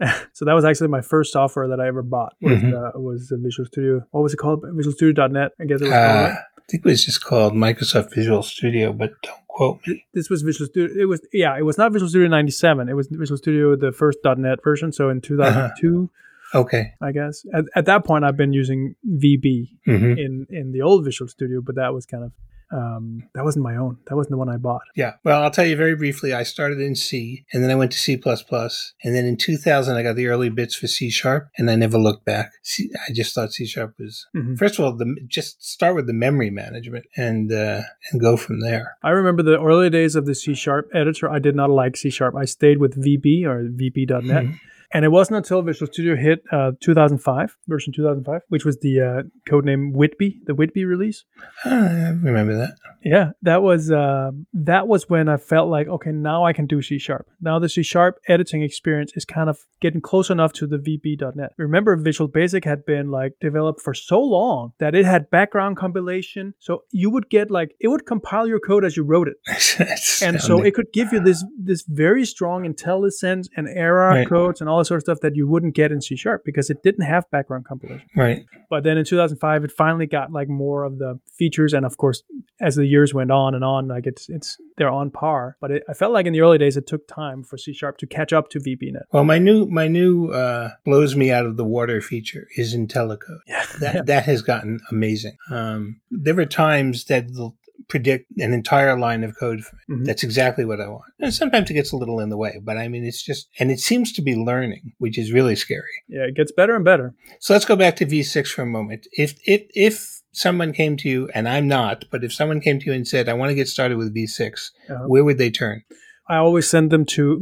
so 0.33 0.45
that 0.45 0.53
was 0.55 0.65
actually 0.65 0.89
my 0.89 1.01
first 1.01 1.33
software 1.33 1.69
that 1.69 1.81
I 1.81 1.87
ever 1.89 2.03
bought. 2.03 2.35
Was 2.43 2.59
Mhm. 2.61 2.73
uh, 2.75 2.99
was 2.99 3.33
Visual 3.35 3.67
Studio. 3.67 4.07
What 4.11 4.23
was 4.23 4.35
it 4.35 4.39
called? 4.39 4.65
Visual 4.75 4.93
Studio.net. 4.95 5.53
I 5.61 5.65
guess 5.65 5.81
it 5.81 5.85
was 5.85 5.93
called. 5.93 6.31
Uh? 6.33 6.35
I 6.35 6.56
think 6.69 6.85
it 6.85 6.89
was 6.89 7.05
just 7.05 7.25
called 7.25 7.55
Microsoft 7.55 8.15
Visual 8.15 8.43
Studio, 8.43 8.93
but 8.93 9.13
don't 9.23 9.47
quote 9.49 9.81
me. 9.87 10.05
This 10.15 10.29
was 10.29 10.43
Visual 10.43 10.67
Studio. 10.69 11.03
It 11.03 11.07
was 11.07 11.21
yeah. 11.33 11.57
It 11.59 11.63
was 11.63 11.79
not 11.79 11.93
Visual 11.93 12.09
Studio 12.09 12.29
'97. 12.29 12.89
It 12.89 12.95
was 12.95 13.09
Visual 13.11 13.39
Studio 13.39 13.77
the 13.77 13.93
first 13.93 14.19
.net 14.25 14.63
version. 14.63 14.93
So 14.93 15.09
in 15.09 15.21
2002, 15.21 16.11
Okay. 16.55 16.95
I 17.01 17.13
guess 17.13 17.45
at, 17.53 17.65
at 17.75 17.87
that 17.87 18.05
point 18.05 18.25
I've 18.25 18.37
been 18.37 18.53
using 18.53 18.95
VB 19.09 19.69
hmm 19.85 20.13
in 20.13 20.47
in 20.51 20.73
the 20.73 20.83
old 20.83 21.05
Visual 21.05 21.29
Studio, 21.29 21.61
but 21.61 21.75
that 21.77 21.93
was 21.93 22.07
kind 22.07 22.25
of 22.25 22.33
um, 22.73 23.23
that 23.35 23.45
wasn't 23.45 23.65
my 23.65 23.77
own. 23.77 23.99
That 24.09 24.17
wasn't 24.17 24.33
the 24.33 24.37
one 24.39 24.49
I 24.49 24.57
bought. 24.57 24.83
Yeah. 24.97 25.15
Well, 25.25 25.43
I'll 25.43 25.51
tell 25.51 25.67
you 25.67 25.77
very 25.77 25.95
briefly. 25.95 26.33
I 26.33 26.43
started 26.43 26.81
in 26.81 26.95
C, 26.97 27.45
and 27.53 27.63
then 27.63 27.71
I 27.71 27.75
went 27.77 27.93
to 27.93 27.99
C++, 27.99 28.15
and 28.15 29.15
then 29.15 29.25
in 29.25 29.37
2000 29.37 29.97
I 29.97 30.03
got 30.03 30.17
the 30.17 30.27
early 30.27 30.49
bits 30.49 30.75
for 30.75 30.87
C 30.87 31.11
sharp, 31.11 31.49
and 31.59 31.71
I 31.71 31.77
never 31.77 31.99
looked 31.99 32.25
back. 32.25 32.53
C, 32.63 32.91
I 33.09 33.13
just 33.13 33.35
thought 33.35 33.53
C 33.53 33.67
sharp 33.67 33.95
was 33.99 34.27
Mhm. 34.35 34.59
first 34.59 34.79
of 34.79 34.85
all 34.85 34.93
the 34.97 35.15
just 35.27 35.63
start 35.65 35.95
with 35.95 36.07
the 36.07 36.13
memory 36.13 36.51
management 36.51 37.07
and 37.17 37.53
uh, 37.53 37.83
and 38.11 38.21
go 38.21 38.37
from 38.37 38.61
there. 38.61 38.97
I 39.03 39.11
remember 39.11 39.43
the 39.43 39.61
early 39.63 39.91
days 39.91 40.17
of 40.17 40.27
the 40.27 40.35
C 40.35 40.55
Sharp 40.55 40.89
editor. 40.95 41.31
I 41.31 41.39
did 41.39 41.55
not 41.55 41.71
like 41.71 41.97
C 41.97 42.11
Sharp. 42.11 42.35
I 42.35 42.45
stayed 42.47 42.79
with 42.79 43.01
VB 43.03 43.45
or 43.45 43.63
VB.net. 43.69 44.45
Mhm. 44.45 44.59
And 44.93 45.05
it 45.05 45.09
wasn't 45.09 45.39
until 45.39 45.63
Visual 45.63 45.91
Studio 45.93 46.17
hit 46.17 46.43
uh, 46.53 46.73
2005, 46.81 47.57
version 47.67 47.93
2005, 47.93 48.43
which 48.49 48.65
was 48.65 48.79
the 48.81 49.01
uh, 49.01 49.23
codename 49.49 49.93
Whidbey, 49.93 50.45
the 50.47 50.53
Whidbey 50.55 50.87
release. 50.87 51.25
Ah, 51.65 51.71
I 51.71 52.09
remember 52.11 52.57
that. 52.57 52.77
Yeah, 53.03 53.31
that 53.43 53.63
was 53.63 53.91
uh, 53.91 54.31
that 54.53 54.89
was 54.89 55.09
when 55.09 55.29
I 55.29 55.37
felt 55.37 55.69
like 55.69 55.87
okay, 55.87 56.11
now 56.13 56.45
I 56.45 56.53
can 56.53 56.67
do 56.67 56.83
C 56.83 56.99
sharp. 56.99 57.29
Now 57.41 57.59
the 57.59 57.69
C 57.69 57.83
sharp 57.83 58.19
editing 58.29 58.63
experience 58.63 59.13
is 59.15 59.25
kind 59.25 59.49
of 59.49 59.59
getting 59.81 60.01
close 60.01 60.29
enough 60.31 60.53
to 60.55 60.67
the 60.67 60.79
VB.net. 60.79 61.53
Remember, 61.57 61.95
Visual 61.97 62.27
Basic 62.29 62.65
had 62.65 62.85
been 62.85 63.11
like 63.11 63.35
developed 63.41 63.81
for 63.81 63.95
so 63.95 64.21
long 64.21 64.73
that 64.79 64.95
it 64.95 65.05
had 65.05 65.31
background 65.31 65.77
compilation, 65.77 66.55
so 66.59 66.83
you 66.91 67.11
would 67.11 67.29
get 67.31 67.51
like 67.51 67.77
it 67.81 67.89
would 67.89 68.07
compile 68.07 68.47
your 68.49 68.59
code 68.61 68.85
as 68.85 68.97
you 68.97 69.05
wrote 69.05 69.29
it, 69.29 69.37
and 70.23 70.41
so 70.41 70.63
it 70.63 70.75
could 70.75 70.93
give 70.93 71.13
you 71.13 71.21
this 71.21 71.45
this 71.59 71.83
very 71.89 72.25
strong 72.25 72.65
IntelliSense 72.65 73.47
and 73.57 73.69
error 73.69 74.09
Right. 74.09 74.29
codes 74.29 74.61
and 74.61 74.69
all 74.71 74.76
all 74.77 74.85
sort 74.85 74.99
of 74.99 75.03
stuff 75.03 75.21
that 75.21 75.37
you 75.37 75.49
wouldn't 75.49 75.75
get 75.75 75.91
in 75.91 76.01
C 76.01 76.17
sharp 76.17 76.43
because 76.45 76.71
it 76.71 76.83
didn't 76.83 77.05
have 77.05 77.31
background 77.31 77.65
compilation. 77.65 78.07
Right. 78.15 78.45
But 78.69 78.85
then 78.85 78.99
in 78.99 79.05
2005, 79.05 79.65
it 79.65 79.73
finally 79.73 80.07
got 80.07 80.33
like 80.33 80.49
more 80.49 80.85
of 80.85 80.99
the 80.99 81.19
features, 81.33 81.73
and 81.73 81.87
of 81.87 81.97
course, 81.97 82.23
as 82.61 82.77
the 82.77 82.87
years 82.87 83.15
went 83.15 83.31
on 83.31 83.55
and 83.55 83.65
on, 83.65 83.89
like 83.89 84.07
it's 84.07 84.29
it's 84.29 84.59
they're 84.77 84.91
on 84.91 85.11
par. 85.11 85.57
But 85.61 85.71
it, 85.71 85.83
I 85.89 85.95
felt 85.95 86.13
like 86.13 86.27
in 86.27 86.33
the 86.33 86.41
early 86.41 86.59
days, 86.59 86.77
it 86.77 86.87
took 86.87 87.07
time 87.09 87.43
for 87.43 87.57
C 87.57 87.73
sharp 87.73 87.99
to 87.99 88.07
catch 88.07 88.33
up 88.33 88.51
to 88.51 88.59
VBNet. 88.59 89.03
Well, 89.13 89.25
my 89.25 89.39
new 89.39 89.67
my 89.67 89.89
new 89.89 90.29
uh, 90.29 90.71
blows 90.85 91.17
me 91.17 91.31
out 91.31 91.47
of 91.47 91.57
the 91.57 91.65
water 91.65 92.01
feature 92.01 92.49
is 92.57 92.75
IntelliCode. 92.75 93.41
Yeah, 93.47 93.67
That 93.81 94.07
that 94.07 94.25
has 94.25 94.43
gotten 94.43 94.81
amazing. 94.91 95.37
Um, 95.51 96.01
there 96.11 96.35
were 96.35 96.47
times 96.47 97.05
that 97.05 97.29
the 97.29 97.53
predict 97.89 98.27
an 98.39 98.53
entire 98.53 98.99
line 98.99 99.23
of 99.25 99.39
code 99.39 99.61
for 99.65 99.77
me. 99.89 99.99
Mhm. 100.01 100.07
That's 100.07 100.23
exactly 100.25 100.65
what 100.65 100.81
I 100.81 100.89
want. 100.89 101.05
And 101.21 101.33
sometimes 101.33 101.71
it 101.71 101.75
gets 101.75 101.93
a 101.93 101.97
little 101.97 102.19
in 102.21 102.29
the 102.31 102.37
way, 102.37 102.61
but 102.63 102.77
I 102.77 102.89
mean, 102.89 103.05
it's 103.05 103.23
just, 103.23 103.49
and 103.61 103.71
it 103.71 103.79
seems 103.81 104.13
to 104.15 104.23
be 104.23 104.35
learning, 104.35 104.93
which 104.99 105.17
is 105.19 105.33
really 105.33 105.57
scary. 105.57 105.83
yeah, 106.09 106.23
it 106.25 106.35
gets 106.35 106.53
better 106.53 106.75
and 106.77 106.85
better. 106.85 107.15
So 107.41 107.53
let's 107.53 107.65
go 107.65 107.77
back 107.77 107.97
to 107.97 108.07
VSIX 108.07 108.49
for 108.49 108.63
a 108.63 108.67
moment. 108.67 109.07
If, 109.13 109.39
if, 109.47 109.63
if 109.75 110.23
someone 110.33 110.73
came 110.73 110.97
to 110.99 111.09
you, 111.09 111.29
and 111.35 111.49
I'm 111.49 111.69
not, 111.69 112.05
but 112.11 112.25
if 112.25 112.33
someone 112.33 112.61
came 112.61 112.79
to 112.81 112.87
you 112.87 112.93
and 112.93 113.07
said, 113.07 113.29
I 113.29 113.35
want 113.35 113.51
to 113.51 113.55
get 113.55 113.69
started 113.69 113.97
with 113.99 114.15
VSIX, 114.15 114.71
Uh-huh. 114.91 115.05
where 115.07 115.25
would 115.25 115.39
they 115.39 115.51
turn? 115.51 115.83
I 116.29 116.37
always 116.39 116.69
send 116.69 116.91
them 116.91 117.05
to 117.07 117.39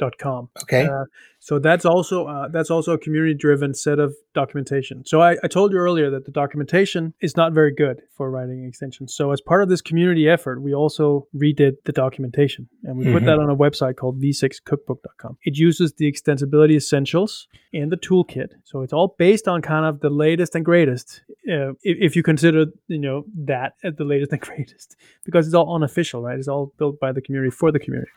vsixcookbook.com. 0.00 0.48
Okay. 0.62 0.86
Uh, 0.86 1.04
so 1.38 1.58
that's 1.58 1.84
also 1.84 2.26
uh, 2.26 2.48
that's 2.48 2.70
also 2.70 2.92
a 2.92 2.98
community 2.98 3.34
driven 3.34 3.72
set 3.72 3.98
of 3.98 4.14
documentation. 4.34 5.04
So 5.06 5.22
I, 5.22 5.36
I 5.42 5.48
told 5.48 5.72
you 5.72 5.78
earlier 5.78 6.10
that 6.10 6.26
the 6.26 6.30
documentation 6.32 7.14
is 7.22 7.36
not 7.36 7.52
very 7.52 7.74
good 7.74 8.02
for 8.16 8.30
writing 8.30 8.64
extensions. 8.66 9.14
So 9.14 9.32
as 9.32 9.40
part 9.40 9.62
of 9.62 9.68
this 9.68 9.80
community 9.80 10.28
effort, 10.28 10.60
we 10.60 10.74
also 10.74 11.26
redid 11.34 11.76
the 11.84 11.92
documentation 11.92 12.68
and 12.84 12.98
we 12.98 13.04
put 13.10 13.22
Mhm. 13.22 13.26
that 13.26 13.38
on 13.38 13.48
a 13.48 13.56
website 13.56 13.96
called 13.96 14.20
vsixcookbook.com. 14.20 15.38
It 15.42 15.56
uses 15.56 15.94
the 15.94 16.10
extensibility 16.12 16.76
essentials 16.76 17.48
and 17.72 17.90
the 17.90 17.96
toolkit. 17.96 18.50
So 18.64 18.82
it's 18.82 18.92
all 18.92 19.14
based 19.18 19.48
on 19.48 19.62
kind 19.62 19.86
of 19.86 20.00
the 20.00 20.10
latest 20.10 20.54
and 20.54 20.64
greatest. 20.64 21.22
Uh, 21.50 21.70
if, 21.82 21.96
if 22.00 22.16
you 22.16 22.22
consider 22.22 22.66
you 22.88 22.98
know 22.98 23.24
that 23.46 23.74
as 23.82 23.94
the 23.96 24.04
latest 24.04 24.32
and 24.32 24.40
greatest, 24.48 24.94
because 25.24 25.46
it's 25.46 25.54
all 25.54 25.74
unofficial, 25.74 26.22
right? 26.22 26.38
It's 26.38 26.48
all 26.48 26.72
built 26.78 27.00
by 27.00 27.12
the 27.12 27.22
community 27.22 27.50
for 27.50 27.72
the 27.72 27.78
community. 27.78 28.10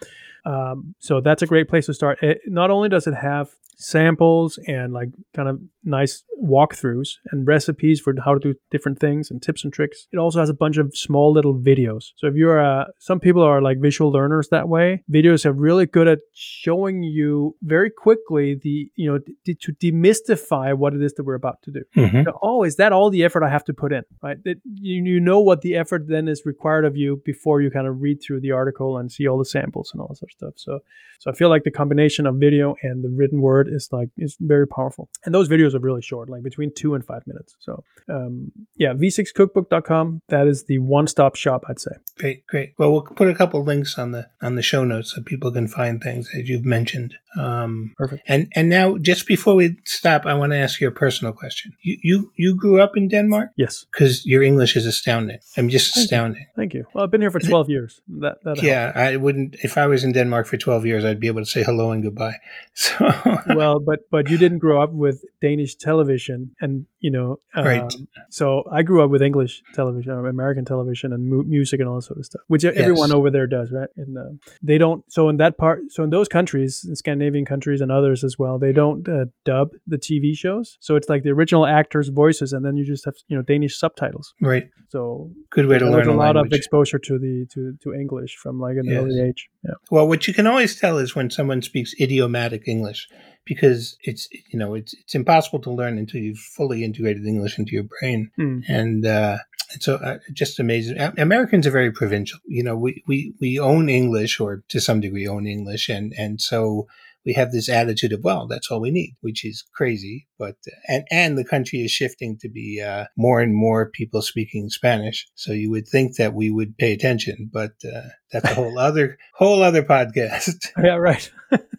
Um, 0.46 0.96
so 1.00 1.22
that's 1.22 1.42
a 1.42 1.48
great 1.48 1.70
place 1.70 1.86
to 1.88 1.94
start. 1.94 2.20
It, 2.22 2.42
not 2.48 2.70
only 2.72 2.90
does 2.90 3.08
it 3.08 3.14
have 3.16 3.50
samples 3.76 4.60
and 4.68 4.94
like 4.94 5.10
kind 5.36 5.50
of 5.50 5.60
nice 5.84 6.24
walkthroughs 6.42 7.10
and 7.32 7.46
recipes 7.48 8.00
for 8.00 8.14
how 8.24 8.34
to 8.34 8.40
do 8.40 8.54
different 8.72 9.00
things 9.00 9.30
and 9.32 9.42
tips 9.42 9.64
and 9.64 9.74
tricks, 9.74 10.08
it 10.14 10.18
also 10.18 10.40
has 10.40 10.50
a 10.50 10.54
bunch 10.54 10.78
of 10.78 10.96
small 10.96 11.34
little 11.34 11.58
videos. 11.58 12.12
So 12.18 12.28
if 12.28 12.36
you're 12.36 12.60
a, 12.60 12.88
some 13.00 13.20
people 13.20 13.42
are 13.42 13.62
like 13.62 13.80
visual 13.82 14.12
learners 14.12 14.48
that 14.50 14.70
way, 14.70 15.04
videos 15.12 15.46
are 15.46 15.52
really 15.54 15.86
good 15.86 16.08
at 16.08 16.20
showing 16.34 17.04
you 17.04 17.56
very 17.64 17.90
quickly 17.90 18.56
the, 18.62 18.90
you 18.96 19.12
know, 19.12 19.20
d- 19.44 19.56
to 19.56 19.74
demystify 19.74 20.78
what 20.78 20.94
it 20.94 21.02
is 21.02 21.14
that 21.16 21.24
we're 21.24 21.34
about 21.36 21.62
to 21.64 21.72
do. 21.72 21.82
Mhm. 21.96 22.26
So, 22.26 22.40
oh, 22.42 22.64
is 22.64 22.76
that 22.78 22.92
all 22.94 23.10
the 23.10 23.24
effort 23.24 23.44
I 23.44 23.50
have 23.50 23.66
to 23.66 23.74
put 23.74 23.92
in? 23.92 24.04
Right? 24.22 24.38
It, 24.46 24.60
you, 24.66 25.04
you 25.04 25.20
know 25.20 25.40
what 25.40 25.62
the 25.62 25.76
effort 25.76 26.08
then 26.08 26.28
is 26.28 26.44
required 26.46 26.86
of 26.86 26.96
you 26.96 27.22
before 27.26 27.62
you 27.62 27.70
kind 27.72 27.88
of 27.88 28.02
read 28.02 28.20
through 28.22 28.42
the 28.42 28.52
article 28.52 28.98
and 28.98 29.12
see 29.12 29.28
all 29.28 29.38
the 29.38 29.46
samples 29.46 29.92
and 29.94 30.02
all 30.02 30.08
that 30.10 30.18
sort 30.18 30.32
of 30.32 30.33
stuff. 30.38 30.54
So, 30.58 30.80
so 31.20 31.32
I 31.32 31.34
feel 31.34 31.50
like 31.50 31.64
the 31.64 31.72
combination 31.72 32.26
of 32.28 32.36
video 32.36 32.76
and 32.84 33.04
the 33.04 33.10
written 33.10 33.40
word 33.42 33.68
is 33.72 33.88
like 33.92 34.10
is 34.18 34.36
very 34.40 34.68
powerful. 34.68 35.10
And 35.26 35.34
those 35.34 35.48
videos 35.50 35.74
are 35.74 35.80
really 35.80 36.02
short, 36.02 36.30
like 36.30 36.44
between 36.44 36.72
two 36.76 36.96
and 36.96 37.06
five 37.06 37.24
minutes. 37.26 37.56
So, 37.60 37.84
um, 38.10 38.52
yeah, 38.76 38.94
vsixcookbook.com. 38.94 40.22
That 40.30 40.48
is 40.48 40.66
the 40.66 40.80
one-stop 40.80 41.36
shop, 41.36 41.64
I'd 41.70 41.80
say. 41.80 41.92
Great, 42.20 42.46
great. 42.48 42.74
Well, 42.78 42.92
we'll 42.92 43.02
put 43.04 43.30
a 43.30 43.36
couple 43.36 43.64
links 43.64 43.98
on 43.98 44.12
the 44.12 44.28
on 44.42 44.56
the 44.56 44.62
show 44.62 44.84
notes 44.84 45.14
so 45.14 45.22
people 45.22 45.52
can 45.52 45.68
find 45.68 46.02
things 46.02 46.30
that 46.34 46.46
you've 46.46 46.66
mentioned. 46.66 47.16
Um, 47.40 47.94
Perfect. 47.98 48.24
and 48.28 48.48
and 48.56 48.70
now, 48.70 48.98
just 48.98 49.26
before 49.28 49.56
we 49.56 49.78
stop, 49.86 50.26
I 50.26 50.34
want 50.36 50.52
to 50.52 50.58
ask 50.58 50.80
you 50.82 50.88
a 50.88 50.92
personal 50.92 51.34
question. 51.34 51.72
You 51.82 51.98
you 52.04 52.32
you 52.36 52.56
grew 52.56 52.82
up 52.82 52.92
in 52.96 53.08
Denmark 53.08 53.50
Yes, 53.58 53.86
because 53.92 54.26
your 54.26 54.44
English 54.44 54.76
is 54.76 54.86
astounding. 54.86 55.38
I 55.58 55.62
mean, 55.62 55.70
just 55.70 55.94
Thank 55.94 55.96
you. 55.98 56.04
astounding. 56.04 56.46
thank 56.56 56.74
you. 56.74 56.84
Well, 56.94 57.04
I've 57.04 57.12
been 57.12 57.22
here 57.22 57.32
for 57.32 57.40
12 57.40 57.70
years. 57.70 58.02
That. 58.20 58.38
Yeah, 58.62 58.92
I 58.96 59.16
wouldn't. 59.18 59.56
If 59.64 59.78
I 59.78 59.88
was 59.88 60.04
in 60.04 60.12
Denmark 60.12 60.23
for 60.48 60.58
twelve 60.58 60.86
years, 60.86 61.06
I'd 61.06 61.20
be 61.20 61.28
able 61.28 61.42
to 61.42 61.50
say 61.50 61.64
hello 61.64 61.92
and 61.92 62.04
goodbye. 62.04 62.38
So 62.76 63.14
well, 63.56 63.80
but 63.80 64.10
but 64.10 64.30
you 64.30 64.38
didn't 64.38 64.60
grow 64.60 64.82
up 64.82 64.92
with 64.92 65.24
Danish 65.42 65.76
television, 65.76 66.56
and 66.60 66.86
you 67.06 67.12
know, 67.12 67.30
um, 67.54 67.66
Right. 67.66 67.94
So 68.30 68.64
I 68.72 68.82
grew 68.82 69.04
up 69.04 69.12
with 69.14 69.22
English 69.22 69.62
television, 69.74 70.12
American 70.14 70.66
television, 70.66 71.12
and 71.14 71.22
mu- 71.32 71.44
music 71.44 71.80
and 71.82 71.88
all 71.90 71.96
that 72.00 72.04
sort 72.04 72.18
of 72.22 72.26
stuff, 72.26 72.42
which 72.48 72.64
everyone 72.66 73.12
over 73.18 73.30
there 73.30 73.46
does, 73.46 73.72
right? 73.80 73.90
And 73.98 74.18
uh, 74.18 74.32
they 74.70 74.78
don't. 74.84 75.04
So 75.16 75.22
in 75.32 75.38
that 75.38 75.58
part, 75.64 75.80
so 75.96 76.00
in 76.04 76.10
those 76.10 76.30
countries, 76.38 76.72
in 76.88 76.96
Scandinavian 76.96 77.46
countries 77.46 77.82
and 77.82 77.92
others 77.92 78.24
as 78.24 78.36
well, 78.40 78.58
they 78.58 78.72
don't 78.82 79.08
uh, 79.08 79.26
dub 79.46 79.68
the 79.86 79.98
TV 79.98 80.26
shows. 80.44 80.78
So 80.80 80.96
it's 80.96 81.10
like 81.10 81.24
the 81.24 81.32
original 81.32 81.66
actors' 81.80 82.08
voices, 82.24 82.54
and 82.54 82.64
then 82.66 82.78
you 82.78 82.86
just 82.86 83.04
have 83.06 83.16
you 83.28 83.36
know 83.38 83.44
Danish 83.44 83.78
subtitles. 83.78 84.34
right, 84.42 84.66
So 84.90 85.30
good 85.52 85.68
way 85.68 85.78
to 85.80 85.86
learn 85.94 86.08
a 86.08 86.14
a 86.14 86.24
lot 86.26 86.36
of 86.38 86.46
exposure 86.60 87.00
to 87.08 87.14
the 87.20 87.36
to 87.54 87.60
to 87.84 87.94
English 88.04 88.32
from 88.42 88.60
like 88.66 88.78
an 88.82 88.86
Yes. 88.88 89.00
early 89.04 89.20
age. 89.28 89.42
Yeah. 89.68 89.76
Well, 89.92 90.08
what 90.08 90.28
you 90.28 90.34
can 90.34 90.48
always 90.48 90.80
tell 90.80 90.98
is 91.04 91.16
when 91.18 91.30
someone 91.30 91.62
speaks 91.62 91.94
idiomatic 92.00 92.68
English, 92.76 93.08
because 93.46 93.98
it's 94.02 94.28
you 94.52 94.58
know 94.60 94.74
it's 94.74 94.94
it's 94.94 95.16
impossible 95.16 95.60
to 95.62 95.72
learn 95.72 95.98
until 95.98 96.22
you've 96.22 96.38
fully 96.38 96.84
integrated 96.84 97.26
English 97.26 97.58
into 97.60 97.74
your 97.74 97.84
brain, 98.00 98.32
Hmm. 98.38 98.60
and 98.68 99.06
uh, 99.06 99.38
so 99.80 99.96
uh, 99.96 100.20
just 100.34 100.60
amazing. 100.60 100.98
Americans 101.18 101.66
are 101.68 101.72
very 101.72 101.92
provincial. 101.92 102.40
You 102.46 102.64
know, 102.64 102.76
we, 102.78 103.04
we 103.08 103.34
we 103.42 103.60
own 103.60 103.90
English, 103.90 104.40
or 104.40 104.64
to 104.70 104.80
some 104.80 105.02
degree 105.02 105.28
own 105.28 105.48
English, 105.48 105.90
and 105.90 106.14
and 106.18 106.42
so. 106.42 106.88
We 107.26 107.32
have 107.36 107.54
this 107.54 107.70
attitude 107.70 108.12
of 108.12 108.22
well, 108.22 108.48
that's 108.48 108.70
all 108.70 108.82
we 108.82 108.92
need, 108.92 109.16
which 109.22 109.46
is 109.46 109.64
crazy. 109.74 110.28
But 110.38 110.58
and 110.90 111.06
and 111.10 111.38
the 111.38 111.46
country 111.46 111.80
is 111.80 111.90
shifting 111.90 112.38
to 112.42 112.50
be 112.50 112.82
uh, 112.82 113.06
more 113.16 113.40
and 113.40 113.56
more 113.56 113.90
people 113.90 114.22
speaking 114.22 114.70
Spanish. 114.70 115.26
So 115.36 115.54
you 115.54 115.72
would 115.72 115.88
think 115.88 116.18
that 116.18 116.34
we 116.34 116.52
would 116.52 116.78
pay 116.78 116.92
attention, 116.92 117.50
but 117.54 117.72
uh, 117.86 118.10
that's 118.34 118.52
a 118.52 118.54
whole 118.56 118.78
other 118.78 119.18
whole 119.36 119.64
other 119.64 119.84
podcast. 119.84 120.50
Yeah. 120.84 120.96
Right. 120.96 121.32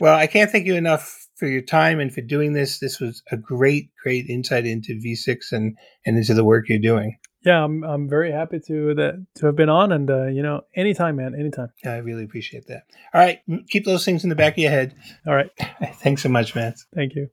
Well, 0.00 0.16
I 0.16 0.26
can't 0.26 0.50
thank 0.50 0.66
you 0.66 0.74
enough 0.74 1.28
for 1.36 1.46
your 1.46 1.60
time 1.62 2.00
and 2.00 2.12
for 2.12 2.22
doing 2.22 2.54
this. 2.54 2.78
This 2.78 2.98
was 3.00 3.22
a 3.30 3.36
great, 3.36 3.90
great 4.02 4.26
insight 4.28 4.66
into 4.66 4.94
VSIX 4.94 5.52
and, 5.52 5.76
and 6.06 6.16
into 6.16 6.34
the 6.34 6.44
work 6.44 6.68
you're 6.68 6.78
doing. 6.78 7.18
yeah, 7.44 7.62
I'm 7.64 7.84
I'm 7.84 8.08
very 8.08 8.32
happy 8.32 8.60
to 8.66 8.94
that 8.94 9.26
to 9.36 9.46
have 9.46 9.56
been 9.56 9.68
on, 9.68 9.92
and 9.92 10.10
uh, 10.10 10.26
you 10.26 10.42
know, 10.42 10.62
anytime, 10.74 11.16
man, 11.16 11.34
anytime. 11.34 11.68
Yeah, 11.84 11.92
I 11.92 11.98
really 11.98 12.24
appreciate 12.24 12.66
that. 12.68 12.82
All 13.14 13.20
right. 13.20 13.40
Keep 13.68 13.84
those 13.84 14.04
things 14.04 14.24
in 14.24 14.30
the 14.30 14.36
back 14.36 14.54
of 14.54 14.58
your 14.58 14.70
head. 14.70 14.94
All 15.26 15.34
right, 15.34 15.50
Thanks 16.02 16.22
so 16.22 16.28
much, 16.28 16.54
man. 16.54 16.74
thank 16.94 17.14
you. 17.14 17.28